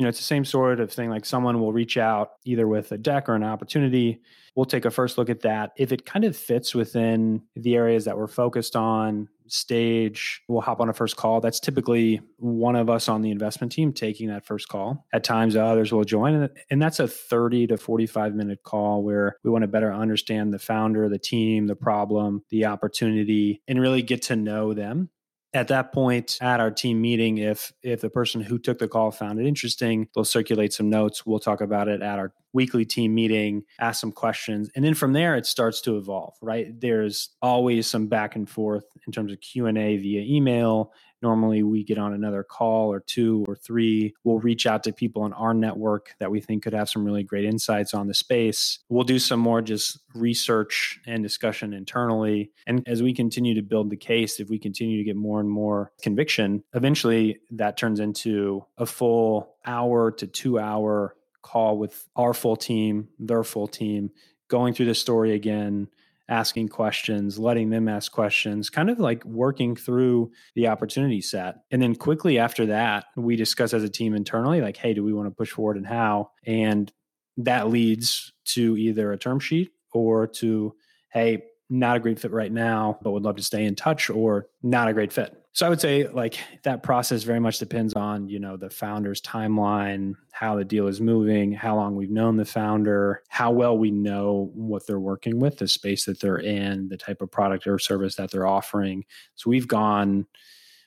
you 0.00 0.04
know, 0.04 0.08
it's 0.08 0.18
the 0.18 0.24
same 0.24 0.46
sort 0.46 0.80
of 0.80 0.90
thing. 0.90 1.10
Like 1.10 1.26
someone 1.26 1.60
will 1.60 1.74
reach 1.74 1.98
out 1.98 2.30
either 2.46 2.66
with 2.66 2.90
a 2.90 2.96
deck 2.96 3.28
or 3.28 3.34
an 3.34 3.44
opportunity 3.44 4.22
we'll 4.54 4.66
take 4.66 4.84
a 4.84 4.90
first 4.90 5.18
look 5.18 5.30
at 5.30 5.40
that. 5.40 5.72
If 5.76 5.92
it 5.92 6.04
kind 6.04 6.24
of 6.24 6.36
fits 6.36 6.74
within 6.74 7.42
the 7.56 7.76
areas 7.76 8.04
that 8.04 8.16
we're 8.16 8.26
focused 8.26 8.76
on, 8.76 9.28
stage, 9.46 10.42
we'll 10.48 10.60
hop 10.60 10.80
on 10.80 10.88
a 10.88 10.92
first 10.92 11.16
call. 11.16 11.40
That's 11.40 11.58
typically 11.58 12.20
one 12.36 12.76
of 12.76 12.88
us 12.88 13.08
on 13.08 13.20
the 13.20 13.30
investment 13.30 13.72
team 13.72 13.92
taking 13.92 14.28
that 14.28 14.46
first 14.46 14.68
call. 14.68 15.06
At 15.12 15.24
times, 15.24 15.56
others 15.56 15.92
will 15.92 16.04
join. 16.04 16.48
And 16.70 16.80
that's 16.80 17.00
a 17.00 17.08
30 17.08 17.68
to 17.68 17.76
45 17.76 18.34
minute 18.34 18.62
call 18.62 19.02
where 19.02 19.36
we 19.42 19.50
want 19.50 19.62
to 19.62 19.68
better 19.68 19.92
understand 19.92 20.52
the 20.52 20.58
founder, 20.58 21.08
the 21.08 21.18
team, 21.18 21.66
the 21.66 21.74
problem, 21.74 22.44
the 22.50 22.66
opportunity, 22.66 23.60
and 23.66 23.80
really 23.80 24.02
get 24.02 24.22
to 24.22 24.36
know 24.36 24.72
them 24.72 25.10
at 25.52 25.68
that 25.68 25.92
point 25.92 26.38
at 26.40 26.60
our 26.60 26.70
team 26.70 27.00
meeting 27.00 27.38
if 27.38 27.72
if 27.82 28.00
the 28.00 28.10
person 28.10 28.40
who 28.40 28.58
took 28.58 28.78
the 28.78 28.88
call 28.88 29.10
found 29.10 29.40
it 29.40 29.46
interesting 29.46 30.08
they'll 30.14 30.24
circulate 30.24 30.72
some 30.72 30.88
notes. 30.88 31.26
We'll 31.26 31.40
talk 31.40 31.60
about 31.60 31.88
it 31.88 32.02
at 32.02 32.18
our 32.18 32.32
weekly 32.52 32.84
team 32.84 33.14
meeting 33.14 33.64
ask 33.80 34.00
some 34.00 34.12
questions 34.12 34.70
and 34.74 34.84
then 34.84 34.94
from 34.94 35.12
there 35.12 35.36
it 35.36 35.46
starts 35.46 35.80
to 35.82 35.96
evolve 35.96 36.34
right? 36.40 36.78
There's 36.80 37.30
always 37.42 37.86
some 37.86 38.06
back 38.06 38.36
and 38.36 38.48
forth 38.48 38.84
in 39.06 39.12
terms 39.12 39.32
of 39.32 39.40
q&a 39.40 39.72
via 39.72 40.22
email 40.22 40.92
Normally, 41.22 41.62
we 41.62 41.84
get 41.84 41.98
on 41.98 42.12
another 42.12 42.42
call 42.42 42.92
or 42.92 43.00
two 43.00 43.44
or 43.48 43.56
three. 43.56 44.14
We'll 44.24 44.38
reach 44.38 44.66
out 44.66 44.82
to 44.84 44.92
people 44.92 45.26
in 45.26 45.32
our 45.32 45.54
network 45.54 46.14
that 46.18 46.30
we 46.30 46.40
think 46.40 46.62
could 46.62 46.72
have 46.72 46.88
some 46.88 47.04
really 47.04 47.22
great 47.22 47.44
insights 47.44 47.94
on 47.94 48.06
the 48.06 48.14
space. 48.14 48.78
We'll 48.88 49.04
do 49.04 49.18
some 49.18 49.40
more 49.40 49.62
just 49.62 49.98
research 50.14 51.00
and 51.06 51.22
discussion 51.22 51.72
internally. 51.72 52.52
And 52.66 52.86
as 52.88 53.02
we 53.02 53.12
continue 53.12 53.54
to 53.54 53.62
build 53.62 53.90
the 53.90 53.96
case, 53.96 54.40
if 54.40 54.48
we 54.48 54.58
continue 54.58 54.98
to 54.98 55.04
get 55.04 55.16
more 55.16 55.40
and 55.40 55.50
more 55.50 55.92
conviction, 56.02 56.64
eventually 56.74 57.40
that 57.50 57.76
turns 57.76 58.00
into 58.00 58.64
a 58.78 58.86
full 58.86 59.56
hour 59.64 60.10
to 60.12 60.26
two 60.26 60.58
hour 60.58 61.16
call 61.42 61.78
with 61.78 62.08
our 62.16 62.34
full 62.34 62.56
team, 62.56 63.08
their 63.18 63.44
full 63.44 63.66
team, 63.66 64.10
going 64.48 64.74
through 64.74 64.86
the 64.86 64.94
story 64.94 65.32
again, 65.32 65.88
asking 66.30 66.68
questions, 66.68 67.38
letting 67.38 67.68
them 67.68 67.88
ask 67.88 68.10
questions, 68.12 68.70
kind 68.70 68.88
of 68.88 69.00
like 69.00 69.24
working 69.24 69.76
through 69.76 70.30
the 70.54 70.68
opportunity 70.68 71.20
set. 71.20 71.56
And 71.70 71.82
then 71.82 71.96
quickly 71.96 72.38
after 72.38 72.66
that, 72.66 73.06
we 73.16 73.36
discuss 73.36 73.74
as 73.74 73.82
a 73.82 73.88
team 73.88 74.14
internally, 74.14 74.60
like, 74.60 74.76
hey, 74.76 74.94
do 74.94 75.04
we 75.04 75.12
want 75.12 75.26
to 75.26 75.34
push 75.34 75.50
forward 75.50 75.76
and 75.76 75.86
how? 75.86 76.30
And 76.46 76.90
that 77.36 77.68
leads 77.68 78.32
to 78.46 78.76
either 78.76 79.12
a 79.12 79.18
term 79.18 79.40
sheet 79.40 79.72
or 79.92 80.28
to, 80.28 80.74
hey, 81.12 81.42
not 81.68 81.96
a 81.96 82.00
great 82.00 82.18
fit 82.18 82.32
right 82.32 82.52
now, 82.52 82.98
but 83.02 83.10
would 83.10 83.24
love 83.24 83.36
to 83.36 83.42
stay 83.42 83.64
in 83.64 83.74
touch 83.74 84.08
or 84.08 84.46
not 84.62 84.88
a 84.88 84.92
great 84.92 85.12
fit. 85.12 85.39
So 85.52 85.66
I 85.66 85.68
would 85.68 85.80
say 85.80 86.06
like 86.06 86.38
that 86.62 86.82
process 86.82 87.24
very 87.24 87.40
much 87.40 87.58
depends 87.58 87.94
on, 87.94 88.28
you 88.28 88.38
know, 88.38 88.56
the 88.56 88.70
founder's 88.70 89.20
timeline, 89.20 90.14
how 90.32 90.54
the 90.54 90.64
deal 90.64 90.86
is 90.86 91.00
moving, 91.00 91.52
how 91.52 91.74
long 91.74 91.96
we've 91.96 92.10
known 92.10 92.36
the 92.36 92.44
founder, 92.44 93.22
how 93.28 93.50
well 93.50 93.76
we 93.76 93.90
know 93.90 94.50
what 94.54 94.86
they're 94.86 95.00
working 95.00 95.40
with, 95.40 95.58
the 95.58 95.66
space 95.66 96.04
that 96.04 96.20
they're 96.20 96.38
in, 96.38 96.88
the 96.88 96.96
type 96.96 97.20
of 97.20 97.32
product 97.32 97.66
or 97.66 97.78
service 97.78 98.14
that 98.14 98.30
they're 98.30 98.46
offering. 98.46 99.04
So 99.34 99.50
we've 99.50 99.68
gone 99.68 100.26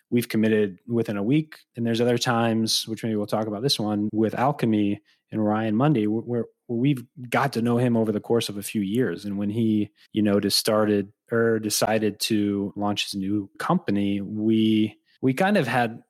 we've 0.10 0.30
committed 0.30 0.78
within 0.88 1.18
a 1.18 1.24
week 1.24 1.58
and 1.76 1.86
there's 1.86 2.00
other 2.00 2.20
times 2.20 2.88
which 2.88 3.04
maybe 3.04 3.16
we'll 3.16 3.26
talk 3.26 3.48
about 3.48 3.64
this 3.64 3.80
one 3.80 4.10
with 4.14 4.34
Alkeme 4.34 5.00
and 5.32 5.44
ryan 5.44 5.76
mundy 5.76 6.06
where, 6.06 6.22
where 6.22 6.46
we've 6.68 7.04
got 7.30 7.52
to 7.54 7.64
know 7.64 7.78
him 7.78 7.98
over 7.98 8.12
the 8.12 8.20
course 8.20 8.48
of 8.48 8.58
a 8.58 8.64
few 8.64 8.82
years 8.82 9.26
and 9.26 9.40
when 9.40 9.50
he 9.50 9.90
you 10.12 10.22
know 10.22 10.40
just 10.40 10.60
started 10.60 11.12
or 11.34 11.60
decided 11.60 12.20
to 12.20 12.74
launch 12.76 13.06
his 13.06 13.16
new 13.16 13.50
company 13.58 14.22
we 14.22 14.96
we 15.22 15.34
kind 15.34 15.58
of 15.58 15.68
had 15.68 16.02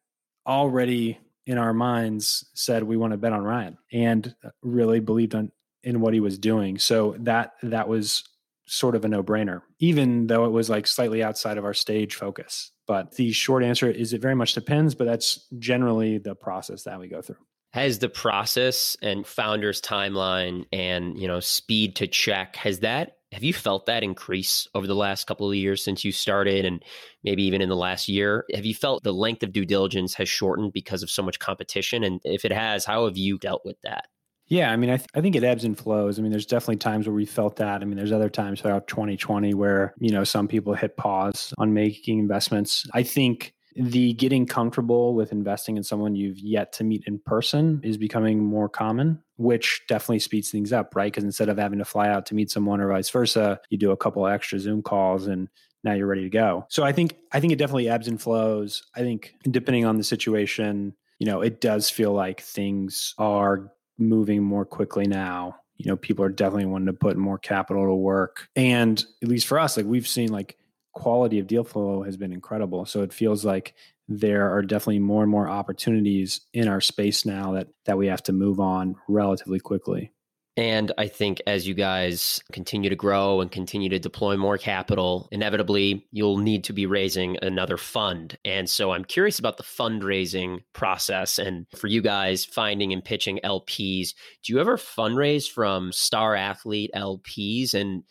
already 0.46 1.20
in 1.46 1.58
our 1.58 1.74
minds 1.74 2.50
said 2.54 2.84
we 2.84 2.98
want 2.98 3.12
to 3.12 3.18
bet 3.18 3.34
on 3.34 3.44
ryan 3.44 3.78
and 3.92 4.36
really 4.62 5.00
believed 5.00 5.36
on 5.36 5.52
in 5.84 6.00
what 6.00 6.14
he 6.14 6.20
was 6.20 6.38
doing 6.38 6.78
so 6.78 7.16
that 7.20 7.54
that 7.62 7.88
was 7.88 8.24
sort 8.66 8.96
of 8.96 9.04
a 9.04 9.08
no-brainer 9.08 9.62
even 9.80 10.28
though 10.28 10.46
it 10.46 10.52
was 10.52 10.70
like 10.70 10.88
slightly 10.88 11.22
outside 11.22 11.58
of 11.58 11.66
our 11.66 11.74
stage 11.74 12.16
focus 12.16 12.74
but 12.88 13.16
the 13.16 13.32
short 13.32 13.64
answer 13.64 13.90
is 13.90 14.14
it 14.14 14.22
very 14.22 14.36
much 14.36 14.54
depends, 14.54 14.96
but 14.96 15.06
that's 15.06 15.48
generally 15.60 16.18
the 16.18 16.36
process 16.36 16.84
that 16.84 17.00
we 17.00 17.08
go 17.08 17.22
through. 17.22 17.38
Has 17.72 18.00
the 18.00 18.10
process 18.10 18.96
and 19.02 19.26
founders 19.26 19.82
timeline 19.82 20.66
and, 20.72 21.18
you 21.18 21.28
know, 21.28 21.40
speed 21.40 21.96
to 21.98 22.08
check, 22.08 22.56
has 22.58 22.80
that 22.80 23.18
have 23.34 23.43
you 23.43 23.54
felt 23.54 23.86
that 23.88 24.04
increase 24.04 24.67
over 24.76 24.88
the 24.88 24.96
last 24.96 25.26
couple 25.26 25.50
of 25.50 25.56
years 25.56 25.84
since 25.84 26.06
you 26.06 26.12
started 26.12 26.65
and 26.65 26.84
maybe 27.24 27.43
even 27.43 27.62
in 27.62 27.69
the 27.69 27.76
last 27.76 28.08
year? 28.08 28.46
Have 28.54 28.65
you 28.65 28.76
felt 28.76 29.04
the 29.04 29.13
length 29.13 29.43
of 29.43 29.52
due 29.52 29.65
diligence 29.65 30.13
has 30.15 30.30
shortened 30.30 30.74
because 30.74 31.04
of 31.04 31.10
so 31.10 31.24
much 31.24 31.39
competition? 31.39 32.04
And 32.04 32.22
if 32.24 32.46
it 32.46 32.52
has, 32.52 32.86
how 32.86 33.06
have 33.06 33.17
you 33.17 33.38
dealt 33.38 33.63
with 33.65 33.82
that? 33.82 34.06
Yeah, 34.48 34.72
I 34.72 34.76
mean, 34.76 34.89
I, 34.89 34.98
th- 34.98 35.10
I 35.15 35.22
think 35.22 35.36
it 35.36 35.43
ebbs 35.43 35.63
and 35.63 35.78
flows. 35.78 36.19
I 36.19 36.22
mean, 36.22 36.32
there's 36.32 36.46
definitely 36.46 36.76
times 36.76 37.08
where 37.08 37.15
we 37.15 37.26
felt 37.26 37.56
that. 37.56 37.82
I 37.82 37.86
mean, 37.86 37.96
there's 37.96 38.12
other 38.12 38.30
times 38.30 38.62
throughout 38.62 38.88
2020 38.88 39.54
where, 39.54 39.93
you 40.00 40.12
know, 40.12 40.24
some 40.24 40.48
people 40.48 40.74
hit 40.74 40.98
pause 40.98 41.54
on 41.58 41.74
making 41.74 42.19
investments. 42.19 42.86
I 42.93 43.04
think 43.04 43.53
the 43.76 44.14
getting 44.14 44.46
comfortable 44.46 45.16
with 45.16 45.32
investing 45.32 45.78
in 45.78 45.84
someone 45.84 46.16
you've 46.16 46.40
yet 46.40 46.72
to 46.74 46.84
meet 46.84 47.04
in 47.08 47.20
person 47.20 47.80
is 47.84 47.98
becoming 47.98 48.44
more 48.44 48.70
common 48.70 49.22
which 49.38 49.82
definitely 49.88 50.20
speeds 50.20 50.52
things 50.52 50.72
up 50.72 50.96
right? 50.96 51.12
Because 51.12 51.24
instead 51.24 51.50
of 51.50 51.58
having 51.58 51.80
to 51.80 51.86
fly 51.86 52.08
out 52.10 52.26
to 52.28 52.36
meet 52.36 52.52
someone 52.52 52.80
or 52.80 52.90
vice 52.90 53.10
versa 53.10 53.60
you 53.70 53.78
do 53.78 53.92
a 53.92 53.98
couple 53.98 54.28
extra 54.28 54.60
zoom 54.60 54.82
calls 54.82 55.28
and 55.28 55.50
now 55.84 55.94
you're 55.94 56.08
ready 56.08 56.24
to 56.24 56.30
go. 56.30 56.66
So 56.70 56.84
i 56.84 56.92
think 56.92 57.18
i 57.32 57.40
think 57.40 57.54
it 57.54 57.58
definitely 57.58 57.90
ebbs 57.90 58.08
and 58.08 58.22
flows. 58.22 58.84
I 58.96 59.02
think 59.02 59.36
depending 59.44 59.86
on 59.86 59.98
the 59.98 60.04
situation 60.04 60.94
you 61.20 61.26
know 61.26 61.42
it 61.42 61.62
does 61.62 61.90
feel 61.90 62.14
like 62.14 62.42
things 62.42 63.14
are 63.18 63.72
moving 63.98 64.44
more 64.44 64.66
quickly 64.66 65.08
now. 65.08 65.56
You 65.78 65.90
know 65.90 65.98
people 65.98 66.24
are 66.26 66.30
definitely 66.30 66.66
wanting 66.66 66.88
to 66.88 66.94
put 66.94 67.18
more 67.18 67.38
capital 67.38 67.86
to 67.86 67.96
work. 67.96 68.48
And 68.56 69.04
at 69.22 69.30
least 69.30 69.48
for 69.48 69.60
us 69.60 69.78
like 69.78 69.86
we've 69.86 70.08
seen 70.08 70.32
like 70.32 70.58
quality 70.93 71.39
of 71.39 71.47
deal 71.47 71.63
flow 71.63 72.03
has 72.03 72.17
been 72.17 72.32
incredible. 72.32 72.86
So 72.86 73.01
it 73.01 73.13
feels 73.13 73.43
like 73.43 73.73
there 74.08 74.53
are 74.53 74.62
definitely 74.62 74.99
more 74.99 75.23
and 75.23 75.32
more 75.32 75.49
opportunities 75.49 76.41
in 76.53 76.67
our 76.67 76.82
space 76.82 77.25
now 77.25 77.53
that 77.53 77.67
that 77.86 77.97
we 77.97 78.08
have 78.08 78.23
to 78.23 78.34
move 78.34 78.60
on 78.60 78.95
relatively 79.08 79.60
quickly. 79.60 80.12
And 80.56 80.91
I 80.99 81.08
think 81.08 81.41
as 81.47 81.67
you 81.67 81.73
guys 81.73 82.39
continue 82.51 82.91
to 82.91 82.95
grow 82.95 83.41
and 83.41 83.51
continue 83.51 83.89
to 83.89 83.97
deploy 83.97 84.38
more 84.38 84.60
capital, 84.60 85.27
inevitably 85.32 86.06
you'll 86.12 86.38
need 86.38 86.65
to 86.65 86.73
be 86.73 86.86
raising 86.86 87.38
another 87.41 87.75
fund. 87.75 88.38
And 88.45 88.69
so 88.69 88.91
I'm 88.91 89.03
curious 89.03 89.39
about 89.39 89.58
the 89.58 89.63
fundraising 89.63 90.60
process 90.73 91.39
and 91.39 91.65
for 91.75 91.88
you 91.88 92.03
guys 92.03 92.45
finding 92.45 92.93
and 92.93 93.03
pitching 93.03 93.39
LPs. 93.43 94.13
Do 94.43 94.53
you 94.53 94.60
ever 94.60 94.77
fundraise 94.77 95.49
from 95.49 95.91
star 95.91 96.36
athlete 96.36 96.91
LPs? 96.95 97.73
And 97.73 98.03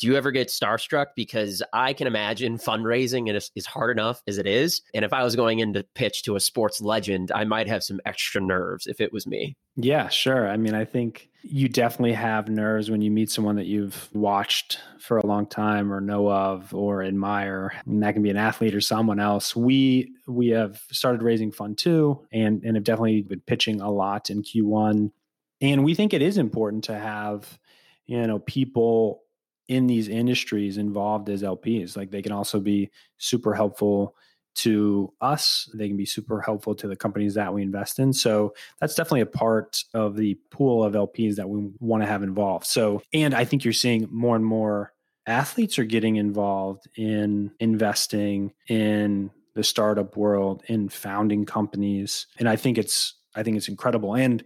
do 0.00 0.06
you 0.06 0.16
ever 0.16 0.30
get 0.30 0.48
starstruck? 0.48 1.08
Because 1.14 1.62
I 1.74 1.92
can 1.92 2.06
imagine 2.06 2.56
fundraising 2.56 3.34
is, 3.34 3.50
is 3.54 3.66
hard 3.66 3.96
enough 3.96 4.22
as 4.26 4.38
it 4.38 4.46
is. 4.46 4.80
And 4.94 5.04
if 5.04 5.12
I 5.12 5.22
was 5.22 5.36
going 5.36 5.58
in 5.58 5.74
to 5.74 5.84
pitch 5.94 6.22
to 6.22 6.36
a 6.36 6.40
sports 6.40 6.80
legend, 6.80 7.30
I 7.32 7.44
might 7.44 7.68
have 7.68 7.84
some 7.84 8.00
extra 8.06 8.40
nerves 8.40 8.86
if 8.86 9.00
it 9.00 9.12
was 9.12 9.26
me. 9.26 9.56
Yeah, 9.76 10.08
sure. 10.08 10.48
I 10.48 10.56
mean, 10.56 10.74
I 10.74 10.86
think 10.86 11.28
you 11.42 11.68
definitely 11.68 12.14
have 12.14 12.48
nerves 12.48 12.90
when 12.90 13.02
you 13.02 13.10
meet 13.10 13.30
someone 13.30 13.56
that 13.56 13.66
you've 13.66 14.08
watched 14.14 14.78
for 14.98 15.18
a 15.18 15.26
long 15.26 15.46
time 15.46 15.92
or 15.92 16.00
know 16.00 16.30
of 16.30 16.74
or 16.74 17.02
admire. 17.02 17.72
And 17.84 18.02
that 18.02 18.14
can 18.14 18.22
be 18.22 18.30
an 18.30 18.36
athlete 18.38 18.74
or 18.74 18.80
someone 18.80 19.20
else. 19.20 19.54
We 19.54 20.12
we 20.26 20.48
have 20.48 20.80
started 20.90 21.22
raising 21.22 21.52
fund 21.52 21.76
too 21.76 22.26
and, 22.32 22.62
and 22.64 22.74
have 22.76 22.84
definitely 22.84 23.22
been 23.22 23.40
pitching 23.40 23.82
a 23.82 23.90
lot 23.90 24.30
in 24.30 24.42
Q1. 24.42 25.12
And 25.60 25.84
we 25.84 25.94
think 25.94 26.14
it 26.14 26.22
is 26.22 26.38
important 26.38 26.84
to 26.84 26.98
have, 26.98 27.58
you 28.06 28.26
know, 28.26 28.38
people 28.38 29.22
in 29.70 29.86
these 29.86 30.08
industries 30.08 30.78
involved 30.78 31.28
as 31.28 31.44
LPs. 31.44 31.96
Like 31.96 32.10
they 32.10 32.22
can 32.22 32.32
also 32.32 32.58
be 32.58 32.90
super 33.18 33.54
helpful 33.54 34.16
to 34.56 35.12
us. 35.20 35.70
They 35.72 35.86
can 35.86 35.96
be 35.96 36.04
super 36.04 36.40
helpful 36.40 36.74
to 36.74 36.88
the 36.88 36.96
companies 36.96 37.34
that 37.34 37.54
we 37.54 37.62
invest 37.62 38.00
in. 38.00 38.12
So 38.12 38.52
that's 38.80 38.96
definitely 38.96 39.20
a 39.20 39.26
part 39.26 39.84
of 39.94 40.16
the 40.16 40.34
pool 40.50 40.82
of 40.82 40.94
LPs 40.94 41.36
that 41.36 41.48
we 41.48 41.70
want 41.78 42.02
to 42.02 42.08
have 42.08 42.24
involved. 42.24 42.66
So, 42.66 43.00
and 43.12 43.32
I 43.32 43.44
think 43.44 43.62
you're 43.62 43.72
seeing 43.72 44.08
more 44.10 44.34
and 44.34 44.44
more 44.44 44.92
athletes 45.24 45.78
are 45.78 45.84
getting 45.84 46.16
involved 46.16 46.88
in 46.96 47.52
investing 47.60 48.52
in 48.66 49.30
the 49.54 49.62
startup 49.62 50.16
world, 50.16 50.64
in 50.66 50.88
founding 50.88 51.46
companies. 51.46 52.26
And 52.40 52.48
I 52.48 52.56
think 52.56 52.76
it's, 52.76 53.14
I 53.36 53.44
think 53.44 53.56
it's 53.56 53.68
incredible. 53.68 54.16
And, 54.16 54.42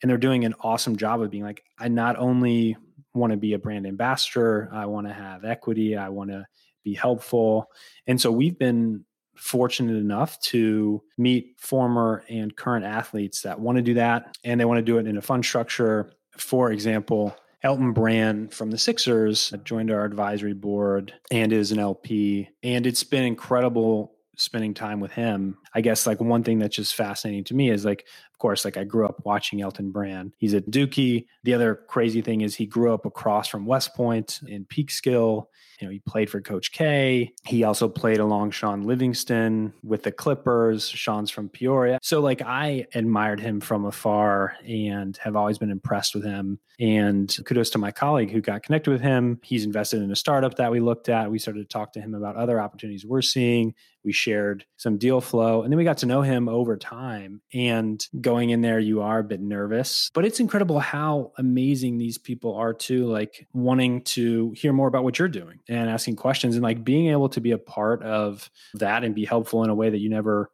and 0.00 0.08
they're 0.08 0.16
doing 0.16 0.44
an 0.44 0.54
awesome 0.60 0.94
job 0.94 1.20
of 1.22 1.30
being 1.32 1.42
like, 1.42 1.64
I 1.76 1.88
not 1.88 2.16
only 2.18 2.76
want 3.14 3.32
to 3.32 3.36
be 3.36 3.54
a 3.54 3.58
brand 3.58 3.86
ambassador. 3.86 4.68
I 4.72 4.86
want 4.86 5.06
to 5.06 5.12
have 5.12 5.44
equity. 5.44 5.96
I 5.96 6.08
want 6.08 6.30
to 6.30 6.46
be 6.84 6.94
helpful. 6.94 7.70
And 8.06 8.20
so 8.20 8.30
we've 8.30 8.58
been 8.58 9.04
fortunate 9.36 9.96
enough 9.96 10.38
to 10.40 11.02
meet 11.16 11.54
former 11.58 12.24
and 12.28 12.54
current 12.54 12.84
athletes 12.84 13.42
that 13.42 13.58
want 13.58 13.76
to 13.76 13.82
do 13.82 13.94
that 13.94 14.36
and 14.44 14.60
they 14.60 14.66
want 14.66 14.78
to 14.78 14.82
do 14.82 14.98
it 14.98 15.06
in 15.06 15.16
a 15.16 15.22
fund 15.22 15.44
structure. 15.44 16.12
For 16.36 16.70
example, 16.72 17.34
Elton 17.62 17.92
Brand 17.92 18.52
from 18.52 18.70
the 18.70 18.78
Sixers 18.78 19.52
joined 19.64 19.90
our 19.90 20.04
advisory 20.04 20.54
board 20.54 21.14
and 21.30 21.52
is 21.52 21.72
an 21.72 21.78
LP. 21.78 22.48
And 22.62 22.86
it's 22.86 23.04
been 23.04 23.24
incredible 23.24 24.14
spending 24.36 24.74
time 24.74 25.00
with 25.00 25.12
him. 25.12 25.58
I 25.74 25.80
guess 25.80 26.06
like 26.06 26.20
one 26.20 26.42
thing 26.42 26.58
that's 26.58 26.76
just 26.76 26.94
fascinating 26.94 27.44
to 27.44 27.54
me 27.54 27.70
is 27.70 27.84
like, 27.84 28.06
of 28.32 28.38
course, 28.38 28.64
like 28.64 28.76
I 28.76 28.84
grew 28.84 29.06
up 29.06 29.20
watching 29.24 29.60
Elton 29.60 29.90
Brand. 29.90 30.32
He's 30.38 30.54
a 30.54 30.60
Dukie. 30.60 31.26
The 31.44 31.54
other 31.54 31.74
crazy 31.88 32.22
thing 32.22 32.40
is 32.40 32.56
he 32.56 32.66
grew 32.66 32.92
up 32.92 33.04
across 33.04 33.48
from 33.48 33.66
West 33.66 33.94
Point 33.94 34.40
in 34.46 34.64
Peekskill. 34.64 35.46
You 35.80 35.86
know, 35.86 35.92
he 35.92 36.00
played 36.00 36.28
for 36.28 36.40
Coach 36.40 36.72
K. 36.72 37.32
He 37.44 37.64
also 37.64 37.88
played 37.88 38.18
along 38.18 38.50
Shaun 38.50 38.82
Livingston 38.82 39.72
with 39.82 40.02
the 40.02 40.12
Clippers. 40.12 40.88
Shaun's 40.88 41.30
from 41.30 41.48
Peoria. 41.48 41.98
So 42.02 42.20
like 42.20 42.42
I 42.42 42.86
admired 42.94 43.40
him 43.40 43.60
from 43.60 43.84
afar 43.84 44.54
and 44.66 45.16
have 45.18 45.36
always 45.36 45.58
been 45.58 45.70
impressed 45.70 46.14
with 46.14 46.24
him. 46.24 46.58
And 46.78 47.34
kudos 47.44 47.70
to 47.70 47.78
my 47.78 47.92
colleague 47.92 48.30
who 48.30 48.40
got 48.40 48.62
connected 48.62 48.90
with 48.90 49.02
him. 49.02 49.38
He's 49.42 49.64
invested 49.64 50.02
in 50.02 50.10
a 50.10 50.16
startup 50.16 50.54
that 50.56 50.70
we 50.70 50.80
looked 50.80 51.08
at. 51.08 51.30
We 51.30 51.38
started 51.38 51.60
to 51.60 51.72
talk 51.72 51.92
to 51.92 52.00
him 52.00 52.14
about 52.14 52.36
other 52.36 52.60
opportunities 52.60 53.04
we're 53.04 53.22
seeing. 53.22 53.74
We 54.02 54.12
shared 54.12 54.64
some 54.78 54.96
deal 54.96 55.20
flow 55.20 55.59
and 55.62 55.72
then 55.72 55.78
we 55.78 55.84
got 55.84 55.98
to 55.98 56.06
know 56.06 56.22
him 56.22 56.48
over 56.48 56.76
time. 56.76 57.40
And 57.52 58.04
going 58.20 58.50
in 58.50 58.60
there, 58.60 58.78
you 58.78 59.02
are 59.02 59.18
a 59.18 59.24
bit 59.24 59.40
nervous, 59.40 60.10
but 60.14 60.24
it's 60.24 60.40
incredible 60.40 60.80
how 60.80 61.32
amazing 61.38 61.98
these 61.98 62.18
people 62.18 62.54
are 62.56 62.72
too, 62.74 63.06
like 63.06 63.46
wanting 63.52 64.02
to 64.02 64.52
hear 64.56 64.72
more 64.72 64.88
about 64.88 65.04
what 65.04 65.18
you're 65.18 65.28
doing 65.28 65.60
and 65.68 65.90
asking 65.90 66.16
questions 66.16 66.56
and 66.56 66.62
like 66.62 66.84
being 66.84 67.08
able 67.08 67.28
to 67.30 67.40
be 67.40 67.52
a 67.52 67.58
part 67.58 68.02
of 68.02 68.50
that 68.74 69.04
and 69.04 69.14
be 69.14 69.24
helpful 69.24 69.64
in 69.64 69.70
a 69.70 69.74
way 69.74 69.90
that 69.90 69.98
you 69.98 70.08
never 70.08 70.50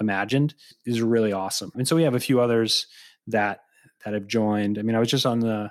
imagined 0.00 0.54
is 0.86 1.02
really 1.02 1.32
awesome. 1.32 1.70
And 1.74 1.86
so 1.86 1.96
we 1.96 2.02
have 2.04 2.14
a 2.14 2.20
few 2.20 2.40
others 2.40 2.86
that 3.26 3.60
that 4.04 4.14
have 4.14 4.26
joined. 4.26 4.78
I 4.78 4.82
mean, 4.82 4.96
I 4.96 4.98
was 4.98 5.10
just 5.10 5.26
on 5.26 5.40
the 5.40 5.70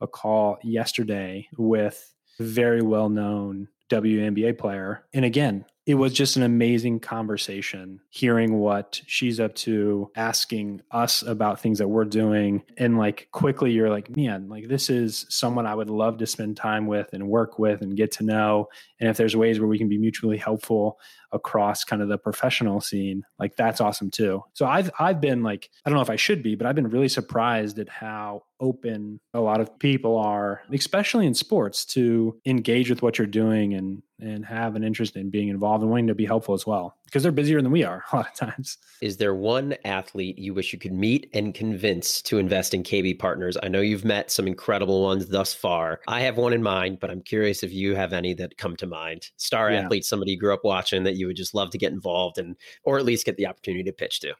a 0.00 0.06
call 0.06 0.58
yesterday 0.62 1.48
with 1.56 2.12
a 2.38 2.42
very 2.42 2.82
well 2.82 3.08
known 3.08 3.68
WNBA 3.90 4.58
player. 4.58 5.04
And 5.12 5.24
again, 5.24 5.64
it 5.86 5.94
was 5.94 6.12
just 6.12 6.36
an 6.36 6.42
amazing 6.42 7.00
conversation 7.00 8.00
hearing 8.10 8.58
what 8.58 9.00
she's 9.06 9.40
up 9.40 9.54
to 9.54 10.10
asking 10.14 10.80
us 10.90 11.22
about 11.22 11.60
things 11.60 11.78
that 11.78 11.88
we're 11.88 12.04
doing 12.04 12.62
and 12.76 12.98
like 12.98 13.28
quickly 13.32 13.72
you're 13.72 13.90
like 13.90 14.14
man 14.14 14.48
like 14.48 14.68
this 14.68 14.90
is 14.90 15.26
someone 15.28 15.66
i 15.66 15.74
would 15.74 15.90
love 15.90 16.18
to 16.18 16.26
spend 16.26 16.56
time 16.56 16.86
with 16.86 17.12
and 17.12 17.26
work 17.26 17.58
with 17.58 17.80
and 17.80 17.96
get 17.96 18.12
to 18.12 18.24
know 18.24 18.68
and 19.00 19.08
if 19.08 19.16
there's 19.16 19.36
ways 19.36 19.58
where 19.58 19.68
we 19.68 19.78
can 19.78 19.88
be 19.88 19.98
mutually 19.98 20.36
helpful 20.36 20.98
across 21.32 21.84
kind 21.84 22.02
of 22.02 22.08
the 22.08 22.18
professional 22.18 22.80
scene 22.80 23.22
like 23.38 23.56
that's 23.56 23.80
awesome 23.80 24.10
too. 24.10 24.42
So 24.54 24.66
i've 24.66 24.90
i've 24.98 25.20
been 25.20 25.42
like 25.42 25.70
i 25.84 25.90
don't 25.90 25.96
know 25.96 26.02
if 26.02 26.10
i 26.10 26.16
should 26.16 26.42
be 26.42 26.54
but 26.54 26.66
i've 26.66 26.74
been 26.74 26.90
really 26.90 27.08
surprised 27.08 27.78
at 27.78 27.88
how 27.88 28.42
open 28.60 29.20
a 29.32 29.40
lot 29.40 29.60
of 29.60 29.78
people 29.78 30.18
are 30.18 30.62
especially 30.72 31.26
in 31.26 31.34
sports 31.34 31.84
to 31.84 32.38
engage 32.44 32.90
with 32.90 33.00
what 33.00 33.16
you're 33.16 33.26
doing 33.26 33.74
and 33.74 34.02
and 34.22 34.44
have 34.44 34.76
an 34.76 34.84
interest 34.84 35.16
in 35.16 35.30
being 35.30 35.48
involved 35.48 35.82
and 35.82 35.90
wanting 35.90 36.06
to 36.08 36.14
be 36.14 36.26
helpful 36.26 36.54
as 36.54 36.66
well 36.66 36.96
because 37.04 37.22
they're 37.22 37.32
busier 37.32 37.60
than 37.60 37.72
we 37.72 37.84
are 37.84 38.04
a 38.12 38.16
lot 38.16 38.28
of 38.28 38.34
times. 38.34 38.78
Is 39.00 39.16
there 39.16 39.34
one 39.34 39.74
athlete 39.84 40.38
you 40.38 40.54
wish 40.54 40.72
you 40.72 40.78
could 40.78 40.92
meet 40.92 41.28
and 41.34 41.54
convince 41.54 42.22
to 42.22 42.38
invest 42.38 42.74
in 42.74 42.82
KB 42.82 43.18
Partners? 43.18 43.56
I 43.62 43.68
know 43.68 43.80
you've 43.80 44.04
met 44.04 44.30
some 44.30 44.46
incredible 44.46 45.02
ones 45.02 45.28
thus 45.28 45.52
far. 45.52 46.00
I 46.06 46.20
have 46.20 46.36
one 46.36 46.52
in 46.52 46.62
mind, 46.62 47.00
but 47.00 47.10
I'm 47.10 47.22
curious 47.22 47.62
if 47.62 47.72
you 47.72 47.94
have 47.94 48.12
any 48.12 48.34
that 48.34 48.58
come 48.58 48.76
to 48.76 48.86
mind. 48.86 49.30
Star 49.36 49.70
yeah. 49.70 49.80
athlete, 49.80 50.04
somebody 50.04 50.32
you 50.32 50.38
grew 50.38 50.54
up 50.54 50.64
watching 50.64 51.02
that 51.04 51.16
you 51.16 51.26
would 51.26 51.36
just 51.36 51.54
love 51.54 51.70
to 51.70 51.78
get 51.78 51.92
involved 51.92 52.38
in, 52.38 52.56
or 52.84 52.98
at 52.98 53.04
least 53.04 53.26
get 53.26 53.36
the 53.36 53.46
opportunity 53.46 53.84
to 53.84 53.92
pitch 53.92 54.20
to. 54.20 54.34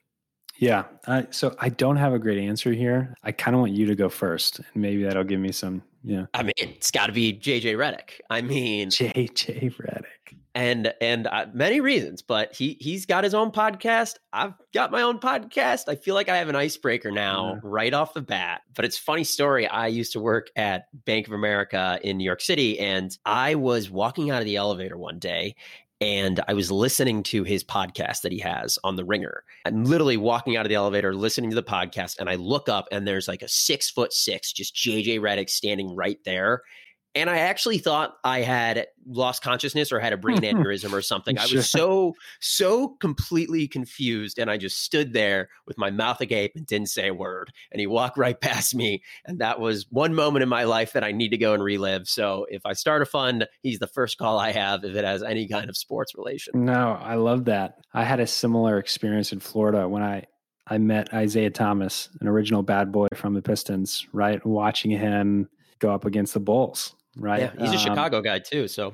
Yeah. 0.61 0.83
Uh, 1.07 1.23
so 1.31 1.55
I 1.59 1.69
don't 1.69 1.95
have 1.95 2.13
a 2.13 2.19
great 2.19 2.37
answer 2.37 2.71
here. 2.71 3.15
I 3.23 3.31
kind 3.31 3.55
of 3.55 3.61
want 3.61 3.73
you 3.73 3.87
to 3.87 3.95
go 3.95 4.09
first, 4.09 4.59
and 4.59 4.67
maybe 4.75 5.03
that'll 5.03 5.23
give 5.23 5.39
me 5.39 5.51
some. 5.51 5.81
Yeah. 6.03 6.27
I 6.35 6.43
mean, 6.43 6.53
it's 6.57 6.91
got 6.91 7.07
to 7.07 7.11
be 7.11 7.33
JJ 7.33 7.75
Redick. 7.75 8.21
I 8.29 8.41
mean, 8.41 8.89
JJ 8.89 9.75
Redick. 9.75 10.37
And 10.53 10.93
and 11.01 11.27
uh, 11.27 11.47
many 11.53 11.79
reasons, 11.79 12.21
but 12.21 12.53
he 12.53 12.77
he's 12.79 13.05
got 13.05 13.23
his 13.23 13.33
own 13.33 13.51
podcast. 13.51 14.15
I've 14.33 14.53
got 14.73 14.91
my 14.91 15.01
own 15.01 15.17
podcast. 15.17 15.85
I 15.87 15.95
feel 15.95 16.13
like 16.13 16.29
I 16.29 16.37
have 16.37 16.49
an 16.49 16.57
icebreaker 16.57 17.09
now, 17.09 17.53
yeah. 17.53 17.59
right 17.63 17.93
off 17.93 18.13
the 18.13 18.21
bat. 18.21 18.61
But 18.75 18.85
it's 18.85 18.97
funny 18.97 19.23
story. 19.23 19.65
I 19.65 19.87
used 19.87 20.11
to 20.11 20.19
work 20.19 20.49
at 20.57 20.87
Bank 21.05 21.27
of 21.27 21.33
America 21.33 21.99
in 22.03 22.17
New 22.17 22.25
York 22.25 22.41
City, 22.41 22.77
and 22.79 23.17
I 23.25 23.55
was 23.55 23.89
walking 23.89 24.29
out 24.29 24.41
of 24.41 24.45
the 24.45 24.57
elevator 24.57 24.97
one 24.97 25.19
day, 25.19 25.55
and 26.01 26.41
I 26.47 26.55
was 26.55 26.71
listening 26.71 27.21
to 27.23 27.43
his 27.43 27.63
podcast 27.63 28.21
that 28.21 28.31
he 28.31 28.39
has 28.39 28.79
on 28.83 28.95
the 28.95 29.05
Ringer. 29.05 29.43
I'm 29.65 29.85
literally 29.85 30.17
walking 30.17 30.57
out 30.57 30.65
of 30.65 30.69
the 30.69 30.75
elevator, 30.75 31.13
listening 31.13 31.51
to 31.51 31.55
the 31.55 31.63
podcast, 31.63 32.19
and 32.19 32.27
I 32.27 32.35
look 32.35 32.67
up 32.67 32.87
and 32.91 33.07
there's 33.07 33.27
like 33.27 33.43
a 33.43 33.47
six 33.47 33.89
foot 33.91 34.11
six, 34.11 34.51
just 34.51 34.75
JJ 34.75 35.19
Redick 35.19 35.49
standing 35.49 35.95
right 35.95 36.17
there. 36.25 36.63
And 37.13 37.29
I 37.29 37.39
actually 37.39 37.77
thought 37.77 38.15
I 38.23 38.41
had 38.41 38.87
lost 39.05 39.41
consciousness 39.41 39.91
or 39.91 39.99
had 39.99 40.13
a 40.13 40.17
brain 40.17 40.37
aneurysm 40.41 40.93
or 40.93 41.01
something. 41.01 41.37
I 41.37 41.43
was 41.43 41.69
so, 41.69 42.15
so 42.39 42.89
completely 42.99 43.67
confused. 43.67 44.39
And 44.39 44.49
I 44.49 44.57
just 44.57 44.81
stood 44.81 45.13
there 45.13 45.49
with 45.65 45.77
my 45.77 45.91
mouth 45.91 46.21
agape 46.21 46.53
and 46.55 46.65
didn't 46.65 46.89
say 46.89 47.07
a 47.07 47.13
word. 47.13 47.51
And 47.71 47.79
he 47.79 47.87
walked 47.87 48.17
right 48.17 48.39
past 48.39 48.73
me. 48.73 49.03
And 49.25 49.39
that 49.39 49.59
was 49.59 49.85
one 49.89 50.15
moment 50.15 50.43
in 50.43 50.49
my 50.49 50.63
life 50.63 50.93
that 50.93 51.03
I 51.03 51.11
need 51.11 51.29
to 51.29 51.37
go 51.37 51.53
and 51.53 51.63
relive. 51.63 52.07
So 52.07 52.45
if 52.49 52.65
I 52.65 52.73
start 52.73 53.01
a 53.01 53.05
fund, 53.05 53.47
he's 53.61 53.79
the 53.79 53.87
first 53.87 54.17
call 54.17 54.39
I 54.39 54.51
have 54.51 54.83
if 54.83 54.95
it 54.95 55.03
has 55.03 55.21
any 55.21 55.47
kind 55.47 55.69
of 55.69 55.75
sports 55.75 56.15
relation. 56.15 56.65
No, 56.65 56.97
I 57.01 57.15
love 57.15 57.45
that. 57.45 57.79
I 57.93 58.05
had 58.05 58.19
a 58.19 58.27
similar 58.27 58.77
experience 58.77 59.33
in 59.33 59.39
Florida 59.39 59.87
when 59.87 60.03
I 60.03 60.25
I 60.67 60.77
met 60.77 61.13
Isiah 61.13 61.49
Thomas, 61.49 62.07
an 62.21 62.29
original 62.29 62.63
bad 62.63 62.93
boy 62.93 63.07
from 63.15 63.33
the 63.33 63.41
Pistons, 63.41 64.07
right? 64.13 64.45
Watching 64.45 64.91
him 64.91 65.49
go 65.79 65.91
up 65.91 66.05
against 66.05 66.33
the 66.33 66.39
Bulls 66.39 66.95
right? 67.15 67.41
Yeah, 67.41 67.51
he's 67.59 67.71
a 67.71 67.73
um, 67.73 67.95
Chicago 67.95 68.21
guy 68.21 68.39
too. 68.39 68.67
So 68.67 68.93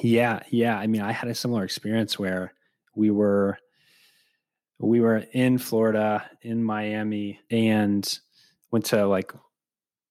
yeah, 0.00 0.40
yeah. 0.50 0.78
I 0.78 0.86
mean, 0.86 1.02
I 1.02 1.12
had 1.12 1.28
a 1.28 1.34
similar 1.34 1.64
experience 1.64 2.18
where 2.18 2.52
we 2.94 3.10
were 3.10 3.58
we 4.78 5.00
were 5.00 5.18
in 5.32 5.58
Florida, 5.58 6.28
in 6.42 6.62
Miami, 6.64 7.40
and 7.50 8.18
went 8.70 8.86
to 8.86 9.06
like 9.06 9.32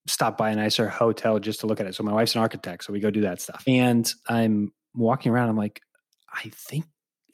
stop 0.08 0.38
by 0.38 0.49
a 0.52 0.56
nicer 0.56 0.88
hotel 0.88 1.39
just 1.39 1.60
to 1.62 1.68
look 1.68 1.80
at 1.80 1.86
it. 1.86 1.95
So 1.95 2.04
my 2.04 2.14
wife's 2.14 2.36
an 2.36 2.41
architect, 2.41 2.84
so 2.84 2.93
we 2.93 2.99
go 2.99 3.12
do 3.12 3.22
that 3.22 3.41
stuff. 3.41 3.64
And 3.68 4.12
I'm 4.28 4.72
walking 4.95 5.32
around. 5.32 5.49
I'm 5.49 5.58
like, 5.58 5.82
I 6.34 6.49
think 6.54 6.86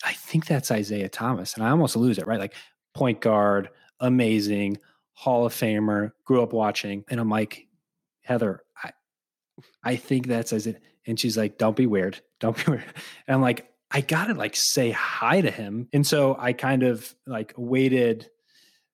I 0.04 0.14
think 0.14 0.46
that's 0.46 0.72
Isiah 0.72 1.10
Thomas, 1.10 1.54
and 1.54 1.64
I 1.64 1.70
almost 1.70 1.96
lose 1.96 2.18
it. 2.18 2.28
Right, 2.28 2.40
like 2.40 2.56
point 2.94 3.22
guard, 3.22 3.70
amazing, 4.00 4.78
Hall 5.14 5.46
of 5.46 5.54
Famer, 5.54 6.12
grew 6.26 6.42
up 6.42 6.54
watching, 6.54 7.04
and 7.10 7.20
I'm 7.20 7.30
like, 7.30 7.68
Heather, 8.22 8.64
I 8.84 8.92
think 9.96 10.28
that's 10.28 10.54
as 10.54 10.68
it. 10.68 10.82
And 11.06 11.20
she's 11.20 11.38
like, 11.38 11.58
don't 11.58 11.76
be 11.76 11.88
weird. 11.88 12.20
Don't 12.40 12.58
be 12.58 12.64
weird. 12.72 12.86
And 13.28 13.36
I'm 13.36 13.42
like, 13.42 13.72
I 13.90 14.02
gotta 14.02 14.34
like 14.34 14.56
say 14.56 14.92
hi 14.92 15.42
to 15.42 15.50
him. 15.50 15.88
And 15.94 16.06
so 16.06 16.36
I 16.38 16.54
kind 16.54 16.84
of 16.84 17.14
like 17.26 17.54
waited 17.58 18.30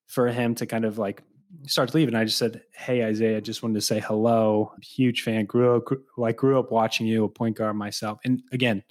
for 0.07 0.28
him 0.28 0.55
to 0.55 0.66
kind 0.66 0.86
of 0.86 0.97
like 0.97 1.24
start 1.66 1.89
to 1.89 1.97
leave. 1.97 2.07
And 2.07 2.18
I 2.18 2.26
just 2.26 2.38
said, 2.38 2.61
Hey, 2.76 3.07
Isiah, 3.07 3.41
just 3.41 3.64
wanted 3.64 3.76
to 3.76 3.82
say 3.82 3.99
hello. 3.99 4.72
Huge 4.82 5.22
fan. 5.22 5.45
Grew 5.45 5.78
up, 5.78 5.84
like 6.18 6.38
grew 6.38 6.59
up 6.59 6.72
watching 6.72 7.07
you, 7.07 7.24
a 7.24 7.30
point 7.30 7.57
guard 7.57 7.76
myself. 7.76 8.20
And 8.24 8.43
again, 8.51 8.84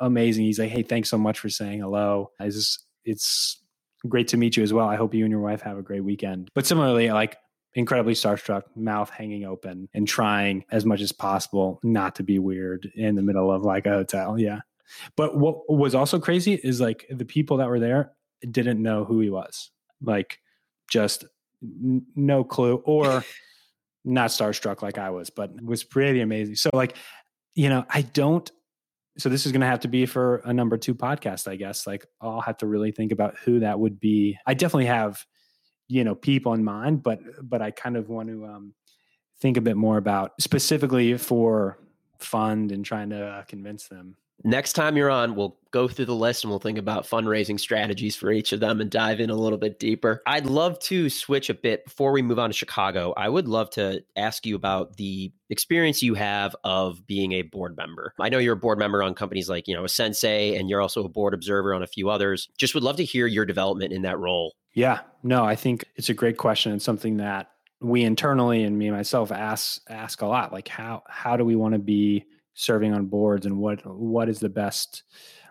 amazing. 0.00 0.44
He's 0.44 0.58
like, 0.58 0.70
Hey, 0.70 0.82
thanks 0.82 1.10
so 1.10 1.18
much 1.18 1.38
for 1.38 1.48
saying 1.48 1.80
hello. 1.80 2.30
I 2.40 2.46
just, 2.46 2.86
it's 3.04 3.62
great 4.08 4.28
to 4.28 4.36
meet 4.36 4.56
you 4.56 4.62
as 4.62 4.72
well. 4.72 4.88
I 4.88 4.96
hope 4.96 5.14
you 5.14 5.24
and 5.24 5.30
your 5.30 5.40
wife 5.40 5.62
have 5.62 5.78
a 5.78 5.82
great 5.82 6.04
weekend. 6.04 6.50
But 6.54 6.66
similarly, 6.66 7.10
like 7.10 7.36
incredibly 7.74 8.14
starstruck, 8.14 8.62
mouth 8.76 9.10
hanging 9.10 9.44
open, 9.44 9.88
and 9.94 10.06
trying 10.06 10.64
as 10.70 10.84
much 10.84 11.00
as 11.00 11.12
possible 11.12 11.80
not 11.82 12.14
to 12.16 12.22
be 12.22 12.38
weird 12.38 12.90
in 12.94 13.14
the 13.14 13.22
middle 13.22 13.50
of 13.50 13.62
like 13.62 13.86
a 13.86 13.90
hotel. 13.90 14.38
Yeah. 14.38 14.60
But 15.16 15.36
what 15.38 15.70
was 15.70 15.94
also 15.94 16.20
crazy 16.20 16.54
is 16.54 16.80
like 16.80 17.06
the 17.10 17.24
people 17.24 17.58
that 17.58 17.68
were 17.68 17.80
there 17.80 18.12
didn't 18.48 18.82
know 18.82 19.04
who 19.04 19.20
he 19.20 19.30
was. 19.30 19.70
Like 20.02 20.38
just 20.88 21.24
n- 21.62 22.04
no 22.14 22.44
clue 22.44 22.82
or 22.84 23.24
not 24.04 24.30
starstruck 24.30 24.82
like 24.82 24.98
I 24.98 25.10
was, 25.10 25.30
but 25.30 25.50
it 25.56 25.64
was 25.64 25.84
pretty 25.84 26.20
amazing. 26.20 26.56
So 26.56 26.70
like, 26.72 26.96
you 27.54 27.68
know, 27.68 27.86
I 27.88 28.02
don't 28.02 28.50
so 29.18 29.28
this 29.28 29.44
is 29.44 29.52
going 29.52 29.60
to 29.60 29.66
have 29.66 29.80
to 29.80 29.88
be 29.88 30.06
for 30.06 30.36
a 30.44 30.54
number 30.54 30.78
2 30.78 30.94
podcast, 30.94 31.46
I 31.46 31.56
guess. 31.56 31.86
Like 31.86 32.06
I'll 32.20 32.40
have 32.40 32.56
to 32.58 32.66
really 32.66 32.92
think 32.92 33.12
about 33.12 33.36
who 33.44 33.60
that 33.60 33.78
would 33.78 34.00
be. 34.00 34.38
I 34.46 34.54
definitely 34.54 34.86
have 34.86 35.24
you 35.92 36.04
know 36.04 36.14
people 36.14 36.54
in 36.54 36.64
mind 36.64 37.02
but 37.02 37.20
but 37.42 37.60
i 37.60 37.70
kind 37.70 37.96
of 37.96 38.08
want 38.08 38.28
to 38.28 38.46
um, 38.46 38.74
think 39.42 39.56
a 39.56 39.60
bit 39.60 39.76
more 39.76 39.98
about 39.98 40.32
specifically 40.40 41.18
for 41.18 41.76
fund 42.18 42.72
and 42.72 42.84
trying 42.84 43.10
to 43.10 43.26
uh, 43.26 43.42
convince 43.42 43.88
them. 43.88 44.16
Next 44.44 44.72
time 44.72 44.96
you're 44.96 45.10
on 45.10 45.36
we'll 45.36 45.56
go 45.70 45.86
through 45.86 46.06
the 46.06 46.16
list 46.16 46.42
and 46.42 46.50
we'll 46.50 46.58
think 46.58 46.78
about 46.78 47.06
fundraising 47.06 47.60
strategies 47.60 48.16
for 48.16 48.32
each 48.32 48.52
of 48.52 48.58
them 48.58 48.80
and 48.80 48.90
dive 48.90 49.20
in 49.20 49.30
a 49.30 49.36
little 49.36 49.58
bit 49.58 49.78
deeper. 49.78 50.20
I'd 50.26 50.46
love 50.46 50.78
to 50.80 51.08
switch 51.08 51.48
a 51.48 51.54
bit 51.54 51.84
before 51.84 52.10
we 52.10 52.22
move 52.22 52.40
on 52.40 52.50
to 52.50 52.54
chicago. 52.54 53.12
I 53.16 53.28
would 53.28 53.46
love 53.46 53.70
to 53.70 54.02
ask 54.16 54.44
you 54.44 54.56
about 54.56 54.96
the 54.96 55.32
experience 55.48 56.02
you 56.02 56.14
have 56.14 56.56
of 56.64 57.06
being 57.06 57.32
a 57.32 57.42
board 57.42 57.76
member. 57.76 58.14
I 58.18 58.30
know 58.30 58.38
you're 58.38 58.54
a 58.54 58.56
board 58.56 58.78
member 58.78 59.02
on 59.02 59.14
companies 59.14 59.48
like 59.48 59.68
you 59.68 59.74
know 59.74 59.82
Asensei 59.84 60.58
and 60.58 60.68
you're 60.68 60.80
also 60.80 61.04
a 61.04 61.08
board 61.08 61.34
observer 61.34 61.72
on 61.72 61.82
a 61.82 61.86
few 61.88 62.08
others. 62.08 62.48
Just 62.58 62.74
would 62.74 62.84
love 62.84 62.96
to 62.96 63.04
hear 63.04 63.28
your 63.28 63.44
development 63.44 63.92
in 63.92 64.02
that 64.02 64.18
role 64.18 64.54
yeah, 64.74 65.00
no, 65.22 65.44
I 65.44 65.54
think 65.54 65.84
it's 65.96 66.08
a 66.08 66.14
great 66.14 66.38
question 66.38 66.72
and 66.72 66.82
something 66.82 67.18
that 67.18 67.50
we 67.80 68.04
internally 68.04 68.62
and 68.64 68.78
me 68.78 68.90
myself 68.90 69.32
ask 69.32 69.82
ask 69.90 70.22
a 70.22 70.26
lot. 70.26 70.52
Like 70.52 70.68
how 70.68 71.02
how 71.08 71.36
do 71.36 71.44
we 71.44 71.56
want 71.56 71.74
to 71.74 71.78
be 71.78 72.24
serving 72.54 72.92
on 72.92 73.06
boards 73.06 73.46
and 73.46 73.58
what 73.58 73.84
what 73.84 74.28
is 74.28 74.40
the 74.40 74.48
best 74.48 75.02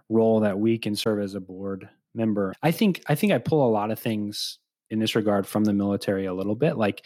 role 0.09 0.39
that 0.41 0.59
we 0.59 0.77
can 0.77 0.95
serve 0.95 1.19
as 1.19 1.35
a 1.35 1.41
board 1.41 1.89
member? 2.15 2.53
I 2.63 2.71
think 2.71 3.03
I 3.07 3.15
think 3.15 3.33
I 3.33 3.37
pull 3.37 3.67
a 3.67 3.71
lot 3.71 3.91
of 3.91 3.99
things 3.99 4.59
in 4.89 4.99
this 4.99 5.15
regard 5.15 5.45
from 5.45 5.65
the 5.65 5.73
military 5.73 6.25
a 6.25 6.33
little 6.33 6.55
bit. 6.55 6.77
Like 6.77 7.05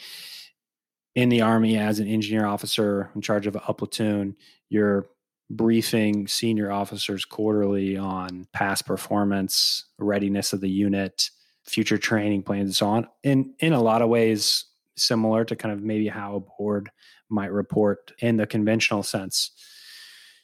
in 1.16 1.30
the 1.30 1.42
army 1.42 1.78
as 1.78 2.00
an 2.00 2.08
engineer 2.08 2.46
officer 2.46 3.10
in 3.16 3.22
charge 3.22 3.48
of 3.48 3.56
a 3.56 3.74
platoon, 3.74 4.36
you're 4.70 5.08
briefing 5.50 6.28
senior 6.28 6.72
officers 6.72 7.24
quarterly 7.24 7.98
on 7.98 8.48
past 8.54 8.86
performance, 8.86 9.86
readiness 9.98 10.54
of 10.54 10.62
the 10.62 10.70
unit, 10.70 11.30
future 11.66 11.98
training 11.98 12.44
plans 12.44 12.68
and 12.68 12.76
so 12.76 12.88
on. 12.88 13.08
In 13.24 13.54
in 13.60 13.74
a 13.74 13.82
lot 13.82 14.02
of 14.02 14.10
ways, 14.10 14.66
similar 14.98 15.46
to 15.46 15.56
kind 15.56 15.74
of 15.74 15.82
maybe 15.82 16.08
how 16.08 16.36
a 16.36 16.40
board 16.40 16.90
might 17.30 17.52
report 17.52 18.12
in 18.20 18.38
the 18.38 18.48
conventional 18.48 19.04
sense. 19.04 19.52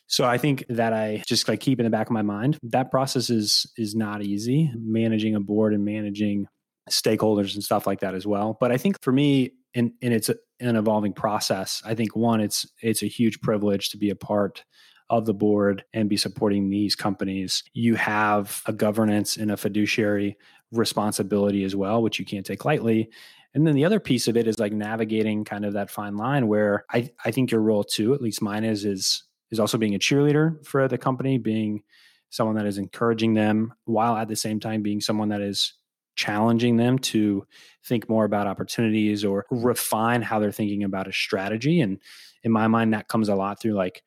So 0.08 0.26
I 0.26 0.38
think 0.38 0.66
that 0.68 0.92
I 0.92 1.24
just 1.26 1.48
like 1.48 1.62
keep 1.62 1.80
in 1.80 1.86
the 1.86 1.90
back 1.90 2.08
of 2.08 2.12
my 2.12 2.22
mind 2.22 2.58
that 2.64 2.92
process 2.92 3.30
is 3.30 3.72
is 3.78 3.96
not 3.96 4.22
easy 4.22 4.72
managing 4.76 5.36
a 5.36 5.40
board 5.40 5.74
and 5.74 5.86
managing 5.86 6.48
stakeholders 6.90 7.54
and 7.54 7.64
stuff 7.64 7.88
like 7.88 8.02
that 8.02 8.16
as 8.16 8.28
well. 8.28 8.58
But 8.60 8.72
I 8.72 8.78
think 8.78 9.02
for 9.02 9.12
me, 9.12 9.52
and 9.74 9.92
and 10.02 10.14
it's 10.14 10.30
a, 10.30 10.36
an 10.60 10.76
evolving 10.76 11.14
process. 11.14 11.82
I 11.86 11.96
think 11.96 12.16
one, 12.16 12.42
it's 12.42 12.68
it's 12.82 13.04
a 13.04 13.08
huge 13.08 13.42
privilege 13.42 13.90
to 13.90 13.98
be 13.98 14.10
a 14.10 14.16
part 14.16 14.64
of 15.10 15.26
the 15.26 15.34
board 15.34 15.84
and 15.94 16.10
be 16.10 16.18
supporting 16.18 16.70
these 16.70 16.96
companies. 16.96 17.64
You 17.74 17.96
have 17.96 18.62
a 18.66 18.74
governance 18.74 19.38
and 19.38 19.52
a 19.52 19.58
fiduciary 19.58 20.38
responsibility 20.72 21.64
as 21.64 21.76
well, 21.76 22.02
which 22.02 22.20
you 22.20 22.26
can't 22.26 22.46
take 22.46 22.66
lightly. 22.66 23.10
And 23.54 23.68
then 23.68 23.76
the 23.76 23.86
other 23.86 24.00
piece 24.00 24.28
of 24.28 24.38
it 24.38 24.48
is 24.48 24.60
like 24.60 24.72
navigating 24.72 25.44
kind 25.44 25.66
of 25.66 25.74
that 25.74 25.90
fine 25.90 26.16
line 26.16 26.48
where 26.48 26.86
I, 26.92 27.10
I 27.26 27.32
think 27.32 27.52
your 27.52 27.62
role 27.62 27.84
too, 27.84 28.14
at 28.14 28.22
least 28.22 28.42
mine 28.42 28.64
is, 28.64 28.86
is 28.86 29.24
is 29.52 29.60
also 29.60 29.78
being 29.78 29.96
a 29.96 30.00
cheerleader 30.00 30.66
for 30.66 30.88
the 30.88 30.98
company, 30.98 31.38
being 31.38 31.84
someone 32.30 32.56
that 32.56 32.66
is 32.66 32.78
encouraging 32.78 33.34
them 33.34 33.74
while 33.84 34.16
at 34.16 34.30
the 34.30 34.36
same 34.36 34.60
time 34.60 34.82
being 34.82 35.02
someone 35.02 35.30
that 35.30 35.42
is 35.42 35.74
challenging 36.16 36.78
them 36.78 36.98
to 36.98 37.46
think 37.86 38.10
more 38.10 38.26
about 38.26 38.48
opportunities 38.48 39.24
or 39.26 39.46
refine 39.52 40.22
how 40.22 40.40
they're 40.40 40.52
thinking 40.52 40.84
about 40.84 41.08
a 41.08 41.14
strategy. 41.14 41.82
And 41.82 42.00
in 42.44 42.52
my 42.52 42.68
mind, 42.68 42.94
that 42.94 43.08
comes 43.08 43.30
a 43.30 43.36
lot 43.36 43.62
through 43.62 43.74
like 43.74 44.04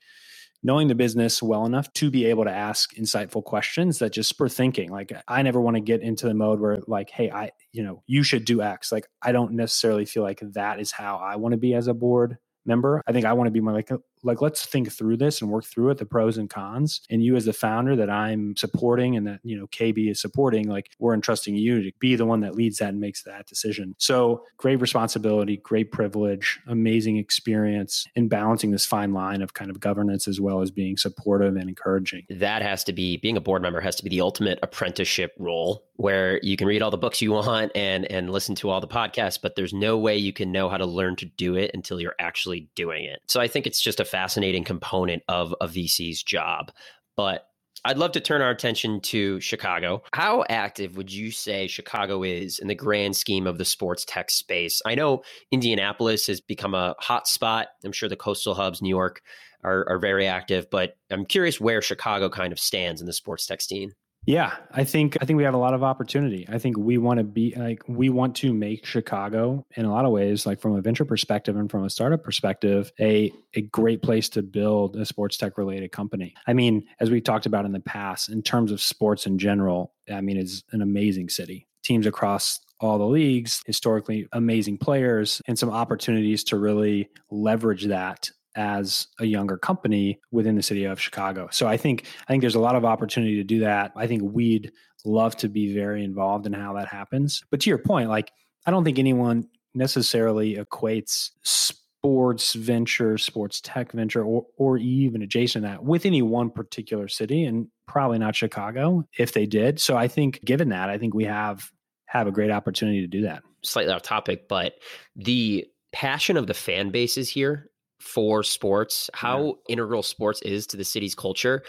knowing 0.65 0.89
the 0.89 0.97
business 0.97 1.43
well 1.43 1.67
enough 1.67 1.93
to 1.95 2.11
be 2.11 2.27
able 2.27 2.45
to 2.45 2.53
ask 2.53 2.95
insightful 2.97 3.45
questions 3.45 4.01
that 4.01 4.12
just 4.12 4.31
spur 4.31 4.49
thinking. 4.49 4.91
Like 4.91 5.12
I 5.29 5.43
never 5.43 5.61
want 5.61 5.77
to 5.77 5.83
get 5.83 6.03
into 6.03 6.27
the 6.27 6.35
mode 6.35 6.61
where 6.61 6.79
like, 6.89 7.11
hey, 7.11 7.31
I, 7.31 7.53
you 7.73 7.85
know, 7.85 8.03
you 8.09 8.25
should 8.25 8.47
do 8.47 8.62
X. 8.62 8.93
Like 8.93 9.09
I 9.23 9.33
don't 9.33 9.53
necessarily 9.53 10.07
feel 10.07 10.25
like 10.25 10.41
that 10.55 10.81
is 10.81 10.93
how 10.93 11.19
I 11.19 11.37
want 11.37 11.53
to 11.53 11.59
be 11.59 11.75
as 11.75 11.89
a 11.89 11.95
board 11.95 12.39
member. 12.67 13.03
I 13.07 13.12
think 13.12 13.27
I 13.27 13.35
want 13.35 13.49
to 13.49 13.53
be 13.53 13.61
more 13.61 13.75
like 13.75 13.91
like 14.25 14.41
let's 14.41 14.64
think 14.64 14.91
through 14.91 15.16
this 15.16 15.41
and 15.41 15.51
work 15.51 15.64
through 15.64 15.91
it, 15.91 15.99
the 15.99 16.07
pros 16.07 16.39
and 16.39 16.51
cons. 16.51 17.03
And 17.11 17.22
you 17.22 17.37
as 17.37 17.45
the 17.45 17.53
founder 17.53 17.95
that 17.97 18.11
I'm 18.11 18.57
supporting 18.57 19.16
and 19.16 19.27
that, 19.27 19.41
you 19.43 19.57
know, 19.57 19.66
KB 19.68 20.11
is 20.11 20.20
supporting, 20.20 20.68
like 20.68 20.91
we're 20.99 21.14
entrusting 21.14 21.55
you 21.55 21.83
to 21.83 21.93
be 22.01 22.16
the 22.16 22.27
one 22.27 22.41
that 22.41 22.55
leads 22.55 22.79
that 22.79 22.91
and 22.91 23.01
makes 23.01 23.22
that 23.25 23.47
decision. 23.47 23.95
So 23.99 24.45
great 24.57 24.81
responsibility, 24.81 25.59
great 25.59 25.93
privilege, 25.93 26.61
amazing 26.66 27.18
experience 27.18 28.07
in 28.14 28.29
balancing 28.29 28.70
this 28.70 28.87
fine 28.87 29.12
line 29.12 29.43
of 29.43 29.55
kind 29.55 29.70
of 29.70 29.81
governance 29.81 30.27
as 30.27 30.41
well 30.41 30.62
as 30.62 30.70
being 30.70 30.97
supportive 30.97 31.57
and 31.57 31.68
encouraging. 31.68 32.25
That 32.31 32.62
has 32.62 32.85
to 32.85 32.93
be 32.93 33.18
being 33.18 33.37
a 33.37 33.41
board 33.41 33.62
member 33.62 33.81
has 33.81 33.97
to 33.97 34.05
be 34.05 34.11
the 34.11 34.20
ultimate 34.20 34.59
apprenticeship 34.62 35.33
role 35.39 35.85
where 35.97 36.41
you 36.43 36.57
can 36.57 36.66
read 36.66 36.83
all 36.83 36.91
the 36.91 36.99
books 36.99 37.22
you 37.22 37.31
want 37.33 37.70
and 37.75 38.11
and 38.11 38.31
listen 38.31 38.55
to 38.57 38.70
all 38.70 38.81
the 38.81 38.89
podcasts, 38.89 39.39
but 39.41 39.55
there's 39.55 39.72
no 39.72 39.97
way 39.97 40.16
you 40.16 40.33
can 40.33 40.51
know 40.51 40.68
how 40.68 40.77
to 40.77 40.87
learn 40.87 41.16
to 41.16 41.27
do 41.27 41.55
it 41.55 41.70
until 41.75 42.01
you're 42.01 42.16
actually 42.18 42.68
doing 42.75 43.05
it. 43.05 43.20
So 43.27 43.41
I 43.41 43.49
think 43.49 43.66
it's 43.66 43.81
just 43.81 44.01
a 44.01 44.05
fascinating 44.15 44.62
component 44.62 45.25
of 45.27 45.53
a 45.61 45.67
VC's 45.67 46.23
job. 46.23 46.71
But 47.17 47.49
I'd 47.85 47.99
love 47.99 48.12
to 48.12 48.21
turn 48.21 48.43
our 48.43 48.51
attention 48.51 49.01
to 49.01 49.41
Chicago. 49.41 50.05
How 50.12 50.45
active 50.49 50.97
would 50.97 51.12
you 51.12 51.33
say 51.33 51.67
Chicago 51.67 52.23
is 52.23 52.61
in 52.61 52.69
the 52.69 52.77
grand 52.77 53.17
scheme 53.17 53.45
of 53.49 53.59
the 53.59 53.65
sports 53.65 54.05
tech 54.07 54.31
space? 54.31 54.81
I 54.87 54.95
know 54.95 55.25
Indianapolis 55.51 56.29
has 56.29 56.41
become 56.41 56.75
a 56.75 56.95
hot 57.01 57.27
spot. 57.27 57.67
I'm 57.85 57.91
sure 57.91 58.09
the 58.09 58.15
coastal 58.15 58.55
hubs, 58.55 58.81
New 58.81 58.89
York, 58.89 59.21
are, 59.65 59.85
are 59.89 59.99
very 59.99 60.29
active, 60.29 60.71
but 60.71 60.97
I'm 61.11 61.27
curious 61.27 61.61
where 61.61 61.83
Chicago 61.83 62.29
kind 62.29 62.53
of 62.53 62.61
stands 62.61 63.01
in 63.01 63.09
the 63.09 63.12
sports 63.12 63.47
tech 63.47 63.62
scene. 63.62 63.95
Yeah, 64.27 64.55
I 64.70 64.85
think 64.85 65.18
I 65.20 65.27
think 65.27 65.37
we 65.37 65.45
have 65.45 65.55
a 65.55 65.59
lot 65.59 65.75
of 65.75 65.83
opportunity. 65.83 66.47
I 66.49 66.59
think 66.59 66.79
we 66.79 66.97
want 66.97 67.18
to 67.18 67.25
be 67.25 67.55
like 67.57 67.83
we 67.87 68.09
want 68.09 68.37
to 68.37 68.55
make 68.55 68.87
Chicago 68.87 69.66
in 69.77 69.85
a 69.85 69.91
lot 69.91 70.07
of 70.07 70.12
ways, 70.12 70.47
like 70.47 70.61
from 70.61 70.77
a 70.77 70.81
venture 70.81 71.05
perspective 71.05 71.57
and 71.57 71.70
from 71.70 71.85
a 71.85 71.91
startup 71.91 72.22
perspective, 72.22 72.91
a 72.99 73.33
a 73.55 73.62
great 73.62 74.03
place 74.03 74.29
to 74.31 74.43
build 74.43 74.97
a 74.97 75.05
sports 75.05 75.37
tech 75.37 75.59
related 75.59 75.93
company. 75.93 76.35
I 76.47 76.55
mean, 76.55 76.85
as 77.01 77.11
we 77.11 77.20
talked 77.20 77.45
about 77.45 77.66
in 77.66 77.72
the 77.72 77.81
past, 77.81 78.31
in 78.31 78.43
terms 78.43 78.72
of 78.72 78.81
sports 78.81 79.27
in 79.27 79.39
general, 79.39 79.93
I 80.11 80.22
mean, 80.22 80.39
it's 80.39 80.62
an 80.72 80.81
amazing 80.81 81.29
city. 81.29 81.66
Teams 81.83 82.07
across 82.07 82.61
all 82.81 82.99
the 82.99 83.05
leagues, 83.05 83.62
historically 83.66 84.27
amazing 84.33 84.79
players, 84.79 85.43
and 85.47 85.59
some 85.59 85.70
opportunities 85.70 86.45
to 86.45 86.57
really 86.59 87.11
leverage 87.31 87.85
that 87.87 88.31
as 88.57 89.09
a 89.19 89.25
younger 89.25 89.57
company 89.57 90.21
within 90.31 90.55
the 90.55 90.63
city 90.63 90.85
of 90.85 91.01
Chicago. 91.01 91.49
So 91.51 91.67
I 91.67 91.77
think 91.77 92.07
I 92.23 92.33
think 92.33 92.41
there's 92.41 92.55
a 92.55 92.61
lot 92.61 92.77
of 92.77 92.85
opportunity 92.85 93.37
to 93.37 93.45
do 93.45 93.61
that. 93.61 93.93
I 93.97 94.07
think 94.07 94.23
we'd 94.23 94.73
love 95.05 95.37
to 95.37 95.49
be 95.49 95.75
very 95.75 96.05
involved 96.05 96.47
in 96.47 96.53
how 96.53 96.73
that 96.75 96.89
happens. 96.89 97.43
But 97.51 97.61
to 97.61 97.71
your 97.71 97.79
point, 97.79 98.09
like 98.09 98.33
I 98.67 98.71
don't 98.71 98.85
think 98.85 98.99
anyone 98.99 99.49
necessarily 99.75 100.57
equates 100.57 101.31
sports 101.43 102.55
venture, 102.55 103.19
sports 103.19 103.61
tech 103.61 103.93
venture, 103.93 104.23
or 104.23 104.47
or 104.57 104.79
even 104.79 105.23
adjacent 105.23 105.65
to 105.65 105.71
that 105.71 105.85
with 105.85 106.07
any 106.07 106.23
one 106.23 106.51
particular 106.51 107.09
city, 107.09 107.45
and 107.45 107.67
probably 107.87 108.19
not 108.19 108.37
Chicago 108.37 109.05
if 109.19 109.33
they 109.33 109.47
did. 109.47 109.81
So 109.81 109.97
I 109.97 110.09
think 110.09 110.45
given 110.45 110.69
that, 110.71 110.91
I 110.91 110.99
think 110.99 111.15
we 111.15 111.25
have 111.25 111.71
have 112.07 112.27
a 112.29 112.33
great 112.33 112.51
opportunity 112.51 113.01
to 113.01 113.07
do 113.07 113.23
that. 113.23 113.43
Slightly 113.63 113.93
off 113.93 114.03
topic, 114.03 114.49
but 114.49 114.75
the 115.17 115.67
passion 115.93 116.37
of 116.37 116.47
the 116.47 116.55
fan 116.55 116.91
bases 116.91 117.29
here 117.29 117.71
for 118.05 118.43
sports, 118.43 119.09
how 119.15 119.45
yeah. 119.45 119.53
integral 119.71 120.03
sports 120.03 120.43
is 120.43 120.67
to 120.69 120.77
the 120.77 120.85
city's 120.85 121.15
culture. 121.15 121.63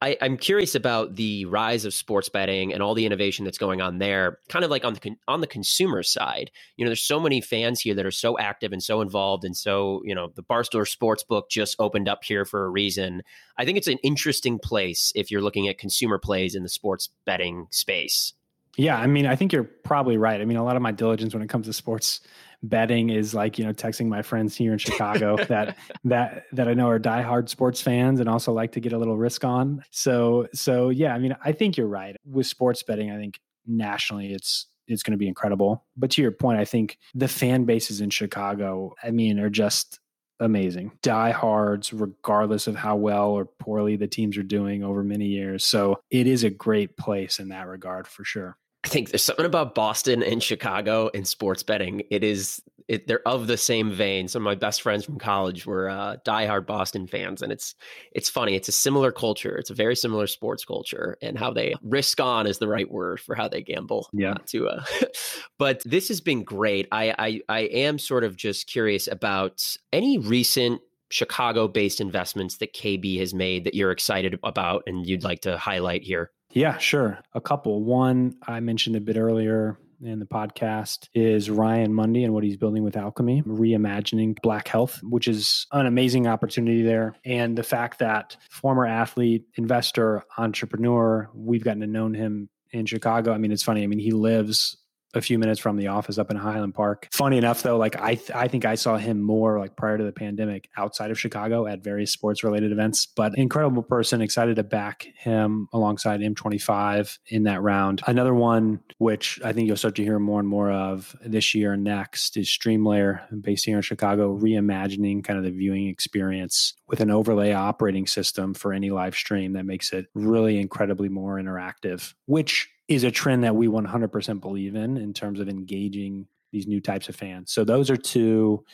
I, 0.00 0.16
am 0.20 0.36
curious 0.36 0.74
about 0.74 1.14
the 1.14 1.44
rise 1.44 1.84
of 1.84 1.94
sports 1.94 2.28
betting 2.28 2.72
and 2.72 2.82
all 2.82 2.94
the 2.94 3.06
innovation 3.06 3.44
that's 3.44 3.58
going 3.58 3.80
on 3.80 3.98
there. 3.98 4.38
Kind 4.48 4.64
of 4.64 4.70
like 4.70 4.84
on 4.84 4.94
the 4.94 5.16
on 5.28 5.40
the 5.40 5.46
consumer 5.46 6.02
side, 6.02 6.50
you 6.76 6.84
know, 6.84 6.88
there's 6.88 7.02
so 7.02 7.20
many 7.20 7.40
fans 7.40 7.80
here 7.80 7.94
that 7.94 8.04
are 8.04 8.10
so 8.10 8.36
active 8.36 8.72
and 8.72 8.82
so 8.82 9.00
involved, 9.00 9.44
and 9.44 9.56
so 9.56 10.02
you 10.04 10.14
know, 10.14 10.32
the 10.34 10.42
Barstool 10.42 10.88
Sports 10.88 11.22
Book 11.22 11.48
just 11.50 11.76
opened 11.78 12.08
up 12.08 12.24
here 12.24 12.44
for 12.44 12.64
a 12.64 12.68
reason. 12.68 13.22
I 13.56 13.64
think 13.64 13.78
it's 13.78 13.86
an 13.86 13.98
interesting 14.02 14.58
place 14.58 15.12
if 15.14 15.30
you're 15.30 15.42
looking 15.42 15.68
at 15.68 15.78
consumer 15.78 16.18
plays 16.18 16.56
in 16.56 16.64
the 16.64 16.68
sports 16.68 17.10
betting 17.24 17.68
space. 17.70 18.32
Yeah, 18.76 18.96
I 18.96 19.06
mean, 19.06 19.26
I 19.26 19.36
think 19.36 19.52
you're 19.52 19.64
probably 19.64 20.16
right. 20.16 20.40
I 20.40 20.46
mean, 20.46 20.56
a 20.56 20.64
lot 20.64 20.76
of 20.76 20.82
my 20.82 20.92
diligence 20.92 21.32
when 21.32 21.42
it 21.42 21.48
comes 21.48 21.66
to 21.66 21.72
sports 21.72 22.22
betting 22.62 23.10
is 23.10 23.34
like 23.34 23.58
you 23.58 23.64
know 23.64 23.72
texting 23.72 24.06
my 24.06 24.22
friends 24.22 24.56
here 24.56 24.72
in 24.72 24.78
Chicago 24.78 25.36
that 25.48 25.76
that 26.04 26.44
that 26.52 26.68
I 26.68 26.74
know 26.74 26.88
are 26.88 27.00
diehard 27.00 27.48
sports 27.48 27.80
fans 27.80 28.20
and 28.20 28.28
also 28.28 28.52
like 28.52 28.72
to 28.72 28.80
get 28.80 28.92
a 28.92 28.98
little 28.98 29.16
risk 29.16 29.44
on. 29.44 29.84
So 29.90 30.48
so 30.54 30.90
yeah, 30.90 31.14
I 31.14 31.18
mean, 31.18 31.36
I 31.44 31.52
think 31.52 31.76
you're 31.76 31.86
right 31.86 32.16
with 32.24 32.46
sports 32.46 32.82
betting. 32.82 33.10
I 33.10 33.16
think 33.16 33.40
nationally, 33.66 34.32
it's 34.32 34.66
it's 34.88 35.02
going 35.02 35.12
to 35.12 35.18
be 35.18 35.28
incredible. 35.28 35.84
But 35.96 36.10
to 36.12 36.22
your 36.22 36.32
point, 36.32 36.58
I 36.58 36.64
think 36.64 36.98
the 37.14 37.28
fan 37.28 37.64
bases 37.64 38.00
in 38.00 38.10
Chicago, 38.10 38.94
I 39.02 39.10
mean, 39.10 39.38
are 39.38 39.50
just 39.50 40.00
amazing. 40.40 40.92
Diehards, 41.02 41.92
regardless 41.92 42.66
of 42.66 42.74
how 42.74 42.96
well 42.96 43.30
or 43.30 43.44
poorly 43.44 43.96
the 43.96 44.08
teams 44.08 44.36
are 44.36 44.42
doing 44.42 44.82
over 44.82 45.02
many 45.04 45.26
years. 45.26 45.64
So 45.64 46.00
it 46.10 46.26
is 46.26 46.42
a 46.44 46.50
great 46.50 46.96
place 46.96 47.38
in 47.38 47.48
that 47.48 47.68
regard 47.68 48.08
for 48.08 48.24
sure. 48.24 48.56
I 48.84 48.88
think 48.88 49.10
there's 49.10 49.24
something 49.24 49.46
about 49.46 49.74
Boston 49.74 50.22
and 50.22 50.42
Chicago 50.42 51.08
in 51.08 51.24
sports 51.24 51.62
betting. 51.62 52.02
It 52.10 52.24
is 52.24 52.62
it, 52.88 53.06
they're 53.06 53.26
of 53.26 53.46
the 53.46 53.56
same 53.56 53.92
vein. 53.92 54.28
Some 54.28 54.42
of 54.42 54.44
my 54.44 54.54
best 54.54 54.82
friends 54.82 55.04
from 55.04 55.18
college 55.18 55.66
were 55.66 55.88
uh, 55.88 56.16
diehard 56.26 56.66
Boston 56.66 57.06
fans, 57.06 57.42
and 57.42 57.52
it's 57.52 57.74
it's 58.12 58.28
funny. 58.28 58.54
It's 58.54 58.68
a 58.68 58.72
similar 58.72 59.12
culture. 59.12 59.56
It's 59.56 59.70
a 59.70 59.74
very 59.74 59.96
similar 59.96 60.26
sports 60.26 60.64
culture, 60.64 61.16
and 61.22 61.38
how 61.38 61.52
they 61.52 61.74
risk 61.82 62.20
on 62.20 62.46
is 62.46 62.58
the 62.58 62.68
right 62.68 62.90
word 62.90 63.20
for 63.20 63.34
how 63.34 63.48
they 63.48 63.62
gamble. 63.62 64.08
Yeah. 64.12 64.34
To 64.48 64.68
uh, 64.68 64.84
but 65.58 65.82
this 65.84 66.08
has 66.08 66.20
been 66.20 66.42
great. 66.42 66.88
I, 66.90 67.14
I 67.18 67.40
I 67.48 67.60
am 67.60 67.98
sort 67.98 68.24
of 68.24 68.36
just 68.36 68.66
curious 68.66 69.06
about 69.06 69.64
any 69.92 70.18
recent 70.18 70.80
Chicago 71.10 71.68
based 71.68 72.00
investments 72.00 72.56
that 72.58 72.74
KB 72.74 73.18
has 73.20 73.32
made 73.34 73.64
that 73.64 73.74
you're 73.74 73.90
excited 73.90 74.38
about 74.42 74.82
and 74.86 75.06
you'd 75.06 75.24
like 75.24 75.40
to 75.42 75.56
highlight 75.58 76.02
here. 76.02 76.30
Yeah, 76.52 76.78
sure. 76.78 77.18
A 77.34 77.40
couple. 77.40 77.82
One 77.82 78.36
I 78.46 78.60
mentioned 78.60 78.96
a 78.96 79.00
bit 79.00 79.16
earlier 79.16 79.78
in 80.02 80.18
the 80.18 80.26
podcast 80.26 81.08
is 81.14 81.48
Ryan 81.48 81.94
Mundy 81.94 82.24
and 82.24 82.34
what 82.34 82.44
he's 82.44 82.56
building 82.56 82.82
with 82.82 82.94
Alkeme, 82.94 83.44
reimagining 83.44 84.36
black 84.42 84.68
health, 84.68 85.00
which 85.02 85.28
is 85.28 85.66
an 85.72 85.86
amazing 85.86 86.26
opportunity 86.26 86.82
there. 86.82 87.14
And 87.24 87.56
the 87.56 87.62
fact 87.62 88.00
that 88.00 88.36
former 88.50 88.84
athlete, 88.84 89.44
investor, 89.54 90.24
entrepreneur, 90.36 91.30
we've 91.34 91.64
gotten 91.64 91.80
to 91.80 91.86
know 91.86 92.08
him 92.08 92.48
in 92.72 92.86
Chicago. 92.86 93.32
I 93.32 93.38
mean, 93.38 93.52
it's 93.52 93.62
funny. 93.62 93.82
I 93.82 93.86
mean, 93.86 93.98
he 93.98 94.10
lives 94.10 94.76
a 95.14 95.20
few 95.20 95.38
minutes 95.38 95.60
from 95.60 95.76
the 95.76 95.88
office 95.88 96.18
up 96.18 96.30
in 96.30 96.36
Highland 96.36 96.74
Park. 96.74 97.08
Funny 97.12 97.38
enough, 97.38 97.62
though, 97.62 97.76
like 97.76 98.00
I, 98.00 98.14
th- 98.14 98.30
I 98.30 98.48
think 98.48 98.64
I 98.64 98.74
saw 98.74 98.96
him 98.96 99.20
more 99.20 99.58
like 99.58 99.76
prior 99.76 99.98
to 99.98 100.04
the 100.04 100.12
pandemic 100.12 100.68
outside 100.76 101.10
of 101.10 101.18
Chicago 101.18 101.66
at 101.66 101.82
various 101.82 102.12
sports 102.12 102.42
related 102.42 102.72
events. 102.72 103.06
But 103.06 103.36
incredible 103.36 103.82
person, 103.82 104.22
excited 104.22 104.56
to 104.56 104.64
back 104.64 105.06
him 105.16 105.68
alongside 105.72 106.20
M25 106.20 107.18
in 107.28 107.44
that 107.44 107.62
round. 107.62 108.02
Another 108.06 108.34
one, 108.34 108.80
which 108.98 109.40
I 109.44 109.52
think 109.52 109.66
you'll 109.66 109.76
start 109.76 109.96
to 109.96 110.04
hear 110.04 110.18
more 110.18 110.40
and 110.40 110.48
more 110.48 110.70
of 110.70 111.14
this 111.24 111.54
year 111.54 111.72
and 111.72 111.84
next, 111.84 112.36
is 112.36 112.48
Streamlayer, 112.48 113.20
based 113.42 113.66
here 113.66 113.76
in 113.76 113.82
Chicago, 113.82 114.38
reimagining 114.38 115.24
kind 115.24 115.38
of 115.38 115.44
the 115.44 115.50
viewing 115.50 115.88
experience 115.88 116.74
with 116.88 117.00
an 117.00 117.10
overlay 117.10 117.52
operating 117.52 118.06
system 118.06 118.54
for 118.54 118.72
any 118.72 118.90
live 118.90 119.14
stream 119.14 119.54
that 119.54 119.64
makes 119.64 119.92
it 119.92 120.06
really 120.14 120.58
incredibly 120.58 121.08
more 121.08 121.36
interactive, 121.36 122.14
which 122.26 122.68
is 122.88 123.04
a 123.04 123.10
trend 123.10 123.44
that 123.44 123.54
we 123.56 123.68
100% 123.68 124.40
believe 124.40 124.74
in 124.74 124.96
in 124.96 125.12
terms 125.14 125.40
of 125.40 125.48
engaging 125.48 126.26
these 126.50 126.66
new 126.66 126.80
types 126.80 127.08
of 127.08 127.16
fans. 127.16 127.52
So 127.52 127.64
those 127.64 127.90
are 127.90 127.96
two 127.96 128.64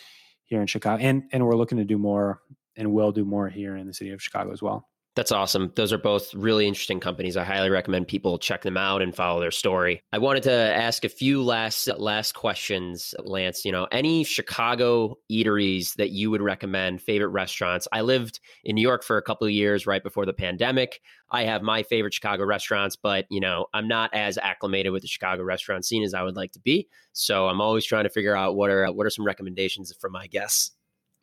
here 0.45 0.61
in 0.61 0.67
Chicago, 0.67 1.03
and 1.03 1.25
and 1.33 1.47
we're 1.47 1.57
looking 1.57 1.79
to 1.79 1.85
do 1.85 1.99
more, 1.99 2.41
and 2.77 2.93
will 2.93 3.13
do 3.13 3.25
more 3.25 3.49
here 3.49 3.77
in 3.77 3.87
the 3.87 3.95
city 3.95 4.11
of 4.11 4.23
Chicago 4.23 4.53
as 4.53 4.63
well. 4.63 4.89
That's 5.15 5.33
awesome. 5.33 5.73
Those 5.75 5.93
are 5.93 5.99
both 5.99 6.33
really 6.33 6.69
interesting 6.69 7.01
companies. 7.01 7.37
I 7.37 7.43
highly 7.43 7.71
recommend 7.71 8.07
people 8.07 8.39
check 8.39 8.63
them 8.63 8.77
out 8.77 9.03
and 9.03 9.13
follow 9.13 9.41
their 9.41 9.51
story. 9.51 10.01
I 10.13 10.19
wanted 10.19 10.45
to 10.45 10.53
ask 10.53 11.05
a 11.05 11.09
few 11.09 11.43
last 11.43 11.89
last 11.89 12.37
questions, 12.37 13.17
Lance. 13.25 13.65
You 13.65 13.73
know, 13.73 13.89
any 13.91 14.23
Chicago 14.23 15.19
eateries 15.29 15.95
that 15.95 16.11
you 16.11 16.31
would 16.31 16.41
recommend, 16.41 17.03
favorite 17.03 17.31
restaurants? 17.31 17.89
I 17.93 18.03
lived 18.03 18.39
in 18.63 18.77
New 18.77 18.83
York 18.83 19.03
for 19.03 19.17
a 19.17 19.23
couple 19.23 19.45
of 19.45 19.53
years 19.53 19.89
right 19.89 20.05
before 20.05 20.25
the 20.25 20.33
pandemic. 20.33 21.01
I 21.31 21.43
have 21.45 21.63
my 21.63 21.83
favorite 21.83 22.15
Chicago 22.15 22.45
restaurants, 22.45 22.95
but 22.95 23.27
you 23.29 23.41
know, 23.41 23.67
I'm 23.75 23.89
not 23.89 24.15
as 24.15 24.39
acclimated 24.39 24.93
with 24.93 25.03
the 25.03 25.09
Chicago 25.09 25.43
restaurant 25.43 25.85
scene 25.85 26.05
as 26.05 26.15
I 26.15 26.23
would 26.23 26.37
like 26.37 26.53
to 26.53 26.61
be. 26.61 26.87
So 27.13 27.49
I'm 27.49 27.61
always 27.61 27.85
trying 27.85 28.05
to 28.05 28.11
figure 28.11 28.37
out 28.37 28.55
what 28.55 28.71
are 28.71 28.87
what 28.93 29.05
are 29.05 29.11
some 29.11 29.25
recommendations 29.25 29.93
from 30.01 30.13
my 30.13 30.29
guests. 30.29 30.71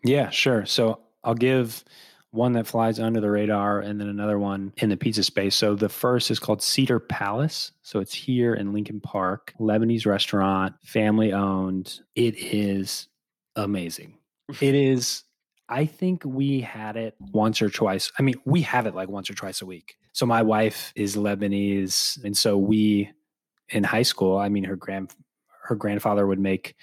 Yeah, 0.04 0.30
sure. 0.32 0.66
So 0.66 1.00
I'll 1.24 1.34
give 1.34 1.84
one 2.36 2.54
that 2.54 2.68
flies 2.68 3.00
under 3.00 3.20
the 3.20 3.30
radar, 3.30 3.80
and 3.80 4.00
then 4.00 4.08
another 4.08 4.38
one 4.38 4.74
in 4.78 4.90
the 4.90 4.98
pizza 4.98 5.24
space. 5.24 5.56
So 5.56 5.76
the 5.76 5.90
first 5.90 6.30
is 6.30 6.40
called 6.40 6.62
Cedar 6.62 7.00
Palace. 7.00 7.72
So 7.84 8.00
it's 8.00 8.14
here 8.14 8.54
in 8.54 8.74
Lincoln 8.74 9.00
Park, 9.00 9.54
Lebanese 9.60 10.06
restaurant, 10.06 10.76
family 10.84 11.34
owned. 11.34 12.02
It 12.16 12.36
is 12.38 13.08
amazing. 13.56 14.18
it 14.62 14.76
is, 14.76 15.24
I 15.70 15.86
think 15.86 16.24
we 16.26 16.62
had 16.62 16.98
it 16.98 17.16
once 17.32 17.62
or 17.62 17.70
twice. 17.70 18.12
I 18.20 18.22
mean, 18.22 18.36
we 18.46 18.62
have 18.62 18.86
it 18.86 18.96
like 18.96 19.10
once 19.10 19.30
or 19.30 19.34
twice 19.34 19.62
a 19.62 19.66
week. 19.66 19.96
So 20.12 20.26
my 20.26 20.42
wife 20.42 20.94
is 20.96 21.16
Lebanese. 21.16 22.24
And 22.24 22.38
so 22.38 22.58
we, 22.58 23.12
in 23.70 23.84
high 23.84 24.04
school, 24.04 24.38
I 24.38 24.50
mean, 24.50 24.64
her 24.64 24.76
grand, 24.76 25.12
her 25.64 25.76
grandfather 25.76 26.28
would 26.28 26.40
make 26.40 26.76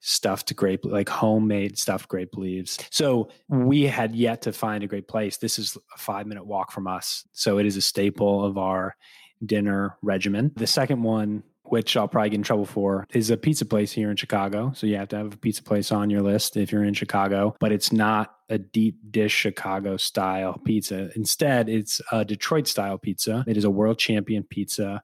stuffed 0.00 0.54
grape, 0.56 0.84
like 0.84 1.08
homemade 1.08 1.78
stuffed 1.78 2.08
grape 2.08 2.36
leaves. 2.36 2.78
So 2.90 3.28
we 3.48 3.82
had 3.82 4.14
yet 4.14 4.42
to 4.42 4.52
find 4.52 4.82
a 4.82 4.86
great 4.86 5.08
place. 5.08 5.36
This 5.36 5.58
is 5.58 5.76
a 5.94 5.98
five 5.98 6.26
minute 6.26 6.46
walk 6.46 6.72
from 6.72 6.86
us. 6.86 7.24
So 7.32 7.58
it 7.58 7.66
is 7.66 7.76
a 7.76 7.82
staple 7.82 8.44
of 8.44 8.58
our 8.58 8.96
dinner 9.44 9.96
regimen. 10.02 10.52
The 10.56 10.66
second 10.66 11.02
one, 11.02 11.42
which 11.64 11.96
I'll 11.96 12.08
probably 12.08 12.30
get 12.30 12.36
in 12.36 12.42
trouble 12.42 12.66
for, 12.66 13.06
is 13.12 13.30
a 13.30 13.36
pizza 13.36 13.64
place 13.64 13.92
here 13.92 14.10
in 14.10 14.16
Chicago. 14.16 14.72
So 14.74 14.86
you 14.86 14.96
have 14.96 15.08
to 15.08 15.16
have 15.16 15.34
a 15.34 15.36
pizza 15.36 15.62
place 15.62 15.92
on 15.92 16.10
your 16.10 16.22
list 16.22 16.56
if 16.56 16.72
you're 16.72 16.84
in 16.84 16.94
Chicago, 16.94 17.54
but 17.60 17.70
it's 17.70 17.92
not 17.92 18.34
a 18.48 18.58
deep 18.58 18.98
dish 19.10 19.32
Chicago 19.32 19.96
style 19.96 20.60
pizza. 20.64 21.10
Instead, 21.14 21.68
it's 21.68 22.00
a 22.10 22.24
Detroit 22.24 22.66
style 22.66 22.98
pizza. 22.98 23.44
It 23.46 23.56
is 23.56 23.64
a 23.64 23.70
world 23.70 23.98
champion 23.98 24.42
pizza. 24.42 25.02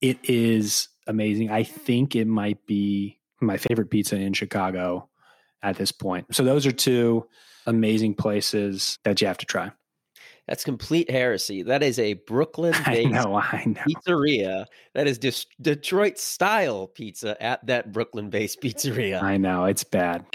It 0.00 0.18
is 0.24 0.88
amazing. 1.06 1.50
I 1.50 1.64
think 1.64 2.16
it 2.16 2.26
might 2.26 2.66
be 2.66 3.18
my 3.42 3.56
favorite 3.56 3.90
pizza 3.90 4.16
in 4.16 4.32
Chicago 4.32 5.08
at 5.62 5.76
this 5.76 5.92
point. 5.92 6.34
So 6.34 6.44
those 6.44 6.66
are 6.66 6.72
two 6.72 7.26
amazing 7.66 8.14
places 8.14 8.98
that 9.04 9.20
you 9.20 9.26
have 9.26 9.38
to 9.38 9.46
try. 9.46 9.72
That's 10.48 10.64
complete 10.64 11.08
heresy. 11.08 11.62
That 11.62 11.82
is 11.82 11.98
a 11.98 12.14
Brooklyn 12.14 12.72
based 12.84 13.14
pizzeria. 13.14 14.66
That 14.94 15.06
is 15.06 15.18
dis- 15.18 15.46
Detroit 15.60 16.18
style 16.18 16.88
pizza 16.88 17.40
at 17.40 17.64
that 17.66 17.92
Brooklyn 17.92 18.28
based 18.28 18.60
pizzeria. 18.62 19.22
I 19.22 19.36
know 19.36 19.66
it's 19.66 19.84
bad. 19.84 20.26